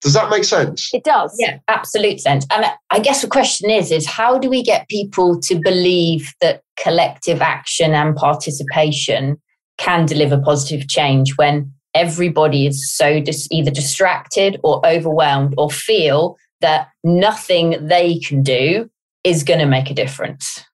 Does 0.00 0.12
that 0.12 0.30
make 0.30 0.44
sense? 0.44 0.90
It 0.94 1.02
does. 1.02 1.34
Yeah, 1.40 1.58
absolute 1.66 2.20
sense. 2.20 2.46
And 2.52 2.66
I 2.90 3.00
guess 3.00 3.22
the 3.22 3.28
question 3.28 3.68
is 3.68 3.90
is 3.90 4.06
how 4.06 4.38
do 4.38 4.48
we 4.48 4.62
get 4.62 4.88
people 4.88 5.40
to 5.40 5.60
believe 5.60 6.32
that 6.40 6.62
collective 6.76 7.42
action 7.42 7.94
and 7.94 8.14
participation 8.14 9.40
can 9.76 10.06
deliver 10.06 10.40
positive 10.40 10.88
change 10.88 11.36
when 11.36 11.72
everybody 11.94 12.66
is 12.66 12.94
so 12.94 13.20
dis- 13.20 13.48
either 13.50 13.72
distracted 13.72 14.60
or 14.62 14.86
overwhelmed 14.86 15.54
or 15.58 15.68
feel 15.68 16.36
that 16.60 16.88
nothing 17.04 17.86
they 17.86 18.18
can 18.18 18.42
do 18.42 18.90
is 19.24 19.42
going 19.42 19.60
to 19.60 19.66
make 19.66 19.90
a 19.90 19.94
difference? 19.94 20.64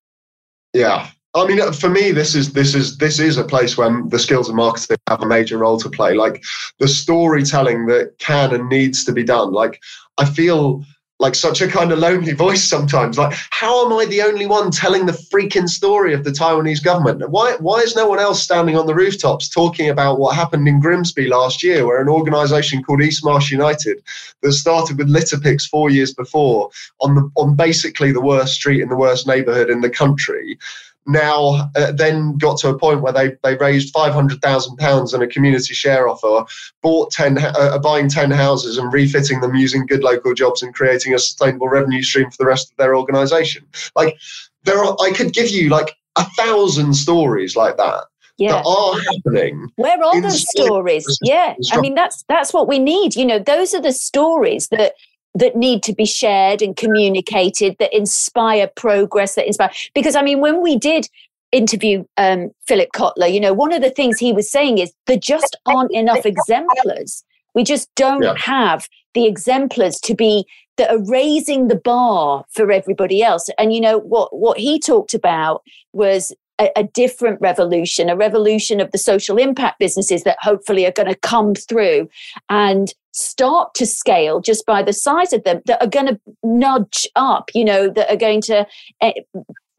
Yeah, 0.73 1.09
I 1.35 1.47
mean, 1.47 1.61
uh, 1.61 1.73
for 1.73 1.89
me, 1.89 2.13
this 2.13 2.35
is 2.35 2.53
this 2.53 2.75
is 2.75 2.99
this 2.99 3.19
is 3.19 3.37
a 3.37 3.45
place 3.45 3.77
where 3.77 4.03
the 4.09 4.19
skills 4.19 4.49
of 4.49 4.55
marketing 4.55 4.97
have 5.09 5.23
a 5.23 5.27
major 5.27 5.59
role 5.59 5.79
to 5.79 5.91
play. 5.91 6.15
Like 6.15 6.43
the 6.79 6.87
storytelling 6.87 7.87
that 7.87 8.15
can 8.19 8.55
and 8.55 8.69
needs 8.69 9.05
to 9.05 9.13
be 9.13 9.25
done. 9.25 9.53
Like 9.53 9.81
I 10.19 10.27
feel 10.27 10.85
like 11.21 11.35
such 11.35 11.63
a 11.63 11.69
kind 11.69 11.93
of 11.93 11.99
lonely 12.01 12.33
voice 12.33 12.65
sometimes. 12.65 13.17
Like, 13.17 13.35
how 13.51 13.87
am 13.87 13.93
I 13.93 14.05
the 14.05 14.23
only 14.23 14.47
one 14.47 14.71
telling 14.71 15.07
the 15.07 15.13
freaking 15.13 15.69
story 15.69 16.13
of 16.13 16.25
the 16.25 16.31
Taiwanese 16.31 16.83
government? 16.83 17.31
Why 17.31 17.57
why 17.61 17.81
is 17.81 17.95
no 17.95 18.09
one 18.09 18.19
else 18.19 18.43
standing 18.43 18.77
on 18.77 18.87
the 18.87 18.95
rooftops 18.95 19.49
talking 19.49 19.89
about 19.89 20.19
what 20.19 20.35
happened 20.35 20.67
in 20.67 20.81
Grimsby 20.81 21.29
last 21.29 21.63
year, 21.63 21.87
where 21.87 22.01
an 22.01 22.09
organisation 22.09 22.83
called 22.83 23.01
East 23.01 23.25
Marsh 23.25 23.51
United 23.51 24.03
that 24.43 24.53
started 24.53 24.99
with 24.99 25.09
litter 25.09 25.39
picks 25.39 25.67
four 25.67 25.89
years 25.89 26.13
before 26.13 26.71
on 27.01 27.15
the 27.15 27.31
on 27.37 27.55
basically 27.55 28.13
the 28.13 28.21
worst 28.21 28.55
street 28.55 28.83
in 28.83 28.89
the 28.89 28.97
worst 28.97 29.27
neighbourhood 29.27 29.71
in 29.71 29.81
the 29.81 29.91
country 29.91 30.59
now 31.07 31.71
uh, 31.77 31.93
then 31.93 32.37
got 32.39 32.59
to 32.59 32.69
a 32.69 32.79
point 32.79 33.03
where 33.03 33.13
they, 33.13 33.37
they 33.43 33.57
raised 33.57 33.95
£500,000 33.95 35.15
in 35.15 35.23
a 35.23 35.27
community 35.27 35.75
share 35.75 36.09
offer, 36.09 36.45
bought 36.83 37.11
10, 37.13 37.39
uh, 37.39 37.53
uh, 37.57 37.79
buying 37.79 38.09
10 38.09 38.31
houses 38.31 38.79
and 38.79 38.93
refitting 38.93 39.41
them 39.41 39.55
using 39.55 39.87
good 39.87 40.03
local 40.03 40.35
jobs 40.35 40.63
and 40.63 40.75
creating 40.75 41.15
a 41.15 41.19
sustainable 41.19 41.69
revenue 41.69 42.03
stream 42.03 42.31
for 42.31 42.37
the 42.39 42.47
rest 42.47 42.71
of 42.71 42.77
their 42.77 42.97
organization. 42.97 43.65
Like 43.95 44.17
there 44.65 44.79
are, 44.79 44.97
I 45.01 45.13
could 45.13 45.33
give 45.33 45.51
you 45.51 45.69
like 45.69 45.95
a 46.17 46.25
thousand 46.37 46.95
stories 46.95 47.57
like 47.57 47.77
that. 47.77 48.05
Yeah. 48.37 48.51
that 48.51 48.67
are 48.67 48.99
happening. 49.13 49.71
Where 49.77 50.03
are 50.03 50.21
those 50.21 50.45
stories? 50.51 51.07
Yeah, 51.23 51.55
I 51.71 51.81
mean 51.81 51.95
that's 51.95 52.25
that's 52.29 52.53
what 52.53 52.67
we 52.67 52.81
need. 52.81 53.15
You 53.15 53.25
know, 53.25 53.39
those 53.39 53.75
are 53.75 53.81
the 53.81 53.93
stories 53.93 54.67
that 54.73 54.95
that 55.35 55.57
need 55.57 55.83
to 55.83 55.93
be 55.93 56.05
shared 56.05 56.63
and 56.63 56.77
communicated 56.77 57.77
that 57.79 57.95
inspire 57.95 58.71
progress 58.77 59.35
that 59.35 59.47
inspire 59.47 59.71
because 59.95 60.17
i 60.17 60.23
mean 60.23 60.41
when 60.41 60.63
we 60.63 60.77
did 60.77 61.09
interview 61.53 62.05
um, 62.17 62.51
philip 62.67 62.89
kotler 62.95 63.33
you 63.33 63.41
know 63.41 63.53
one 63.53 63.73
of 63.73 63.83
the 63.83 63.91
things 63.91 64.19
he 64.19 64.33
was 64.33 64.51
saying 64.51 64.79
is 64.79 64.93
there 65.07 65.19
just 65.19 65.57
aren't 65.67 65.93
enough 65.93 66.25
exemplars. 66.27 67.25
We 67.55 67.65
just 67.65 67.95
don't 67.95 68.23
yeah. 68.23 68.37
have 68.37 68.89
the 69.15 69.27
exemplars 69.27 69.99
to 70.01 70.15
be 70.15 70.45
that 70.77 70.91
are 70.91 71.05
raising 71.05 71.69
the 71.69 71.77
bar 71.77 72.45
for 72.51 72.73
everybody 72.73 73.23
else. 73.23 73.49
And 73.59 73.73
you 73.73 73.81
know 73.81 73.99
what 73.99 74.37
what 74.37 74.59
he 74.59 74.81
talked 74.81 75.15
about 75.15 75.63
was 75.93 76.33
a, 76.61 76.71
a, 76.77 76.85
different 76.85 77.41
revolution, 77.41 78.09
a 78.09 78.17
revolution 78.17 78.81
of 78.81 78.91
the 78.93 78.99
social 78.99 79.39
impact 79.39 79.79
businesses 79.79 80.23
that 80.23 80.39
hopefully 80.41 80.87
are 80.87 80.93
going 80.93 81.09
to 81.09 81.17
come 81.17 81.55
through. 81.55 82.09
And 82.49 82.93
start 83.15 83.75
to 83.75 83.87
scale 83.87 84.41
just 84.41 84.67
by 84.67 84.83
the 84.83 84.93
size 84.93 85.33
of 85.33 85.45
them 85.45 85.63
that 85.67 85.81
are 85.81 85.89
going 85.89 86.07
to 86.07 86.21
nudge 86.43 87.07
up, 87.17 87.49
you 87.55 87.65
know, 87.65 87.89
that 87.89 88.11
are 88.11 88.17
going 88.17 88.41
to 88.43 88.67
uh, 89.01 89.13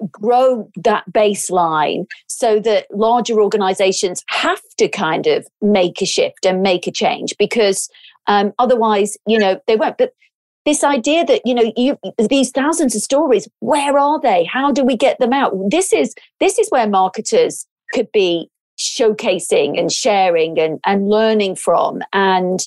grow 0.09 0.69
that 0.75 1.03
baseline 1.11 2.05
so 2.27 2.59
that 2.59 2.87
larger 2.91 3.41
organizations 3.41 4.23
have 4.27 4.61
to 4.77 4.87
kind 4.87 5.27
of 5.27 5.45
make 5.61 6.01
a 6.01 6.05
shift 6.05 6.45
and 6.45 6.61
make 6.61 6.87
a 6.87 6.91
change 6.91 7.35
because 7.37 7.89
um, 8.27 8.53
otherwise, 8.57 9.17
you 9.27 9.37
know, 9.37 9.59
they 9.67 9.75
won't. 9.75 9.97
But 9.97 10.13
this 10.65 10.83
idea 10.83 11.23
that 11.25 11.41
you 11.45 11.53
know 11.53 11.71
you 11.77 11.95
these 12.27 12.49
thousands 12.49 12.95
of 12.95 13.01
stories 13.03 13.47
where 13.59 13.99
are 13.99 14.19
they 14.19 14.43
how 14.45 14.71
do 14.71 14.83
we 14.83 14.97
get 14.97 15.19
them 15.19 15.31
out 15.31 15.53
this 15.69 15.93
is 15.93 16.15
this 16.39 16.57
is 16.57 16.67
where 16.69 16.89
marketers 16.89 17.67
could 17.93 18.11
be 18.11 18.49
showcasing 18.79 19.79
and 19.79 19.91
sharing 19.91 20.59
and 20.59 20.79
and 20.83 21.07
learning 21.07 21.55
from 21.55 22.01
and 22.13 22.65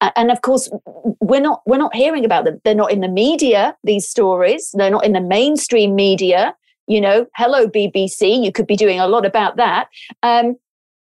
and 0.00 0.30
of 0.30 0.42
course 0.42 0.68
we're 1.20 1.40
not 1.40 1.62
we're 1.66 1.78
not 1.78 1.94
hearing 1.94 2.24
about 2.24 2.44
them. 2.44 2.60
They're 2.64 2.74
not 2.74 2.92
in 2.92 3.00
the 3.00 3.08
media 3.08 3.76
these 3.84 4.08
stories. 4.08 4.70
They're 4.74 4.90
not 4.90 5.04
in 5.04 5.12
the 5.12 5.20
mainstream 5.20 5.94
media. 5.94 6.54
You 6.86 7.00
know 7.00 7.26
hello 7.34 7.66
bbc 7.66 8.44
you 8.44 8.52
could 8.52 8.66
be 8.66 8.76
doing 8.76 9.00
a 9.00 9.08
lot 9.08 9.26
about 9.26 9.56
that. 9.56 9.88
Um, 10.22 10.56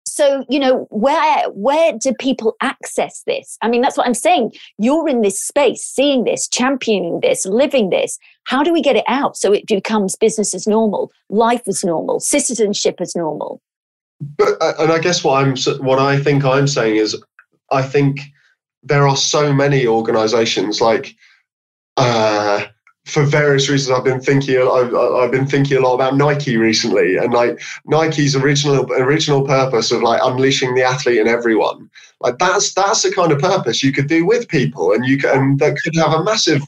so 0.06 0.44
you 0.48 0.58
know 0.58 0.88
where 0.90 1.44
where 1.50 1.92
do 1.92 2.12
people 2.14 2.56
access 2.60 3.22
this? 3.26 3.56
I 3.62 3.68
mean 3.68 3.82
that's 3.82 3.96
what 3.96 4.06
i'm 4.06 4.14
saying. 4.14 4.52
You're 4.78 5.08
in 5.08 5.22
this 5.22 5.40
space 5.40 5.82
seeing 5.82 6.24
this 6.24 6.48
championing 6.48 7.20
this 7.20 7.46
living 7.46 7.90
this. 7.90 8.18
How 8.44 8.62
do 8.62 8.72
we 8.72 8.82
get 8.82 8.96
it 8.96 9.04
out 9.06 9.36
so 9.36 9.52
it 9.52 9.66
becomes 9.66 10.16
business 10.16 10.54
as 10.54 10.66
normal 10.66 11.12
life 11.28 11.62
as 11.68 11.84
normal 11.84 12.18
citizenship 12.18 12.96
as 13.00 13.14
normal? 13.14 13.60
But 14.36 14.60
uh, 14.60 14.74
and 14.80 14.90
i 14.90 14.98
guess 14.98 15.22
what 15.22 15.42
i'm 15.42 15.56
what 15.84 15.98
i 15.98 16.18
think 16.18 16.44
i'm 16.44 16.66
saying 16.66 16.96
is 16.96 17.16
i 17.70 17.80
think 17.80 18.20
there 18.82 19.06
are 19.06 19.16
so 19.16 19.52
many 19.52 19.86
organizations 19.86 20.80
like 20.80 21.14
uh 21.96 22.64
for 23.06 23.24
various 23.24 23.68
reasons, 23.68 23.96
I've 23.96 24.04
been 24.04 24.20
thinking. 24.20 24.56
I've, 24.58 24.94
I've 24.94 25.30
been 25.30 25.46
thinking 25.46 25.78
a 25.78 25.80
lot 25.80 25.94
about 25.94 26.16
Nike 26.16 26.56
recently, 26.56 27.16
and 27.16 27.32
like 27.32 27.60
Nike's 27.86 28.36
original 28.36 28.90
original 28.92 29.42
purpose 29.44 29.90
of 29.90 30.02
like 30.02 30.20
unleashing 30.22 30.74
the 30.74 30.82
athlete 30.82 31.18
in 31.18 31.26
everyone. 31.26 31.90
Like 32.20 32.38
that's 32.38 32.74
that's 32.74 33.02
the 33.02 33.12
kind 33.12 33.32
of 33.32 33.40
purpose 33.40 33.82
you 33.82 33.92
could 33.92 34.06
do 34.06 34.26
with 34.26 34.48
people, 34.48 34.92
and 34.92 35.04
you 35.04 35.18
can 35.18 35.36
and 35.36 35.58
that 35.60 35.78
could 35.82 35.96
have 35.96 36.12
a 36.12 36.22
massive. 36.22 36.62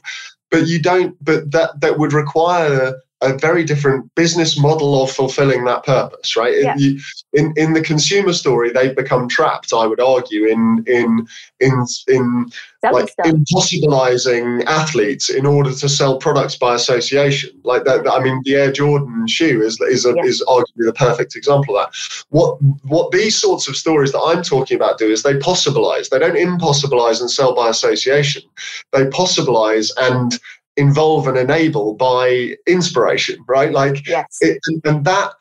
But 0.49 0.67
you 0.67 0.81
don't. 0.81 1.15
But 1.23 1.51
that 1.51 1.79
that 1.81 1.97
would 1.97 2.13
require 2.13 2.95
a 3.21 3.37
very 3.37 3.63
different 3.63 4.13
business 4.15 4.59
model 4.59 5.01
of 5.01 5.11
fulfilling 5.11 5.63
that 5.65 5.85
purpose, 5.85 6.35
right? 6.35 6.55
Yeah. 6.61 6.75
In, 6.77 6.99
in, 7.33 7.53
in 7.55 7.73
the 7.73 7.81
consumer 7.81 8.33
story, 8.33 8.71
they've 8.71 8.95
become 8.95 9.27
trapped. 9.27 9.73
I 9.73 9.85
would 9.87 9.99
argue 9.99 10.45
in 10.45 10.83
in 10.87 11.27
in 11.59 11.85
in 12.07 12.51
like 12.83 13.09
impossibilizing 13.25 14.63
athletes 14.65 15.29
in 15.29 15.45
order 15.45 15.73
to 15.73 15.89
sell 15.89 16.17
products 16.17 16.55
by 16.55 16.75
association. 16.75 17.51
Like 17.63 17.85
that, 17.85 18.07
I 18.09 18.23
mean, 18.23 18.41
the 18.43 18.55
Air 18.55 18.71
Jordan 18.71 19.27
shoe 19.27 19.61
is 19.61 19.79
is 19.81 20.05
a, 20.05 20.13
yeah. 20.15 20.23
is 20.23 20.43
arguably 20.47 20.85
the 20.85 20.93
perfect 20.93 21.35
example 21.35 21.77
of 21.77 21.87
that. 21.87 22.25
What 22.29 22.57
what 22.83 23.11
these 23.11 23.35
sorts 23.35 23.67
of 23.67 23.75
stories 23.75 24.11
that 24.11 24.21
I'm 24.21 24.43
talking 24.43 24.75
about 24.75 24.97
do 24.97 25.09
is 25.09 25.23
they 25.23 25.37
possibilize. 25.37 26.09
They 26.09 26.19
don't 26.19 26.37
impossibilize 26.37 27.21
and 27.21 27.31
sell 27.31 27.55
by 27.55 27.69
association. 27.69 28.43
They 28.91 29.05
possibilize 29.07 29.91
and 29.97 30.39
involve 30.77 31.27
and 31.27 31.37
enable 31.37 31.93
by 31.93 32.55
inspiration, 32.67 33.43
right? 33.47 33.71
Like, 33.71 34.07
yes. 34.07 34.37
It, 34.41 34.59
and 34.83 35.05
that, 35.05 35.33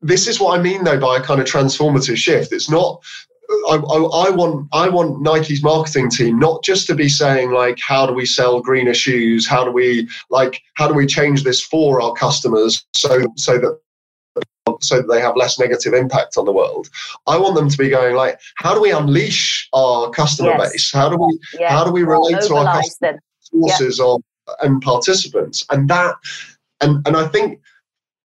this 0.00 0.26
is 0.26 0.40
what 0.40 0.58
I 0.58 0.62
mean 0.62 0.84
though 0.84 0.98
by 0.98 1.18
a 1.18 1.22
kind 1.22 1.40
of 1.40 1.46
transformative 1.46 2.16
shift. 2.16 2.52
It's 2.52 2.70
not 2.70 3.02
I, 3.68 3.76
I, 3.76 4.28
I, 4.28 4.30
want 4.30 4.68
I 4.72 4.88
want 4.88 5.20
Nike's 5.20 5.62
marketing 5.62 6.08
team 6.08 6.38
not 6.38 6.62
just 6.64 6.86
to 6.86 6.94
be 6.94 7.08
saying 7.08 7.52
like 7.52 7.78
how 7.86 8.06
do 8.06 8.14
we 8.14 8.24
sell 8.24 8.60
greener 8.60 8.94
shoes, 8.94 9.46
how 9.46 9.64
do 9.64 9.70
we 9.70 10.08
like 10.30 10.62
how 10.74 10.88
do 10.88 10.94
we 10.94 11.06
change 11.06 11.44
this 11.44 11.60
for 11.60 12.00
our 12.00 12.14
customers 12.14 12.84
so 12.94 13.20
so 13.36 13.58
that 13.58 13.78
so 14.80 14.96
that 14.96 15.08
they 15.08 15.20
have 15.20 15.36
less 15.36 15.58
negative 15.58 15.92
impact 15.92 16.36
on 16.36 16.44
the 16.44 16.52
world. 16.52 16.88
I 17.26 17.36
want 17.38 17.54
them 17.54 17.68
to 17.68 17.78
be 17.78 17.88
going 17.88 18.16
like, 18.16 18.40
how 18.56 18.74
do 18.74 18.80
we 18.80 18.90
unleash 18.90 19.68
our 19.72 20.10
customer 20.10 20.50
yes. 20.58 20.72
base? 20.72 20.92
How 20.92 21.08
do 21.08 21.16
we 21.16 21.38
yeah. 21.58 21.70
how 21.70 21.84
do 21.84 21.92
we 21.92 22.02
relate 22.02 22.40
to 22.42 22.54
our 22.56 22.80
customers 22.80 23.20
sources 23.40 23.98
yeah. 23.98 24.04
of 24.06 24.22
and 24.62 24.80
participants? 24.80 25.64
And 25.70 25.88
that 25.90 26.14
and 26.80 27.06
and 27.06 27.16
I 27.16 27.26
think 27.28 27.60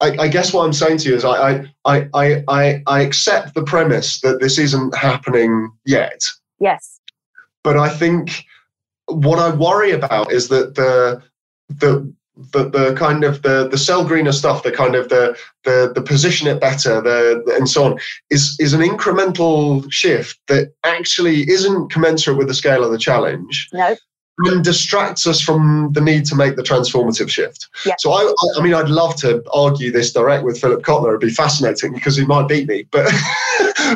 I, 0.00 0.16
I, 0.18 0.28
guess 0.28 0.52
what 0.52 0.64
I'm 0.64 0.72
saying 0.72 0.98
to 0.98 1.08
you 1.08 1.14
is 1.14 1.24
I, 1.24 1.68
I, 1.84 2.08
I, 2.14 2.44
I, 2.48 2.82
I 2.86 3.00
accept 3.00 3.54
the 3.54 3.62
premise 3.62 4.20
that 4.20 4.40
this 4.40 4.58
isn't 4.58 4.94
happening 4.94 5.70
yet. 5.86 6.24
Yes. 6.58 7.00
But 7.62 7.76
I 7.78 7.88
think 7.88 8.44
what 9.06 9.38
I 9.38 9.54
worry 9.54 9.92
about 9.92 10.32
is 10.32 10.48
that 10.48 10.74
the 10.74 11.22
the 11.68 12.12
the, 12.52 12.68
the 12.68 12.94
kind 12.98 13.22
of 13.22 13.42
the 13.42 13.68
the 13.68 13.78
sell 13.78 14.04
greener 14.04 14.32
stuff, 14.32 14.64
the 14.64 14.72
kind 14.72 14.96
of 14.96 15.08
the 15.08 15.38
the 15.62 15.92
the 15.94 16.02
position 16.02 16.48
it 16.48 16.60
better, 16.60 17.00
the, 17.00 17.42
the 17.46 17.54
and 17.54 17.68
so 17.68 17.84
on, 17.84 17.98
is 18.30 18.56
is 18.58 18.72
an 18.72 18.80
incremental 18.80 19.90
shift 19.90 20.38
that 20.48 20.72
actually 20.84 21.48
isn't 21.48 21.90
commensurate 21.90 22.36
with 22.36 22.48
the 22.48 22.54
scale 22.54 22.84
of 22.84 22.90
the 22.90 22.98
challenge. 22.98 23.68
No 23.72 23.96
and 24.38 24.64
distracts 24.64 25.26
us 25.26 25.40
from 25.40 25.90
the 25.92 26.00
need 26.00 26.24
to 26.26 26.34
make 26.34 26.56
the 26.56 26.62
transformative 26.62 27.30
shift. 27.30 27.68
Yeah. 27.86 27.94
So 27.98 28.12
I, 28.12 28.32
I 28.56 28.62
mean, 28.62 28.74
I'd 28.74 28.88
love 28.88 29.14
to 29.16 29.42
argue 29.52 29.92
this 29.92 30.12
direct 30.12 30.44
with 30.44 30.60
Philip 30.60 30.82
Kotler. 30.82 31.10
It'd 31.10 31.20
be 31.20 31.30
fascinating 31.30 31.92
because 31.92 32.16
he 32.16 32.24
might 32.24 32.48
beat 32.48 32.68
me, 32.68 32.86
but 32.90 33.04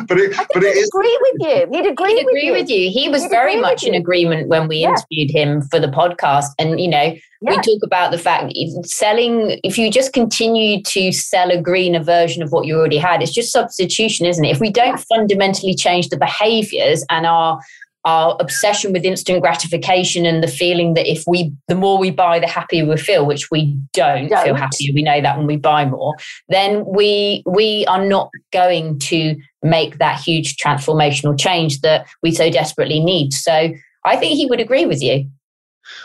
but 0.07 0.17
it, 0.17 0.35
but 0.53 0.63
it 0.63 0.77
is. 0.77 0.89
Agree 0.93 1.19
with 1.21 1.41
you. 1.41 1.77
He'd 1.77 1.91
agree. 1.91 2.15
He'd 2.15 2.25
with 2.25 2.31
agree 2.31 2.45
you. 2.45 2.51
with 2.53 2.69
you. 2.69 2.89
He 2.89 3.09
was 3.09 3.23
He'd 3.23 3.29
very 3.29 3.59
much 3.59 3.83
in 3.83 3.93
agreement 3.93 4.47
when 4.47 4.67
we 4.67 4.77
yeah. 4.77 4.91
interviewed 4.91 5.31
him 5.31 5.61
for 5.63 5.79
the 5.79 5.87
podcast, 5.87 6.47
and 6.57 6.79
you 6.79 6.87
know, 6.87 6.97
yeah. 6.97 7.19
we 7.41 7.55
talk 7.57 7.83
about 7.83 8.11
the 8.11 8.17
fact 8.17 8.45
that 8.45 8.87
selling. 8.87 9.59
If 9.63 9.77
you 9.77 9.91
just 9.91 10.13
continue 10.13 10.81
to 10.83 11.11
sell 11.11 11.51
a 11.51 11.61
greener 11.61 12.01
version 12.01 12.41
of 12.43 12.53
what 12.53 12.65
you 12.65 12.77
already 12.77 12.97
had, 12.97 13.21
it's 13.21 13.33
just 13.33 13.51
substitution, 13.51 14.25
isn't 14.25 14.45
it? 14.45 14.51
If 14.51 14.61
we 14.61 14.69
don't 14.69 14.99
fundamentally 14.99 15.75
change 15.75 16.07
the 16.09 16.17
behaviors 16.17 17.03
and 17.09 17.25
our 17.25 17.59
our 18.05 18.37
obsession 18.39 18.93
with 18.93 19.03
instant 19.03 19.41
gratification 19.41 20.25
and 20.25 20.41
the 20.41 20.47
feeling 20.47 20.93
that 20.93 21.09
if 21.09 21.23
we 21.27 21.51
the 21.67 21.75
more 21.75 21.97
we 21.97 22.11
buy 22.11 22.39
the 22.39 22.47
happier 22.47 22.85
we 22.85 22.95
feel 22.97 23.25
which 23.25 23.51
we 23.51 23.77
don't, 23.93 24.29
don't, 24.29 24.43
feel 24.43 24.55
happier. 24.55 24.93
We 24.93 25.03
know 25.03 25.21
that 25.21 25.37
when 25.37 25.47
we 25.47 25.57
buy 25.57 25.85
more. 25.85 26.15
Then 26.47 26.85
we 26.87 27.43
we 27.45 27.85
are 27.87 28.05
not 28.05 28.29
going 28.53 28.99
to 28.99 29.35
make 29.61 29.97
that 29.97 30.19
huge 30.19 30.55
transformational 30.55 31.37
change 31.37 31.81
that 31.81 32.07
we 32.23 32.31
so 32.31 32.49
desperately 32.49 32.99
need. 32.99 33.33
So 33.33 33.71
i 34.05 34.15
think 34.15 34.35
he 34.35 34.45
would 34.45 34.61
agree 34.61 34.85
with 34.85 35.01
you. 35.01 35.29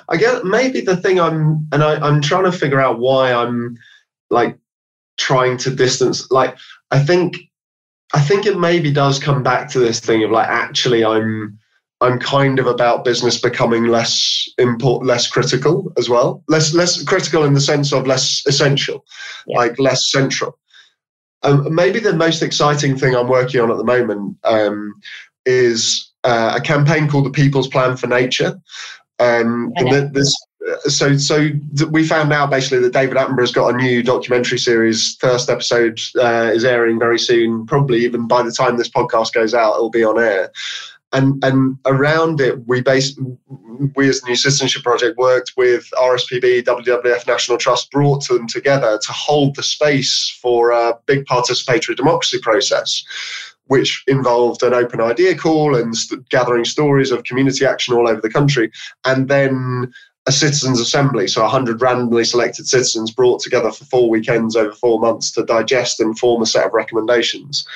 I 0.09 0.17
guess 0.17 0.43
maybe 0.45 0.81
the 0.81 0.97
thing 0.97 1.21
i'm 1.21 1.69
and 1.73 1.85
I, 1.85 1.97
i'm 1.97 2.21
trying 2.21 2.45
to 2.45 2.53
figure 2.53 2.81
out 2.81 2.99
why 2.99 3.33
i'm 3.33 3.77
like 4.31 4.59
trying 5.17 5.57
to 5.59 5.71
distance 5.71 6.31
like 6.31 6.57
i 6.91 6.99
think 6.99 7.37
i 8.15 8.21
think 8.21 8.47
it 8.47 8.59
maybe 8.59 8.91
does 8.91 9.19
come 9.19 9.43
back 9.43 9.71
to 9.71 9.79
this 9.79 10.01
thing 10.01 10.25
of 10.25 10.31
like 10.31 10.49
actually 10.49 11.05
i'm 11.05 11.59
I'm 12.05 12.19
kind 12.19 12.59
of 12.59 12.67
about 12.67 13.05
business 13.05 13.41
becoming 13.41 13.87
less 13.87 14.47
important, 14.59 15.09
less 15.09 15.27
critical 15.27 15.91
as 15.97 16.09
well. 16.09 16.43
Less 16.49 16.75
less 16.75 17.03
critical 17.03 17.45
in 17.45 17.55
the 17.55 17.61
sense 17.61 17.93
of 17.93 18.07
less 18.07 18.43
essential, 18.47 19.05
yeah. 19.47 19.59
like 19.59 19.79
less 19.79 20.11
central. 20.11 20.59
Um, 21.43 21.75
maybe 21.75 22.01
the 22.01 22.13
most 22.13 22.43
exciting 22.43 22.97
thing 22.97 23.15
I'm 23.15 23.29
working 23.29 23.61
on 23.61 23.71
at 23.71 23.79
the 23.79 23.85
moment 23.85 24.37
um, 24.45 24.95
is 25.47 26.13
uh, 26.25 26.55
a 26.57 26.61
campaign 26.61 27.09
called 27.09 27.27
the 27.27 27.31
People's 27.31 27.69
Plan 27.69 27.97
for 27.97 28.07
Nature. 28.07 28.61
Um, 29.19 29.73
this, 30.13 30.35
so 30.87 31.17
so 31.17 31.49
we 31.91 32.07
found 32.07 32.33
out 32.33 32.51
basically 32.51 32.81
that 32.81 32.93
David 32.93 33.17
Attenborough's 33.17 33.53
got 33.53 33.75
a 33.75 33.77
new 33.77 34.03
documentary 34.03 34.59
series. 34.59 35.17
First 35.21 35.49
episode 35.49 36.01
uh, 36.19 36.51
is 36.53 36.65
airing 36.65 36.99
very 36.99 37.19
soon. 37.19 37.65
Probably 37.65 38.05
even 38.05 38.27
by 38.27 38.43
the 38.43 38.53
time 38.53 38.77
this 38.77 38.91
podcast 38.91 39.33
goes 39.33 39.55
out, 39.55 39.75
it'll 39.75 39.91
be 39.91 40.05
on 40.05 40.19
air 40.19 40.51
and 41.15 41.43
and 41.43 41.79
around 41.87 42.41
it 42.41 42.67
we 42.67 42.83
base 42.83 43.19
we 43.97 44.09
as 44.09 44.21
the 44.21 44.29
new 44.29 44.37
citizenship 44.37 44.83
project 44.83 45.17
worked 45.17 45.53
with 45.57 45.89
rspb 45.97 46.62
wwf 46.65 47.27
national 47.27 47.57
trust 47.57 47.91
brought 47.91 48.27
them 48.29 48.47
together 48.47 48.99
to 48.99 49.12
hold 49.12 49.55
the 49.57 49.62
space 49.62 50.37
for 50.43 50.71
a 50.71 50.95
big 51.07 51.25
participatory 51.25 51.97
democracy 51.97 52.39
process 52.41 53.05
which 53.67 54.05
involved 54.07 54.62
an 54.62 54.75
open 54.75 55.01
idea 55.01 55.35
call 55.35 55.75
and 55.75 55.97
st- 55.97 56.29
gathering 56.29 56.65
stories 56.65 57.11
of 57.11 57.25
community 57.25 57.65
action 57.65 57.95
all 57.95 58.09
over 58.09 58.21
the 58.21 58.29
country 58.29 58.71
and 59.05 59.29
then 59.29 59.91
a 60.27 60.33
citizens 60.33 60.81
assembly. 60.81 61.29
So 61.29 61.43
100 61.43 61.83
randomly 61.83 62.25
selected 62.25 62.67
citizens 62.67 63.11
brought 63.11 63.43
together 63.43 63.71
for 63.71 63.85
four 63.85 64.09
weekends 64.09 64.57
over 64.57 64.73
four 64.73 64.99
months 64.99 65.31
to 65.33 65.45
digest 65.45 66.01
and 66.01 66.19
form 66.19 66.41
a 66.41 66.47
set 66.47 66.65
of 66.65 66.73
recommendations 66.73 67.67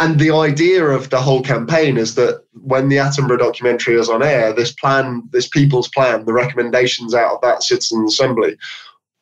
and 0.00 0.18
the 0.18 0.30
idea 0.30 0.84
of 0.86 1.10
the 1.10 1.20
whole 1.20 1.42
campaign 1.42 1.98
is 1.98 2.14
that 2.14 2.42
when 2.62 2.88
the 2.88 2.96
Attenborough 2.96 3.38
documentary 3.38 3.96
is 3.96 4.08
on 4.08 4.22
air, 4.22 4.52
this 4.52 4.72
plan, 4.72 5.22
this 5.30 5.46
people's 5.46 5.88
plan, 5.88 6.24
the 6.24 6.32
recommendations 6.32 7.14
out 7.14 7.34
of 7.34 7.40
that 7.42 7.62
citizens 7.62 8.14
assembly 8.14 8.56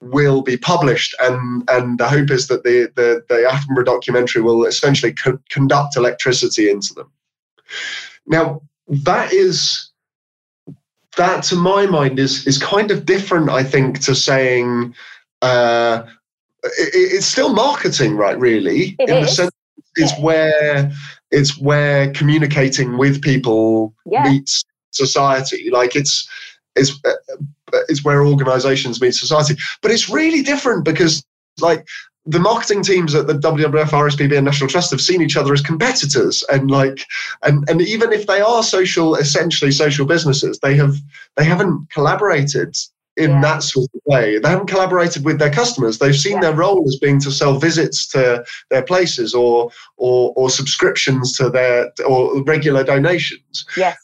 will 0.01 0.41
be 0.41 0.57
published. 0.57 1.17
And 1.21 1.69
and 1.69 1.99
the 1.99 2.09
hope 2.09 2.31
is 2.31 2.47
that 2.47 2.63
the 2.63 2.91
the, 2.95 3.25
the 3.29 3.51
Attenborough 3.51 3.87
documentary 3.87 4.41
will 4.41 4.65
essentially 4.65 5.13
co- 5.13 5.41
conduct 5.51 5.97
electricity 5.97 6.71
into 6.71 6.95
them. 6.95 7.11
Now 8.27 8.63
that 8.87 9.33
is 9.33 9.91
that 11.17 11.43
to 11.45 11.57
my 11.57 11.87
mind 11.87 12.21
is 12.21 12.47
is 12.47 12.57
kind 12.59 12.91
of 12.91 13.05
different 13.05 13.51
i 13.51 13.63
think 13.63 13.99
to 13.99 14.15
saying 14.15 14.95
uh, 15.43 16.05
it, 16.63 16.91
it's 16.95 17.27
still 17.27 17.53
marketing 17.53 18.17
right 18.17 18.39
really? 18.39 18.97
It 18.99 19.11
in 19.11 19.17
is. 19.19 19.27
the 19.27 19.35
sense 19.35 19.58
is 19.99 20.13
where 20.21 20.91
it's 21.31 21.59
where 21.59 22.11
communicating 22.13 22.99
with 22.99 23.23
people 23.23 23.95
yeah. 24.07 24.25
meets 24.25 24.65
society. 24.91 25.71
Like 25.71 25.97
it's 25.97 26.29
it's 26.77 26.93
uh, 27.05 27.13
it's 27.89 28.05
where 28.05 28.25
organizations 28.25 29.01
meet 29.01 29.15
society. 29.15 29.57
But 29.83 29.91
it's 29.91 30.09
really 30.09 30.43
different 30.43 30.85
because 30.85 31.25
like 31.61 31.87
the 32.29 32.39
marketing 32.39 32.83
teams 32.83 33.15
at 33.15 33.27
the 33.27 33.35
WWF, 33.35 33.89
RSPB, 33.89 34.37
and 34.37 34.45
National 34.45 34.69
Trust 34.69 34.91
have 34.91 35.01
seen 35.01 35.23
each 35.23 35.37
other 35.37 35.53
as 35.53 35.63
competitors, 35.63 36.45
and 36.53 36.71
like, 36.71 37.07
and 37.43 37.69
and 37.71 37.81
even 37.81 38.13
if 38.13 38.27
they 38.27 38.41
are 38.41 38.63
social, 38.63 39.15
essentially 39.15 39.71
social 39.71 40.05
businesses, 40.05 40.59
they 40.59 40.77
have 40.77 40.97
they 41.37 41.45
haven't 41.45 41.91
collaborated 41.91 42.77
in 43.19 43.31
yeah. 43.31 43.41
that 43.43 43.63
sort 43.63 43.89
of 43.95 44.01
way. 44.07 44.39
They 44.39 44.49
haven't 44.49 44.69
collaborated 44.69 45.25
with 45.25 45.39
their 45.39 45.51
customers. 45.51 45.99
They've 45.99 46.17
seen 46.17 46.35
yeah. 46.35 46.41
their 46.43 46.55
role 46.55 46.85
as 46.87 46.97
being 46.97 47.21
to 47.21 47.31
sell 47.31 47.59
visits 47.59 48.07
to 48.09 48.45
their 48.71 48.83
places 48.83 49.35
or 49.35 49.71
or 49.97 50.33
or 50.37 50.49
subscriptions 50.49 51.37
to 51.39 51.51
their 51.51 51.93
or 52.07 52.43
regular 52.45 52.85
donations. 52.85 53.67
Yes. 53.77 53.97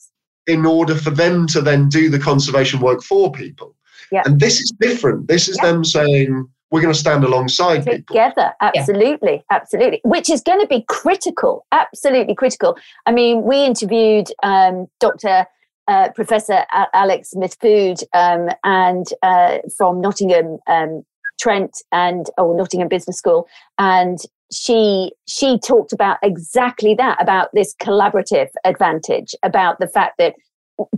In 0.47 0.67
order 0.67 0.95
for 0.95 1.11
them 1.11 1.47
to 1.49 1.61
then 1.63 1.89
do 1.89 2.11
the 2.11 2.19
conservation 2.19 2.81
work 2.81 3.03
for 3.03 3.33
people. 3.33 3.75
Yeah. 4.13 4.23
And 4.27 4.41
this 4.41 4.61
is 4.61 4.73
different. 4.79 5.29
This 5.29 5.49
is 5.49 5.57
yeah. 5.57 5.73
them 5.73 5.85
saying 5.85 6.47
we're 6.71 6.81
going 6.81 6.93
to 6.93 6.99
stand 6.99 7.23
alongside 7.23 7.85
together 7.85 8.53
people. 8.61 8.81
absolutely 8.81 9.35
yeah. 9.35 9.57
absolutely 9.57 10.01
which 10.03 10.29
is 10.29 10.43
going 10.43 10.61
to 10.61 10.67
be 10.67 10.85
critical 10.89 11.65
absolutely 11.71 12.35
critical 12.35 12.77
i 13.07 13.13
mean 13.13 13.45
we 13.45 13.65
interviewed 13.65 14.27
um, 14.43 14.89
dr 14.99 15.47
uh, 15.89 16.11
Professor 16.15 16.65
Alex 16.95 17.31
Smith-Food 17.31 17.99
um, 18.15 18.49
and 18.65 19.07
uh, 19.23 19.59
from 19.77 20.01
Nottingham 20.01 20.59
um, 20.67 21.05
Trent 21.39 21.83
and 21.93 22.27
or 22.39 22.57
Nottingham 22.57 22.89
Business 22.89 23.19
School, 23.19 23.49
and 23.79 24.19
she 24.53 25.13
she 25.27 25.59
talked 25.59 25.93
about 25.93 26.19
exactly 26.23 26.95
that 26.95 27.21
about 27.21 27.49
this 27.53 27.75
collaborative 27.81 28.49
advantage, 28.65 29.35
about 29.43 29.79
the 29.79 29.89
fact 29.89 30.19
that 30.19 30.35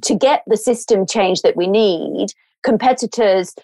to 0.03 0.15
get 0.15 0.43
the 0.47 0.57
system 0.57 1.07
change 1.07 1.43
that 1.43 1.57
we 1.57 1.67
need, 1.67 2.29
competitors 2.63 3.55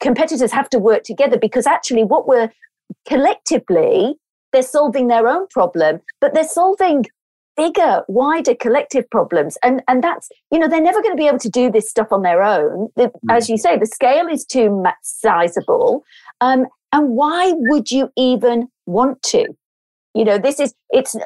competitors 0.00 0.52
have 0.52 0.70
to 0.70 0.78
work 0.78 1.02
together 1.02 1.38
because 1.38 1.66
actually 1.66 2.04
what 2.04 2.26
we're 2.28 2.50
collectively 3.06 4.14
they're 4.52 4.62
solving 4.62 5.08
their 5.08 5.26
own 5.26 5.46
problem, 5.48 6.00
but 6.20 6.34
they're 6.34 6.44
solving 6.44 7.06
bigger, 7.56 8.02
wider 8.08 8.54
collective 8.54 9.08
problems. 9.10 9.58
And, 9.62 9.82
and 9.88 10.02
that's, 10.02 10.28
you 10.50 10.58
know, 10.58 10.68
they're 10.68 10.80
never 10.80 11.02
going 11.02 11.16
to 11.16 11.20
be 11.20 11.28
able 11.28 11.38
to 11.40 11.50
do 11.50 11.70
this 11.70 11.88
stuff 11.90 12.08
on 12.10 12.22
their 12.22 12.42
own. 12.42 12.88
The, 12.96 13.04
mm. 13.04 13.12
As 13.30 13.48
you 13.48 13.58
say, 13.58 13.78
the 13.78 13.86
scale 13.86 14.26
is 14.28 14.44
too 14.44 14.84
sizable. 15.02 16.04
Um, 16.40 16.66
and 16.92 17.10
why 17.10 17.52
would 17.54 17.90
you 17.90 18.10
even 18.16 18.68
want 18.86 19.22
to? 19.24 19.46
You 20.14 20.24
know, 20.24 20.38
this 20.38 20.60
is, 20.60 20.74
it's, 20.90 21.16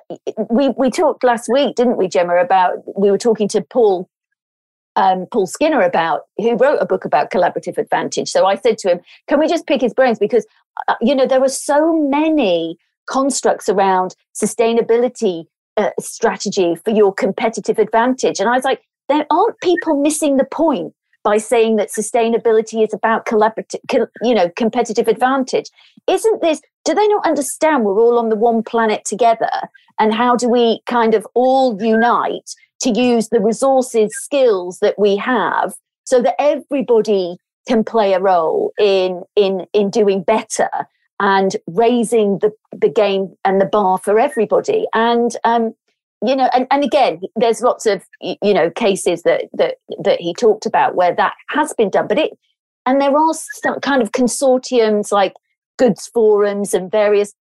we, 0.49 0.69
we 0.71 0.91
talked 0.91 1.25
last 1.25 1.49
week, 1.53 1.75
didn't 1.75 1.97
we, 1.97 2.07
Gemma, 2.09 2.37
about, 2.37 2.75
we 2.99 3.11
were 3.11 3.19
talking 3.19 3.49
to 3.49 3.63
Paul 3.63 4.09
um, 4.97 5.27
Paul 5.31 5.47
Skinner 5.47 5.83
about, 5.83 6.23
who 6.39 6.57
wrote 6.57 6.79
a 6.81 6.87
book 6.87 7.05
about 7.05 7.31
collaborative 7.31 7.79
advantage. 7.79 8.29
So 8.31 8.47
I 8.47 8.57
said 8.57 8.79
to 8.79 8.93
him, 8.93 9.01
"Can 9.29 9.39
we 9.39 9.47
just 9.47 9.67
pick 9.67 9.83
his 9.83 9.93
brains? 9.93 10.19
Because 10.19 10.47
uh, 10.89 10.95
you 11.03 11.15
know 11.15 11.27
there 11.27 11.43
are 11.43 11.49
so 11.49 11.95
many 12.09 12.79
constructs 13.07 13.69
around 13.69 14.17
sustainability 14.35 15.45
strategy 16.01 16.77
for 16.85 16.91
your 16.91 17.13
competitive 17.13 17.79
advantage. 17.79 18.41
And 18.41 18.49
I 18.49 18.53
was 18.53 18.65
like, 18.65 18.83
there 19.09 19.27
aren't 19.31 19.61
people 19.61 20.01
missing 20.01 20.37
the 20.37 20.45
point 20.45 20.93
by 21.23 21.39
saying 21.39 21.77
that 21.77 21.91
sustainability 21.91 22.85
is 22.85 22.95
about 22.95 23.27
collaborative, 23.27 24.07
you 24.23 24.35
know, 24.35 24.49
competitive 24.57 25.09
advantage. 25.09 25.67
Isn't 26.07 26.41
this? 26.41 26.61
Do 26.85 26.95
they 26.95 27.09
not 27.09 27.27
understand 27.27 27.85
we're 27.85 27.99
all 27.99 28.19
on 28.19 28.29
the 28.29 28.37
one 28.37 28.63
planet 28.63 29.05
together? 29.05 29.51
And 29.99 30.15
how 30.15 30.37
do 30.37 30.49
we 30.49 30.81
kind 30.87 31.15
of 31.15 31.27
all 31.35 31.83
unite 31.83 32.51
to 32.83 32.91
use 32.91 33.29
the 33.29 33.41
resources, 33.41 34.13
skills 34.17 34.79
that 34.81 34.99
we 34.99 35.17
have, 35.17 35.75
so 36.05 36.23
that 36.23 36.41
everybody 36.41 37.39
can 37.67 37.83
play 37.83 38.13
a 38.13 38.21
role 38.21 38.73
in 38.79 39.23
in 39.35 39.67
in 39.73 39.91
doing 39.91 40.23
better 40.23 40.71
and 41.21 41.57
raising 41.67 42.39
the 42.39 42.53
the 42.73 42.89
game 42.89 43.35
and 43.45 43.61
the 43.61 43.67
bar 43.67 43.99
for 43.99 44.19
everybody. 44.19 44.87
And 44.95 45.37
um, 45.45 45.75
you 46.25 46.35
know, 46.35 46.49
and, 46.55 46.67
and 46.71 46.83
again, 46.83 47.21
there's 47.37 47.61
lots 47.61 47.87
of 47.87 48.05
you 48.21 48.55
know 48.55 48.71
cases 48.71 49.23
that 49.23 49.45
that 49.55 49.77
that 50.03 50.21
he 50.21 50.35
talked 50.35 50.67
about 50.67 50.95
where 50.95 51.15
that 51.15 51.35
has 51.49 51.73
been 51.75 51.91
done, 51.91 52.09
but 52.09 52.19
it 52.19 52.33
and 52.87 53.01
there 53.01 53.17
are 53.17 53.35
some 53.35 53.81
kind 53.81 54.03
of 54.03 54.13
consortiums 54.13 55.11
like 55.13 55.35
goods 55.79 56.07
forums 56.09 56.73
and 56.73 56.91
various 56.91 57.35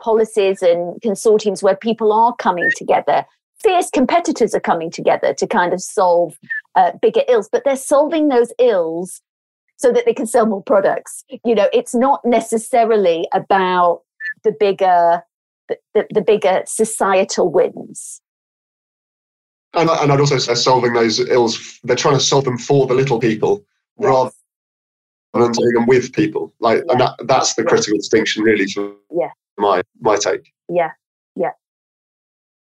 policies 0.00 0.62
and 0.62 1.00
consortiums 1.02 1.62
where 1.62 1.76
people 1.76 2.12
are 2.12 2.34
coming 2.36 2.68
together. 2.76 3.24
Fierce 3.62 3.90
competitors 3.90 4.54
are 4.54 4.60
coming 4.60 4.90
together 4.90 5.34
to 5.34 5.46
kind 5.46 5.72
of 5.72 5.82
solve 5.82 6.38
uh, 6.74 6.92
bigger 7.02 7.22
ills, 7.28 7.48
but 7.50 7.62
they're 7.64 7.76
solving 7.76 8.28
those 8.28 8.52
ills 8.58 9.20
so 9.80 9.90
that 9.92 10.04
they 10.04 10.12
can 10.12 10.26
sell 10.26 10.44
more 10.44 10.62
products. 10.62 11.24
You 11.42 11.54
know, 11.54 11.68
it's 11.72 11.94
not 11.94 12.20
necessarily 12.24 13.26
about 13.32 14.02
the 14.44 14.52
bigger 14.52 15.22
the, 15.94 16.06
the, 16.10 16.20
bigger 16.20 16.62
societal 16.66 17.50
wins. 17.50 18.20
And, 19.72 19.88
and 19.88 20.10
I'd 20.10 20.18
also 20.18 20.38
say 20.38 20.54
solving 20.54 20.94
those 20.94 21.20
ills, 21.20 21.78
they're 21.84 21.94
trying 21.94 22.16
to 22.16 22.20
solve 22.20 22.44
them 22.44 22.58
for 22.58 22.88
the 22.88 22.94
little 22.94 23.20
people 23.20 23.64
yes. 24.00 24.08
rather 24.08 24.30
than 25.32 25.54
solving 25.54 25.74
them 25.74 25.86
with 25.86 26.12
people. 26.12 26.52
Like, 26.58 26.78
yeah. 26.78 26.92
and 26.92 27.00
that, 27.00 27.14
that's 27.26 27.54
the 27.54 27.62
critical 27.62 27.98
distinction, 27.98 28.42
really, 28.42 28.66
for 28.66 28.92
yeah. 29.16 29.30
my 29.58 29.82
my 30.00 30.16
take. 30.16 30.52
Yeah, 30.68 30.90
yeah. 31.36 31.52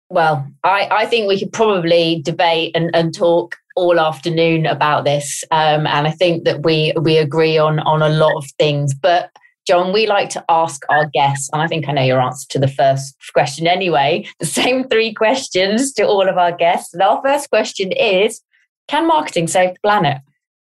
Well, 0.09 0.47
I, 0.64 0.88
I 0.91 1.05
think 1.07 1.28
we 1.28 1.39
could 1.39 1.51
probably 1.51 2.22
debate 2.22 2.74
and, 2.76 2.91
and 2.93 3.16
talk 3.16 3.57
all 3.76 3.99
afternoon 3.99 4.65
about 4.65 5.05
this, 5.05 5.43
um, 5.51 5.88
and 5.88 6.07
I 6.07 6.11
think 6.11 6.45
that 6.45 6.63
we 6.63 6.93
we 6.99 7.17
agree 7.17 7.57
on 7.57 7.80
on 7.80 8.01
a 8.01 8.09
lot 8.09 8.36
of 8.38 8.45
things. 8.57 8.93
But 8.93 9.30
Jon, 9.67 9.93
we 9.93 10.07
like 10.07 10.30
to 10.30 10.43
ask 10.49 10.82
our 10.89 11.07
guests, 11.13 11.49
and 11.53 11.61
I 11.61 11.67
think 11.67 11.88
I 11.88 11.91
know 11.91 12.03
your 12.03 12.22
answer 12.22 12.47
to 12.49 12.59
the 12.59 12.67
first 12.67 13.15
question 13.34 13.67
anyway, 13.67 14.28
the 14.39 14.45
same 14.45 14.88
three 14.88 15.13
questions 15.13 15.93
to 15.93 16.07
all 16.07 16.28
of 16.28 16.38
our 16.38 16.51
guests. 16.51 16.93
And 16.93 17.03
our 17.03 17.22
first 17.24 17.49
question 17.49 17.91
is 17.91 18.41
Can 18.88 19.07
marketing 19.07 19.47
save 19.47 19.74
the 19.74 19.80
planet? 19.84 20.17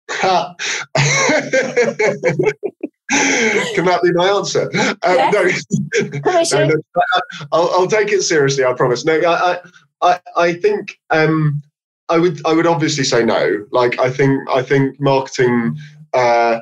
Can 3.76 3.86
that 3.86 4.02
be 4.04 4.12
my 4.14 4.28
answer? 4.30 4.70
Um, 5.04 5.18
no, 5.32 5.50
no, 6.62 6.68
no 6.68 6.82
I'll, 7.52 7.70
I'll, 7.72 7.88
take 7.88 8.12
it 8.12 8.22
seriously. 8.22 8.64
I 8.64 8.74
promise. 8.74 9.06
No, 9.06 9.20
I, 9.20 9.60
I, 10.02 10.20
I 10.36 10.54
think 10.54 10.98
um, 11.10 11.62
I 12.10 12.18
would, 12.18 12.46
I 12.46 12.54
would 12.54 12.68
obviously 12.68 13.04
say 13.04 13.24
no. 13.24 13.66
Like, 13.72 14.00
I 14.00 14.10
think, 14.10 14.40
I 14.50 14.62
think 14.62 15.00
marketing 15.00 15.78
uh, 16.14 16.60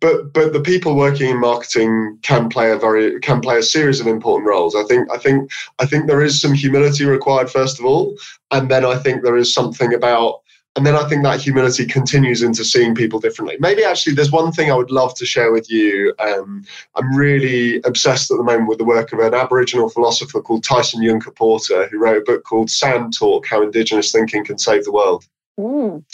but 0.00 0.32
but 0.32 0.52
the 0.52 0.60
people 0.60 0.94
working 0.94 1.30
in 1.30 1.40
marketing 1.40 2.18
can 2.22 2.48
play 2.48 2.70
a 2.70 2.76
very 2.76 3.18
can 3.20 3.40
play 3.40 3.58
a 3.58 3.62
series 3.62 4.00
of 4.00 4.06
important 4.06 4.46
roles. 4.46 4.74
I 4.74 4.84
think 4.84 5.10
I 5.10 5.18
think 5.18 5.50
I 5.78 5.86
think 5.86 6.06
there 6.06 6.22
is 6.22 6.40
some 6.40 6.54
humility 6.54 7.04
required 7.04 7.50
first 7.50 7.78
of 7.78 7.84
all, 7.84 8.14
and 8.50 8.70
then 8.70 8.84
I 8.84 8.96
think 8.96 9.22
there 9.22 9.36
is 9.36 9.52
something 9.52 9.92
about 9.94 10.40
and 10.76 10.86
then 10.86 10.94
I 10.94 11.08
think 11.08 11.24
that 11.24 11.40
humility 11.40 11.84
continues 11.86 12.42
into 12.42 12.64
seeing 12.64 12.94
people 12.94 13.18
differently. 13.18 13.56
Maybe 13.58 13.82
actually, 13.82 14.14
there's 14.14 14.30
one 14.30 14.52
thing 14.52 14.70
I 14.70 14.76
would 14.76 14.92
love 14.92 15.14
to 15.16 15.26
share 15.26 15.50
with 15.50 15.68
you. 15.70 16.14
Um, 16.20 16.64
I'm 16.94 17.16
really 17.16 17.80
obsessed 17.84 18.30
at 18.30 18.36
the 18.36 18.44
moment 18.44 18.68
with 18.68 18.78
the 18.78 18.84
work 18.84 19.12
of 19.12 19.18
an 19.18 19.34
Aboriginal 19.34 19.88
philosopher 19.88 20.40
called 20.40 20.62
Tyson 20.62 21.02
Yunkaporta, 21.02 21.34
Porter, 21.34 21.88
who 21.88 21.98
wrote 21.98 22.22
a 22.22 22.24
book 22.24 22.44
called 22.44 22.70
Sand 22.70 23.12
Talk 23.18 23.46
How 23.46 23.62
Indigenous 23.62 24.12
Thinking 24.12 24.44
Can 24.44 24.58
Save 24.58 24.84
the 24.84 24.92
World. 24.92 25.24
Mm. 25.58 26.04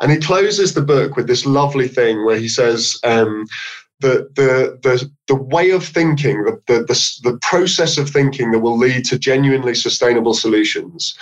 And 0.00 0.10
he 0.10 0.18
closes 0.18 0.72
the 0.72 0.82
book 0.82 1.16
with 1.16 1.26
this 1.26 1.44
lovely 1.44 1.88
thing 1.88 2.24
where 2.24 2.38
he 2.38 2.48
says, 2.48 2.98
um, 3.04 3.46
the, 4.00 4.30
the, 4.34 4.78
the, 4.82 5.10
the 5.26 5.34
way 5.34 5.70
of 5.70 5.84
thinking, 5.84 6.42
the, 6.44 6.62
the, 6.66 6.84
the, 6.84 7.30
the 7.30 7.38
process 7.42 7.98
of 7.98 8.08
thinking 8.08 8.50
that 8.52 8.60
will 8.60 8.78
lead 8.78 9.04
to 9.06 9.18
genuinely 9.18 9.74
sustainable 9.74 10.32
solutions 10.32 11.18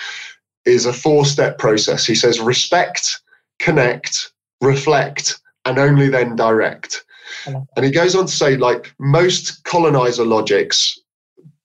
is 0.65 0.87
a 0.87 0.93
four 0.93 1.25
step 1.25 1.59
process. 1.59 2.07
He 2.07 2.15
says, 2.15 2.41
respect, 2.41 3.21
connect, 3.59 4.33
reflect, 4.61 5.41
and 5.65 5.79
only 5.79 6.09
then 6.09 6.37
direct. 6.37 7.05
And 7.47 7.85
he 7.85 7.91
goes 7.91 8.15
on 8.15 8.27
to 8.27 8.33
say, 8.33 8.57
like 8.57 8.95
most 8.99 9.65
colonizer 9.65 10.25
logics 10.25 10.99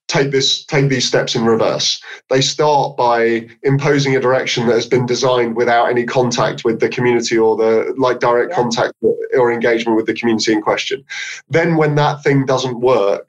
take 0.07 0.31
this 0.31 0.65
take 0.65 0.89
these 0.89 1.05
steps 1.05 1.33
in 1.33 1.45
reverse 1.45 2.01
they 2.29 2.41
start 2.41 2.97
by 2.97 3.47
imposing 3.63 4.15
a 4.15 4.19
direction 4.19 4.67
that 4.67 4.73
has 4.73 4.85
been 4.85 5.05
designed 5.05 5.55
without 5.55 5.85
any 5.85 6.05
contact 6.05 6.63
with 6.65 6.79
the 6.79 6.89
community 6.89 7.37
or 7.37 7.55
the 7.55 7.93
like 7.97 8.19
direct 8.19 8.51
yeah. 8.51 8.55
contact 8.55 8.93
or 9.33 9.51
engagement 9.51 9.95
with 9.95 10.05
the 10.05 10.13
community 10.13 10.51
in 10.51 10.61
question 10.61 11.03
then 11.49 11.77
when 11.77 11.95
that 11.95 12.21
thing 12.21 12.45
doesn't 12.45 12.81
work 12.81 13.27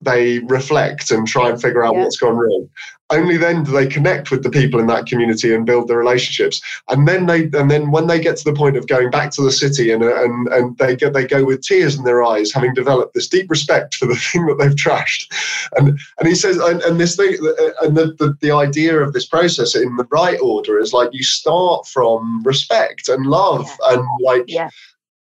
they 0.00 0.38
reflect 0.40 1.10
and 1.10 1.26
try 1.26 1.48
and 1.48 1.60
figure 1.60 1.84
out 1.84 1.94
yeah. 1.94 2.02
what's 2.02 2.18
gone 2.18 2.36
wrong 2.36 2.68
only 3.14 3.36
then 3.36 3.64
do 3.64 3.72
they 3.72 3.86
connect 3.86 4.30
with 4.30 4.42
the 4.42 4.50
people 4.50 4.80
in 4.80 4.86
that 4.88 5.06
community 5.06 5.54
and 5.54 5.66
build 5.66 5.88
the 5.88 5.96
relationships. 5.96 6.60
And 6.88 7.06
then 7.08 7.26
they 7.26 7.44
and 7.44 7.70
then 7.70 7.90
when 7.90 8.06
they 8.06 8.20
get 8.20 8.36
to 8.38 8.44
the 8.44 8.52
point 8.52 8.76
of 8.76 8.86
going 8.86 9.10
back 9.10 9.30
to 9.32 9.42
the 9.42 9.52
city 9.52 9.90
and 9.90 10.02
uh, 10.02 10.22
and, 10.22 10.48
and 10.48 10.78
they 10.78 10.96
get 10.96 11.12
they 11.12 11.26
go 11.26 11.44
with 11.44 11.62
tears 11.62 11.96
in 11.96 12.04
their 12.04 12.22
eyes 12.22 12.52
having 12.52 12.74
developed 12.74 13.14
this 13.14 13.28
deep 13.28 13.48
respect 13.50 13.94
for 13.94 14.06
the 14.06 14.16
thing 14.32 14.46
that 14.46 14.58
they've 14.58 14.74
trashed. 14.74 15.32
And 15.76 15.98
and 16.18 16.28
he 16.28 16.34
says 16.34 16.58
and, 16.58 16.82
and 16.82 17.00
this 17.00 17.16
thing 17.16 17.36
uh, 17.42 17.86
and 17.86 17.96
the, 17.96 18.14
the, 18.18 18.36
the 18.40 18.50
idea 18.50 18.98
of 18.98 19.12
this 19.12 19.26
process 19.26 19.74
in 19.74 19.96
the 19.96 20.06
right 20.10 20.38
order 20.40 20.78
is 20.78 20.92
like 20.92 21.10
you 21.12 21.22
start 21.22 21.86
from 21.86 22.42
respect 22.44 23.08
and 23.08 23.26
love 23.26 23.66
yeah. 23.80 23.94
and 23.94 24.06
like 24.22 24.44
yeah 24.48 24.70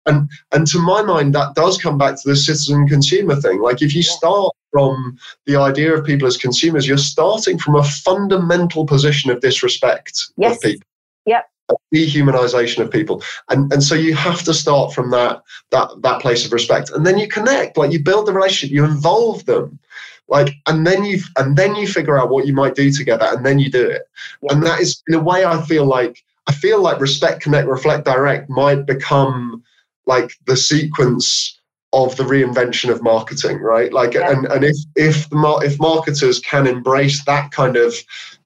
and 0.05 0.29
and 0.51 0.67
to 0.67 0.79
my 0.79 1.01
mind 1.01 1.33
that 1.35 1.55
does 1.55 1.77
come 1.77 1.97
back 1.97 2.15
to 2.15 2.29
the 2.29 2.35
citizen 2.35 2.87
consumer 2.87 3.35
thing. 3.35 3.61
Like 3.61 3.81
if 3.81 3.95
you 3.95 4.03
start 4.03 4.53
from 4.71 5.17
the 5.45 5.55
idea 5.55 5.93
of 5.93 6.05
people 6.05 6.27
as 6.27 6.37
consumers 6.37 6.87
you're 6.87 6.97
starting 6.97 7.57
from 7.57 7.75
a 7.75 7.83
fundamental 7.83 8.85
position 8.85 9.29
of 9.31 9.41
disrespect 9.41 10.31
yes. 10.37 10.55
of 10.55 10.61
people. 10.61 10.87
Yep. 11.25 11.45
Dehumanization 11.93 12.79
of 12.79 12.91
people. 12.91 13.21
And 13.49 13.71
and 13.71 13.83
so 13.83 13.95
you 13.95 14.15
have 14.15 14.43
to 14.43 14.53
start 14.53 14.93
from 14.93 15.11
that 15.11 15.41
that 15.71 15.89
that 16.01 16.21
place 16.21 16.45
of 16.45 16.53
respect. 16.53 16.89
And 16.89 17.05
then 17.05 17.17
you 17.17 17.27
connect 17.27 17.77
like 17.77 17.91
you 17.91 18.03
build 18.03 18.25
the 18.25 18.33
relationship 18.33 18.73
you 18.73 18.83
involve 18.83 19.45
them. 19.45 19.79
Like 20.27 20.53
and 20.67 20.87
then 20.87 21.03
you 21.03 21.19
and 21.37 21.57
then 21.57 21.75
you 21.75 21.87
figure 21.87 22.17
out 22.17 22.29
what 22.29 22.47
you 22.47 22.53
might 22.53 22.75
do 22.75 22.91
together 22.91 23.27
and 23.29 23.45
then 23.45 23.59
you 23.59 23.69
do 23.69 23.85
it. 23.87 24.03
Yep. 24.41 24.51
and 24.51 24.63
that 24.63 24.79
is 24.79 25.03
in 25.07 25.13
a 25.13 25.19
way 25.19 25.45
i 25.45 25.61
feel 25.61 25.85
like 25.85 26.23
i 26.47 26.53
feel 26.53 26.81
like 26.81 26.99
respect 26.99 27.41
connect 27.41 27.67
reflect 27.67 28.05
direct 28.05 28.49
might 28.49 28.85
become 28.85 29.61
like 30.05 30.31
the 30.45 30.57
sequence 30.57 31.57
of 31.93 32.15
the 32.15 32.23
reinvention 32.23 32.89
of 32.89 33.03
marketing, 33.03 33.59
right? 33.59 33.91
Like, 33.91 34.13
yeah. 34.13 34.31
and, 34.31 34.45
and 34.47 34.63
if 34.63 34.77
if 34.95 35.29
the 35.29 35.61
if 35.63 35.79
marketers 35.79 36.39
can 36.39 36.67
embrace 36.67 37.23
that 37.25 37.51
kind 37.51 37.75
of, 37.75 37.93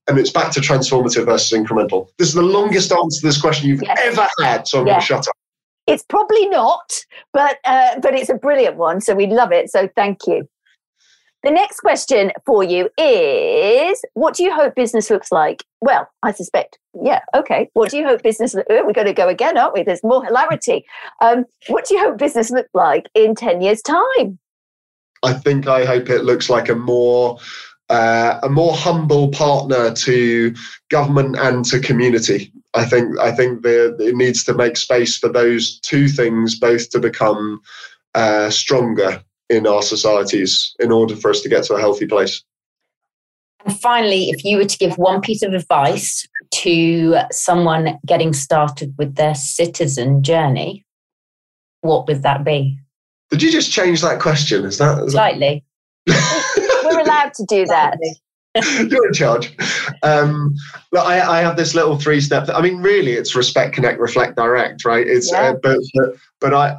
and 0.08 0.18
it's 0.18 0.32
back 0.32 0.52
to 0.54 0.60
transformative 0.60 1.26
versus 1.26 1.58
incremental. 1.58 2.10
This 2.18 2.30
is 2.30 2.34
the 2.34 2.42
longest 2.42 2.92
answer 2.92 3.22
to 3.22 3.28
this 3.28 3.40
question 3.40 3.70
you've 3.70 3.84
yes. 3.84 4.00
ever 4.04 4.28
had, 4.42 4.68
so 4.68 4.80
I'm 4.80 4.88
yeah. 4.88 4.94
going 4.94 5.02
to 5.02 5.06
shut 5.06 5.28
up. 5.28 5.36
It's 5.88 6.04
probably 6.04 6.48
not, 6.50 7.06
but 7.34 7.60
uh, 7.64 8.00
but 8.00 8.16
it's 8.16 8.30
a 8.30 8.36
brilliant 8.36 8.78
one, 8.78 9.02
so 9.02 9.14
we 9.14 9.28
love 9.28 9.52
it. 9.52 9.70
So 9.70 9.88
thank 9.96 10.26
you. 10.26 10.48
The 11.46 11.52
next 11.52 11.82
question 11.82 12.32
for 12.44 12.64
you 12.64 12.90
is 12.98 14.04
what 14.16 14.34
do 14.34 14.44
you 14.44 14.52
hope 14.52 14.74
business 14.74 15.12
looks 15.12 15.32
like? 15.32 15.64
Well, 15.80 16.10
I 16.24 16.32
suspect, 16.32 16.80
yeah, 17.00 17.20
okay. 17.36 17.70
What 17.74 17.92
do 17.92 17.98
you 17.98 18.08
hope 18.08 18.24
business, 18.24 18.56
oh, 18.56 18.64
we're 18.68 18.94
going 18.94 19.06
to 19.06 19.14
go 19.14 19.28
again, 19.28 19.56
aren't 19.56 19.76
we? 19.76 19.84
There's 19.84 20.04
more 20.04 20.26
hilarity. 20.26 20.86
Um, 21.22 21.46
what 21.68 21.86
do 21.86 21.94
you 21.94 22.02
hope 22.02 22.18
business 22.18 22.50
looks 22.50 22.72
like 22.74 23.06
in 23.14 23.36
10 23.36 23.62
years' 23.62 23.84
time? 23.84 24.40
I 25.22 25.34
think 25.34 25.68
I 25.68 25.86
hope 25.86 26.10
it 26.10 26.24
looks 26.24 26.50
like 26.50 26.68
a 26.68 26.76
more 26.76 27.38
uh, 27.90 28.40
a 28.42 28.50
more 28.50 28.74
humble 28.76 29.30
partner 29.30 29.94
to 29.94 30.56
government 30.90 31.38
and 31.38 31.64
to 31.66 31.80
community. 31.80 32.52
I 32.74 32.86
think 32.86 33.20
I 33.20 33.32
think 33.32 33.62
the, 33.62 33.96
it 34.00 34.16
needs 34.16 34.44
to 34.46 34.56
make 34.56 34.78
space 34.78 35.16
for 35.16 35.30
those 35.30 35.80
two 35.82 36.08
things 36.08 36.58
both 36.58 36.90
to 36.90 37.00
become 37.00 37.62
uh, 38.16 38.50
stronger 38.50 39.24
in 39.50 39.68
our 39.68 39.82
societies 39.82 40.76
in 40.80 40.92
order 40.92 41.16
for 41.16 41.30
us 41.30 41.42
to 41.42 41.50
get 41.50 41.64
to 41.66 41.76
a 41.76 41.80
healthy 41.80 42.08
place. 42.08 42.44
And 43.66 43.78
finally, 43.80 44.30
if 44.30 44.44
you 44.44 44.58
were 44.58 44.66
to 44.66 44.78
give 44.78 44.96
one 44.96 45.22
piece 45.22 45.42
of 45.42 45.54
advice 45.54 46.28
to 46.54 47.18
someone 47.32 47.98
getting 48.06 48.34
started 48.34 48.94
with 48.98 49.16
their 49.16 49.36
citizen 49.36 50.22
journey, 50.22 50.86
what 51.82 52.08
would 52.08 52.24
that 52.24 52.44
be? 52.44 52.80
Did 53.32 53.42
you 53.42 53.52
just 53.52 53.72
change 53.72 54.02
that 54.02 54.20
question? 54.20 54.66
Is 54.66 54.78
that 54.78 55.04
is 55.04 55.14
slightly? 55.14 55.64
That... 56.06 56.84
We're 56.86 57.00
allowed 57.00 57.34
to 57.34 57.46
do 57.46 57.66
that. 57.66 57.98
You're 58.90 59.08
in 59.08 59.14
charge. 59.14 59.52
Um, 60.04 60.56
but 60.92 61.06
I, 61.06 61.40
I 61.40 61.42
have 61.42 61.58
this 61.58 61.76
little 61.76 61.98
three 61.98 62.22
step. 62.22 62.48
I 62.54 62.62
mean, 62.62 62.78
really, 62.78 63.14
it's 63.14 63.36
respect, 63.36 63.74
connect, 63.74 64.00
reflect, 64.00 64.38
direct, 64.38 64.86
right? 64.86 65.06
It's 65.06 65.32
Yeah. 65.32 65.50
uh, 65.50 65.54
but, 65.62 65.80
but 65.94 66.16
but 66.40 66.54
I 66.54 66.70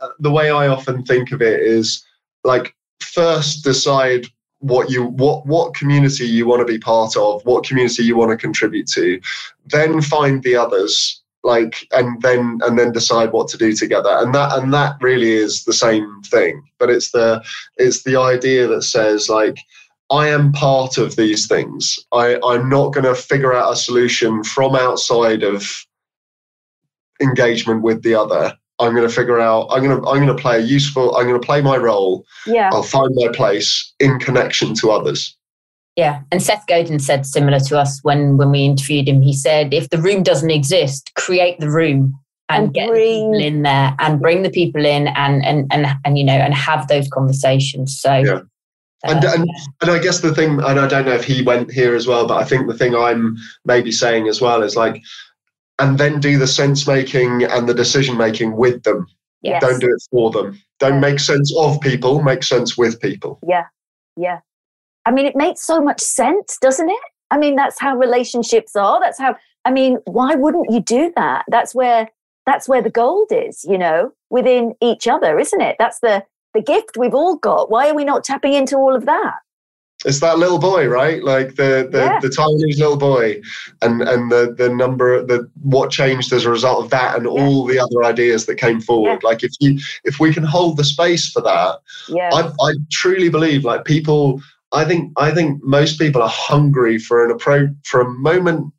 uh, 0.00 0.08
the 0.20 0.30
way 0.30 0.50
I 0.50 0.68
often 0.68 1.04
think 1.04 1.32
of 1.32 1.42
it 1.42 1.60
is 1.60 2.05
like 2.46 2.74
first 3.00 3.64
decide 3.64 4.26
what 4.60 4.90
you 4.90 5.04
what 5.04 5.46
what 5.46 5.74
community 5.74 6.26
you 6.26 6.46
want 6.46 6.60
to 6.60 6.72
be 6.72 6.78
part 6.78 7.16
of, 7.16 7.44
what 7.44 7.66
community 7.66 8.02
you 8.02 8.16
want 8.16 8.30
to 8.30 8.36
contribute 8.36 8.86
to, 8.88 9.20
then 9.66 10.00
find 10.00 10.42
the 10.42 10.56
others 10.56 11.22
like 11.44 11.86
and 11.92 12.20
then 12.22 12.58
and 12.62 12.78
then 12.78 12.90
decide 12.92 13.32
what 13.32 13.48
to 13.48 13.56
do 13.56 13.72
together 13.72 14.10
and 14.18 14.34
that 14.34 14.58
and 14.58 14.72
that 14.74 14.96
really 15.00 15.32
is 15.32 15.64
the 15.64 15.72
same 15.72 16.20
thing 16.22 16.60
but 16.80 16.90
it's 16.90 17.12
the 17.12 17.40
it's 17.76 18.02
the 18.02 18.16
idea 18.16 18.66
that 18.66 18.82
says 18.82 19.28
like 19.28 19.56
I 20.10 20.28
am 20.28 20.52
part 20.52 20.98
of 20.98 21.16
these 21.16 21.48
things. 21.48 21.98
I, 22.12 22.38
I'm 22.44 22.68
not 22.68 22.92
going 22.92 23.04
to 23.06 23.14
figure 23.14 23.52
out 23.52 23.72
a 23.72 23.76
solution 23.76 24.44
from 24.44 24.76
outside 24.76 25.42
of 25.42 25.68
engagement 27.20 27.82
with 27.82 28.02
the 28.02 28.14
other. 28.14 28.56
I'm 28.78 28.94
going 28.94 29.08
to 29.08 29.14
figure 29.14 29.40
out. 29.40 29.68
I'm 29.70 29.82
going 29.82 30.00
to. 30.00 30.06
I'm 30.08 30.16
going 30.24 30.34
to 30.36 30.40
play 30.40 30.56
a 30.58 30.60
useful. 30.60 31.16
I'm 31.16 31.26
going 31.26 31.40
to 31.40 31.46
play 31.46 31.62
my 31.62 31.76
role. 31.76 32.24
Yeah. 32.46 32.70
I'll 32.72 32.82
find 32.82 33.14
my 33.14 33.28
place 33.32 33.92
in 34.00 34.18
connection 34.18 34.74
to 34.76 34.90
others. 34.90 35.36
Yeah, 35.96 36.20
and 36.30 36.42
Seth 36.42 36.66
Godin 36.66 36.98
said 36.98 37.24
similar 37.24 37.58
to 37.60 37.78
us 37.78 38.00
when 38.02 38.36
when 38.36 38.50
we 38.50 38.64
interviewed 38.64 39.08
him. 39.08 39.22
He 39.22 39.32
said, 39.32 39.72
if 39.72 39.88
the 39.88 39.96
room 39.96 40.22
doesn't 40.22 40.50
exist, 40.50 41.10
create 41.14 41.58
the 41.58 41.70
room 41.70 42.14
and, 42.50 42.64
And 42.64 42.74
get 42.74 42.88
bring- 42.90 43.02
people 43.02 43.40
in 43.40 43.62
there 43.62 43.96
and 43.98 44.20
bring 44.20 44.42
the 44.42 44.50
people 44.50 44.84
in 44.84 45.08
and 45.08 45.42
and 45.42 45.66
and 45.72 45.86
and 46.04 46.18
you 46.18 46.24
know 46.24 46.34
and 46.34 46.52
have 46.52 46.88
those 46.88 47.08
conversations. 47.08 47.98
So. 47.98 48.14
Yeah. 48.14 48.40
And, 49.04 49.24
uh, 49.24 49.32
and 49.34 49.48
and 49.82 49.90
I 49.90 49.98
guess 49.98 50.20
the 50.20 50.34
thing, 50.34 50.52
and 50.52 50.80
I 50.80 50.88
don't 50.88 51.04
know 51.04 51.12
if 51.12 51.24
he 51.24 51.42
went 51.42 51.70
here 51.70 51.94
as 51.94 52.06
well, 52.06 52.26
but 52.26 52.38
I 52.38 52.44
think 52.44 52.66
the 52.66 52.76
thing 52.76 52.94
I'm 52.94 53.36
maybe 53.64 53.92
saying 53.92 54.26
as 54.26 54.40
well 54.40 54.62
is 54.62 54.74
like, 54.74 55.02
and 55.78 55.98
then 55.98 56.20
do 56.20 56.38
the 56.38 56.46
sense 56.46 56.86
making 56.86 57.44
and 57.44 57.68
the 57.68 57.74
decision 57.74 58.16
making 58.16 58.56
with 58.56 58.82
them. 58.82 59.06
Yes. 59.42 59.60
Don't 59.60 59.80
do 59.80 59.86
it 59.86 60.02
for 60.10 60.30
them. 60.30 60.60
Don't 60.78 61.00
make 61.00 61.20
sense 61.20 61.54
of 61.58 61.80
people. 61.80 62.22
Make 62.22 62.42
sense 62.42 62.76
with 62.76 63.00
people. 63.00 63.38
Yeah. 63.46 63.66
Yeah. 64.16 64.40
I 65.04 65.10
mean, 65.12 65.26
it 65.26 65.36
makes 65.36 65.64
so 65.64 65.80
much 65.80 66.00
sense, 66.00 66.58
doesn't 66.60 66.90
it? 66.90 66.98
I 67.30 67.38
mean, 67.38 67.54
that's 67.54 67.78
how 67.78 67.96
relationships 67.96 68.74
are. 68.74 68.98
That's 69.00 69.18
how, 69.18 69.36
I 69.64 69.70
mean, 69.70 69.98
why 70.04 70.34
wouldn't 70.34 70.70
you 70.70 70.80
do 70.80 71.12
that? 71.16 71.44
That's 71.48 71.74
where, 71.74 72.08
that's 72.44 72.68
where 72.68 72.82
the 72.82 72.90
gold 72.90 73.28
is, 73.30 73.64
you 73.64 73.78
know, 73.78 74.12
within 74.30 74.74
each 74.80 75.06
other, 75.06 75.38
isn't 75.38 75.60
it? 75.60 75.76
That's 75.78 76.00
the, 76.00 76.24
the 76.54 76.62
gift 76.62 76.96
we've 76.96 77.14
all 77.14 77.36
got. 77.36 77.70
Why 77.70 77.88
are 77.88 77.94
we 77.94 78.04
not 78.04 78.24
tapping 78.24 78.54
into 78.54 78.76
all 78.76 78.94
of 78.94 79.06
that? 79.06 79.34
It's 80.06 80.20
that 80.20 80.38
little 80.38 80.58
boy, 80.58 80.86
right? 80.86 81.22
Like 81.22 81.56
the 81.56 81.88
the, 81.90 81.98
Yeah. 81.98 82.18
the 82.20 82.28
Taiwanese 82.28 82.78
little 82.78 82.96
boy, 82.96 83.40
and 83.82 84.02
and 84.02 84.30
the 84.30 84.54
the 84.56 84.68
number 84.68 85.22
the 85.26 85.50
what 85.62 85.90
changed 85.90 86.32
as 86.32 86.44
a 86.44 86.50
result 86.50 86.84
of 86.84 86.90
that, 86.90 87.16
and 87.16 87.24
Yeah. 87.24 87.30
all 87.32 87.66
the 87.66 87.78
other 87.78 88.04
ideas 88.04 88.46
that 88.46 88.54
came 88.54 88.80
forward. 88.80 89.22
Like 89.24 89.42
if 89.42 89.52
you 89.60 89.78
if 90.04 90.20
we 90.20 90.32
can 90.32 90.44
hold 90.44 90.76
the 90.76 90.84
space 90.84 91.28
for 91.28 91.42
that, 91.42 91.80
Yeah. 92.08 92.30
I 92.32 92.40
I 92.68 92.72
truly 92.92 93.28
believe 93.28 93.64
like 93.64 93.84
people. 93.84 94.40
I 94.72 94.84
think 94.84 95.12
I 95.16 95.30
think 95.32 95.62
most 95.62 95.98
people 95.98 96.22
are 96.22 96.28
hungry 96.52 96.98
for 96.98 97.24
an 97.24 97.30
approach 97.30 97.70
for 97.84 98.00
a 98.00 98.08
moment 98.10 98.72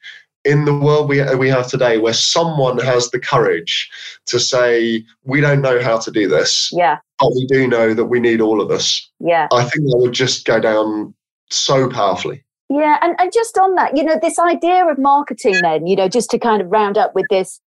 in 0.46 0.64
the 0.64 0.74
world 0.74 1.10
we 1.10 1.22
we 1.36 1.50
have 1.50 1.68
today 1.68 1.98
where 1.98 2.14
someone 2.14 2.78
has 2.80 3.10
the 3.12 3.20
courage 3.20 3.90
to 4.28 4.40
say 4.40 5.04
we 5.26 5.42
don't 5.42 5.62
know 5.62 5.82
how 5.82 5.98
to 5.98 6.10
do 6.12 6.28
this, 6.28 6.70
yeah. 6.72 6.98
but 7.20 7.32
we 7.36 7.46
do 7.48 7.68
know 7.68 7.94
that 7.94 8.06
we 8.06 8.20
need 8.20 8.40
all 8.40 8.62
of 8.62 8.72
us. 8.72 9.10
Yeah. 9.20 9.48
I 9.52 9.64
think 9.64 9.90
that 9.90 9.98
would 9.98 10.14
just 10.14 10.46
go 10.46 10.60
down 10.60 11.14
so 11.50 11.90
powerfully. 11.90 12.44
Yeah, 12.70 12.98
and, 13.02 13.16
and 13.18 13.32
just 13.32 13.58
on 13.58 13.76
that, 13.76 13.96
you 13.96 14.04
know, 14.04 14.20
this 14.22 14.38
idea 14.38 14.86
of 14.86 14.98
marketing, 14.98 15.56
then, 15.62 15.88
you 15.88 15.96
know, 15.96 16.10
just 16.10 16.30
to 16.32 16.40
kind 16.40 16.62
of 16.62 16.70
round 16.70 16.98
up 16.98 17.16
with 17.16 17.26
this, 17.30 17.62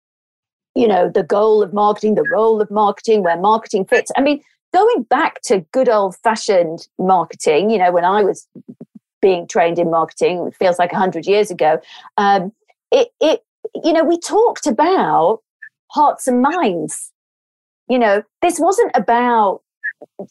you 0.74 0.86
know, 0.86 1.08
the 1.08 1.22
goal 1.22 1.62
of 1.62 1.72
marketing, 1.72 2.16
the 2.16 2.28
role 2.30 2.60
of 2.60 2.70
marketing, 2.70 3.22
where 3.22 3.38
marketing 3.38 3.86
fits. 3.86 4.12
I 4.16 4.20
mean, 4.20 4.42
going 4.74 5.04
back 5.04 5.40
to 5.42 5.60
good 5.72 5.88
old 5.88 6.16
fashioned 6.16 6.86
marketing, 6.98 7.70
you 7.70 7.78
know, 7.78 7.92
when 7.92 8.04
I 8.04 8.22
was 8.22 8.46
being 9.22 9.46
trained 9.46 9.78
in 9.78 9.90
marketing, 9.90 10.46
it 10.46 10.56
feels 10.56 10.78
like 10.78 10.92
100 10.92 11.26
years 11.26 11.50
ago, 11.50 11.80
um, 12.18 12.52
it, 12.90 13.08
it, 13.20 13.42
you 13.82 13.92
know, 13.92 14.04
we 14.04 14.18
talked 14.18 14.66
about 14.66 15.40
hearts 15.88 16.26
and 16.26 16.42
minds. 16.42 17.10
You 17.88 17.98
know, 17.98 18.22
this 18.42 18.60
wasn't 18.60 18.92
about 18.94 19.62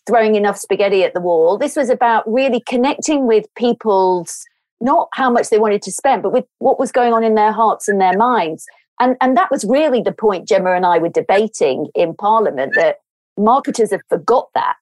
throwing 0.07 0.35
enough 0.35 0.57
spaghetti 0.57 1.03
at 1.03 1.13
the 1.13 1.21
wall. 1.21 1.57
This 1.57 1.75
was 1.75 1.89
about 1.89 2.31
really 2.31 2.61
connecting 2.67 3.27
with 3.27 3.45
people's 3.55 4.45
not 4.81 5.09
how 5.13 5.29
much 5.29 5.49
they 5.49 5.59
wanted 5.59 5.81
to 5.83 5.91
spend, 5.91 6.23
but 6.23 6.31
with 6.31 6.45
what 6.59 6.79
was 6.79 6.91
going 6.91 7.13
on 7.13 7.23
in 7.23 7.35
their 7.35 7.51
hearts 7.51 7.87
and 7.87 7.99
their 7.99 8.17
minds. 8.17 8.65
And 8.99 9.15
and 9.21 9.35
that 9.37 9.51
was 9.51 9.65
really 9.65 10.01
the 10.01 10.11
point 10.11 10.47
Gemma 10.47 10.73
and 10.73 10.85
I 10.85 10.97
were 10.97 11.09
debating 11.09 11.87
in 11.95 12.15
Parliament 12.15 12.73
that 12.75 12.97
marketers 13.37 13.91
have 13.91 14.01
forgot 14.09 14.49
that. 14.55 14.75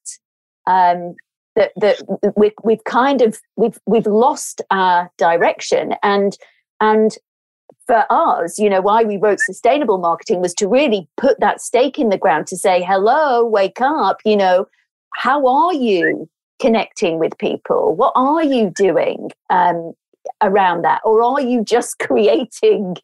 Um, 0.66 1.14
that 1.56 1.72
that 1.76 2.34
we've, 2.36 2.52
we've 2.62 2.84
kind 2.84 3.20
of 3.20 3.38
we've 3.56 3.78
we've 3.86 4.06
lost 4.06 4.62
our 4.70 5.10
direction 5.18 5.94
and 6.02 6.36
and 6.80 7.16
for 7.88 8.04
us, 8.10 8.58
you 8.58 8.68
know, 8.68 8.82
why 8.82 9.02
we 9.02 9.16
wrote 9.16 9.40
sustainable 9.40 9.98
marketing 9.98 10.40
was 10.42 10.54
to 10.54 10.68
really 10.68 11.08
put 11.16 11.40
that 11.40 11.60
stake 11.60 11.98
in 11.98 12.10
the 12.10 12.18
ground 12.18 12.46
to 12.46 12.56
say, 12.56 12.82
hello, 12.82 13.44
wake 13.44 13.80
up, 13.80 14.18
you 14.26 14.36
know, 14.36 14.66
how 15.14 15.46
are 15.46 15.74
you 15.74 16.28
connecting 16.60 17.18
with 17.18 17.36
people? 17.38 17.94
What 17.94 18.12
are 18.16 18.42
you 18.42 18.70
doing 18.74 19.30
um, 19.50 19.92
around 20.42 20.82
that? 20.82 21.00
Or 21.04 21.22
are 21.22 21.40
you 21.40 21.64
just 21.64 21.98
creating 22.00 22.96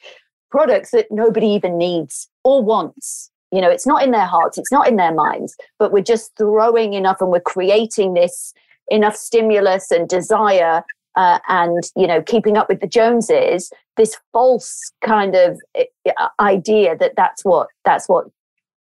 products 0.50 0.90
that 0.92 1.06
nobody 1.10 1.48
even 1.48 1.78
needs 1.78 2.28
or 2.44 2.62
wants? 2.62 3.30
You 3.52 3.60
know, 3.60 3.70
it's 3.70 3.86
not 3.86 4.02
in 4.02 4.10
their 4.10 4.26
hearts, 4.26 4.58
it's 4.58 4.72
not 4.72 4.88
in 4.88 4.96
their 4.96 5.14
minds, 5.14 5.56
but 5.78 5.92
we're 5.92 6.02
just 6.02 6.32
throwing 6.36 6.94
enough 6.94 7.20
and 7.20 7.30
we're 7.30 7.40
creating 7.40 8.14
this 8.14 8.52
enough 8.88 9.16
stimulus 9.16 9.90
and 9.90 10.08
desire 10.08 10.82
uh, 11.16 11.38
and 11.48 11.84
you 11.96 12.06
know 12.06 12.22
keeping 12.22 12.56
up 12.56 12.68
with 12.68 12.80
the 12.80 12.86
joneses 12.86 13.70
this 13.96 14.18
false 14.32 14.92
kind 15.02 15.34
of 15.34 15.60
uh, 15.78 16.28
idea 16.40 16.96
that 16.96 17.14
that's 17.16 17.44
what 17.44 17.68
that's 17.84 18.08
what 18.08 18.26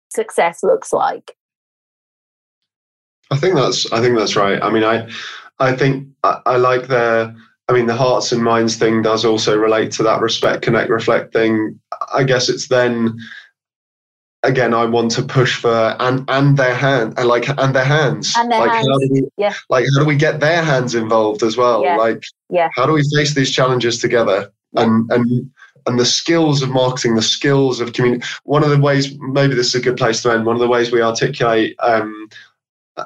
success 0.10 0.64
looks 0.64 0.92
like 0.92 1.37
I 3.32 3.38
think 3.38 3.56
that's 3.56 3.92
I 3.92 4.02
think 4.02 4.18
that's 4.18 4.36
right. 4.36 4.62
I 4.62 4.70
mean, 4.70 4.84
I 4.84 5.10
I 5.60 5.74
think 5.74 6.08
I, 6.24 6.42
I 6.46 6.58
like 6.58 6.88
the 6.88 7.36
I 7.68 7.74
mean 7.74 7.88
the 7.88 7.96
hearts 7.96 8.32
and 8.32 8.44
minds 8.44 8.76
thing 8.78 9.02
does 9.02 9.26
also 9.26 9.58
relate 9.58 9.92
to 9.94 10.04
that 10.04 10.22
respect, 10.22 10.64
connect, 10.64 10.90
reflect 10.90 11.34
thing. 11.34 11.80
I 12.14 12.24
guess 12.24 12.50
it's 12.50 12.68
then 12.68 13.18
again 14.44 14.74
I 14.74 14.86
want 14.86 15.12
to 15.12 15.24
push 15.24 15.60
for 15.60 15.96
and 16.00 16.24
and 16.30 16.58
their 16.58 16.76
hand 16.76 17.16
and 17.18 17.28
like 17.28 17.50
and 17.50 17.76
their 17.76 17.84
hands. 17.84 18.34
And 18.38 18.52
their 18.52 18.62
like 18.62 18.72
hands, 18.72 18.88
how 18.88 18.98
do 19.00 19.08
we 19.12 19.28
yeah. 19.38 19.54
like 19.70 19.86
how 19.94 20.04
do 20.04 20.08
we 20.08 20.16
get 20.16 20.40
their 20.40 20.64
hands 20.64 20.96
involved 20.96 21.44
as 21.44 21.58
well? 21.58 21.84
Yeah. 21.84 21.98
Like 21.98 22.24
Yeah. 22.50 22.70
how 22.76 22.86
do 22.86 22.94
we 22.94 23.04
face 23.16 23.34
these 23.34 23.52
challenges 23.52 24.00
together? 24.00 24.52
And 24.76 25.12
and 25.12 25.50
and 25.88 25.98
the 25.98 26.06
skills 26.06 26.62
of 26.62 26.70
marketing, 26.70 27.16
the 27.16 27.22
skills 27.22 27.80
of 27.80 27.94
community. 27.94 28.24
One 28.44 28.64
of 28.64 28.70
the 28.70 28.80
ways, 28.80 29.18
maybe 29.20 29.56
this 29.56 29.68
is 29.68 29.76
a 29.76 29.82
good 29.82 29.98
place 29.98 30.22
to 30.22 30.32
end. 30.32 30.46
One 30.46 30.56
of 30.56 30.60
the 30.60 30.68
ways 30.68 30.92
we 30.92 31.02
articulate 31.02 31.76
um, 31.80 32.30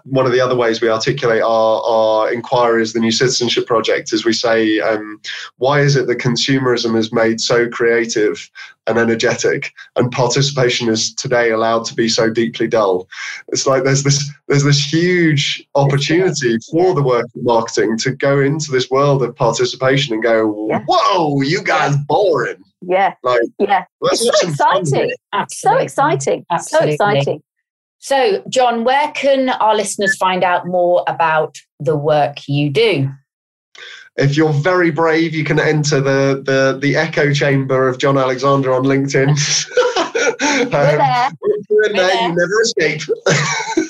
one 0.06 0.26
of 0.26 0.32
the 0.32 0.40
other 0.40 0.56
ways 0.56 0.82
we 0.82 0.90
articulate 0.90 1.42
our, 1.42 1.82
our 1.84 2.32
inquiries, 2.34 2.94
the 2.94 3.00
New 3.00 3.12
Citizenship 3.12 3.66
Project, 3.66 4.14
is 4.14 4.26
we 4.26 4.34
say, 4.34 4.80
um, 4.80 5.20
why 5.58 5.82
is 5.82 5.96
it 5.96 6.08
that 6.08 6.18
consumerism 6.20 6.96
is 6.98 7.12
made 7.12 7.42
so 7.42 7.68
creative 7.70 8.50
and 8.88 8.98
energetic, 8.98 9.74
and 9.96 10.12
participation 10.12 10.90
is 10.90 11.14
today 11.14 11.52
allowed 11.52 11.86
to 11.86 11.94
be 11.94 12.08
so 12.10 12.30
deeply 12.30 12.68
dull? 12.68 13.08
It's 13.50 13.68
like 13.68 13.84
there's 13.84 14.04
this 14.04 14.30
there's 14.48 14.64
this 14.64 14.80
huge 14.82 15.66
opportunity 15.76 16.58
for 16.72 16.96
the 16.96 17.04
work 17.04 17.26
of 17.36 17.44
marketing 17.44 17.98
to 18.00 18.12
go 18.12 18.40
into 18.40 18.72
this 18.72 18.90
world 18.90 19.24
of 19.24 19.36
participation 19.36 20.14
and 20.14 20.24
go, 20.24 20.68
Yeah. 20.70 20.84
whoa, 20.88 21.42
you 21.42 21.62
guys 21.64 21.96
boring. 22.08 22.64
yeah. 22.82 23.14
Like 23.24 23.42
yeah. 23.60 23.84
let's 24.00 24.22
it's 24.26 24.40
so 24.40 24.48
some 24.48 24.56
fun 24.56 24.82
exciting. 24.82 25.12
so 25.50 25.78
exciting. 25.78 26.46
Absolutely. 26.50 26.96
so 26.98 27.08
exciting 27.10 27.44
So, 28.04 28.44
Jon, 28.50 28.84
where 28.84 29.12
can 29.12 29.50
our 29.50 29.76
listeners 29.76 30.18
find 30.18 30.44
out 30.44 30.66
more 30.66 31.04
about 31.08 31.58
the 31.80 31.96
work 31.96 32.48
you 32.48 32.72
do? 32.72 33.10
If 34.18 34.36
you're 34.36 34.52
very 34.52 34.90
brave, 34.92 35.34
you 35.36 35.44
can 35.44 35.60
enter 35.60 36.02
the 36.02 36.42
the, 36.44 36.80
the 36.82 36.96
echo 36.98 37.32
chamber 37.32 37.88
of 37.88 38.00
Jon 38.00 38.18
Alexander 38.18 38.74
on 38.74 38.84
LinkedIn. 38.84 39.38
we're 40.52 40.64
Um, 40.64 40.70
there 40.72 41.30
You're 41.70 41.84
in 41.86 41.94
there, 41.96 42.08
there. 42.08 42.22
you 42.30 42.36
never 42.36 42.62
escape. 42.62 43.02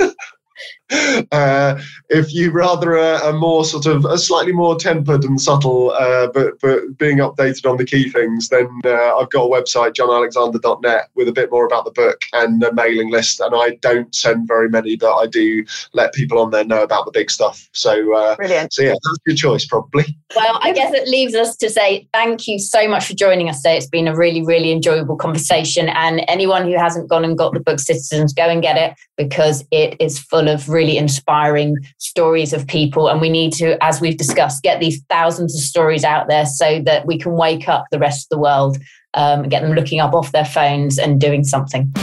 Uh, 1.31 1.79
if 2.09 2.33
you 2.33 2.51
rather 2.51 2.95
a, 2.95 3.29
a, 3.29 3.33
more 3.33 3.63
sort 3.63 3.85
of 3.85 4.03
a 4.05 4.17
slightly 4.17 4.51
more 4.51 4.75
tempered 4.75 5.23
and 5.23 5.39
subtle, 5.39 5.91
uh, 5.91 6.27
but 6.27 6.59
but 6.59 6.97
being 6.97 7.19
updated 7.19 7.69
on 7.69 7.77
the 7.77 7.85
key 7.85 8.09
things, 8.09 8.49
then 8.49 8.67
uh, 8.85 9.15
I've 9.17 9.29
got 9.29 9.45
a 9.45 9.49
website 9.49 9.93
jonalexander.net 9.93 11.09
with 11.15 11.29
a 11.29 11.31
bit 11.31 11.51
more 11.51 11.65
about 11.65 11.85
the 11.85 11.91
book 11.91 12.19
and 12.33 12.61
a 12.63 12.73
mailing 12.73 13.11
list. 13.11 13.39
And 13.39 13.55
I 13.55 13.75
don't 13.81 14.13
send 14.13 14.47
very 14.47 14.67
many, 14.67 14.97
but 14.97 15.15
I 15.15 15.27
do 15.27 15.63
let 15.93 16.13
people 16.13 16.39
on 16.39 16.51
there 16.51 16.65
know 16.65 16.83
about 16.83 17.05
the 17.05 17.11
big 17.11 17.31
stuff. 17.31 17.69
So 17.71 18.15
uh, 18.15 18.35
brilliant. 18.35 18.73
So 18.73 18.81
yeah, 18.81 18.91
that's 18.91 19.17
a 19.25 19.29
good 19.29 19.37
choice 19.37 19.65
probably. 19.65 20.05
Well, 20.35 20.59
I 20.61 20.73
guess 20.73 20.93
it 20.93 21.07
leaves 21.07 21.35
us 21.35 21.55
to 21.57 21.69
say 21.69 22.07
thank 22.13 22.47
you 22.47 22.59
so 22.59 22.87
much 22.89 23.05
for 23.05 23.13
joining 23.13 23.47
us 23.47 23.61
today. 23.61 23.77
It's 23.77 23.87
been 23.87 24.07
a 24.07 24.15
really 24.15 24.43
really 24.43 24.71
enjoyable 24.71 25.15
conversation. 25.15 25.89
And 25.89 26.23
anyone 26.27 26.65
who 26.65 26.77
hasn't 26.77 27.09
gone 27.09 27.23
and 27.23 27.37
got 27.37 27.53
the 27.53 27.59
book 27.61 27.79
Citizens, 27.79 28.33
go 28.33 28.49
and 28.49 28.61
get 28.61 28.77
it 28.77 28.97
because 29.17 29.63
it 29.71 29.95
is 29.99 30.19
full 30.19 30.49
of 30.49 30.67
really 30.81 30.97
inspiring 30.97 31.77
stories 31.99 32.53
of 32.53 32.65
people. 32.65 33.07
And 33.07 33.21
we 33.21 33.29
need 33.29 33.53
to, 33.53 33.81
as 33.83 34.01
we've 34.01 34.17
discussed, 34.17 34.63
get 34.63 34.79
these 34.79 35.01
thousands 35.09 35.53
of 35.55 35.61
stories 35.61 36.03
out 36.03 36.27
there 36.27 36.45
so 36.45 36.81
that 36.85 37.05
we 37.05 37.19
can 37.19 37.33
wake 37.33 37.69
up 37.69 37.85
the 37.91 37.99
rest 37.99 38.25
of 38.25 38.29
the 38.29 38.39
world 38.39 38.77
um, 39.13 39.41
and 39.41 39.51
get 39.51 39.61
them 39.61 39.73
looking 39.73 39.99
up 39.99 40.13
off 40.13 40.31
their 40.31 40.45
phones 40.45 40.97
and 40.97 41.21
doing 41.21 41.43
something. 41.43 41.93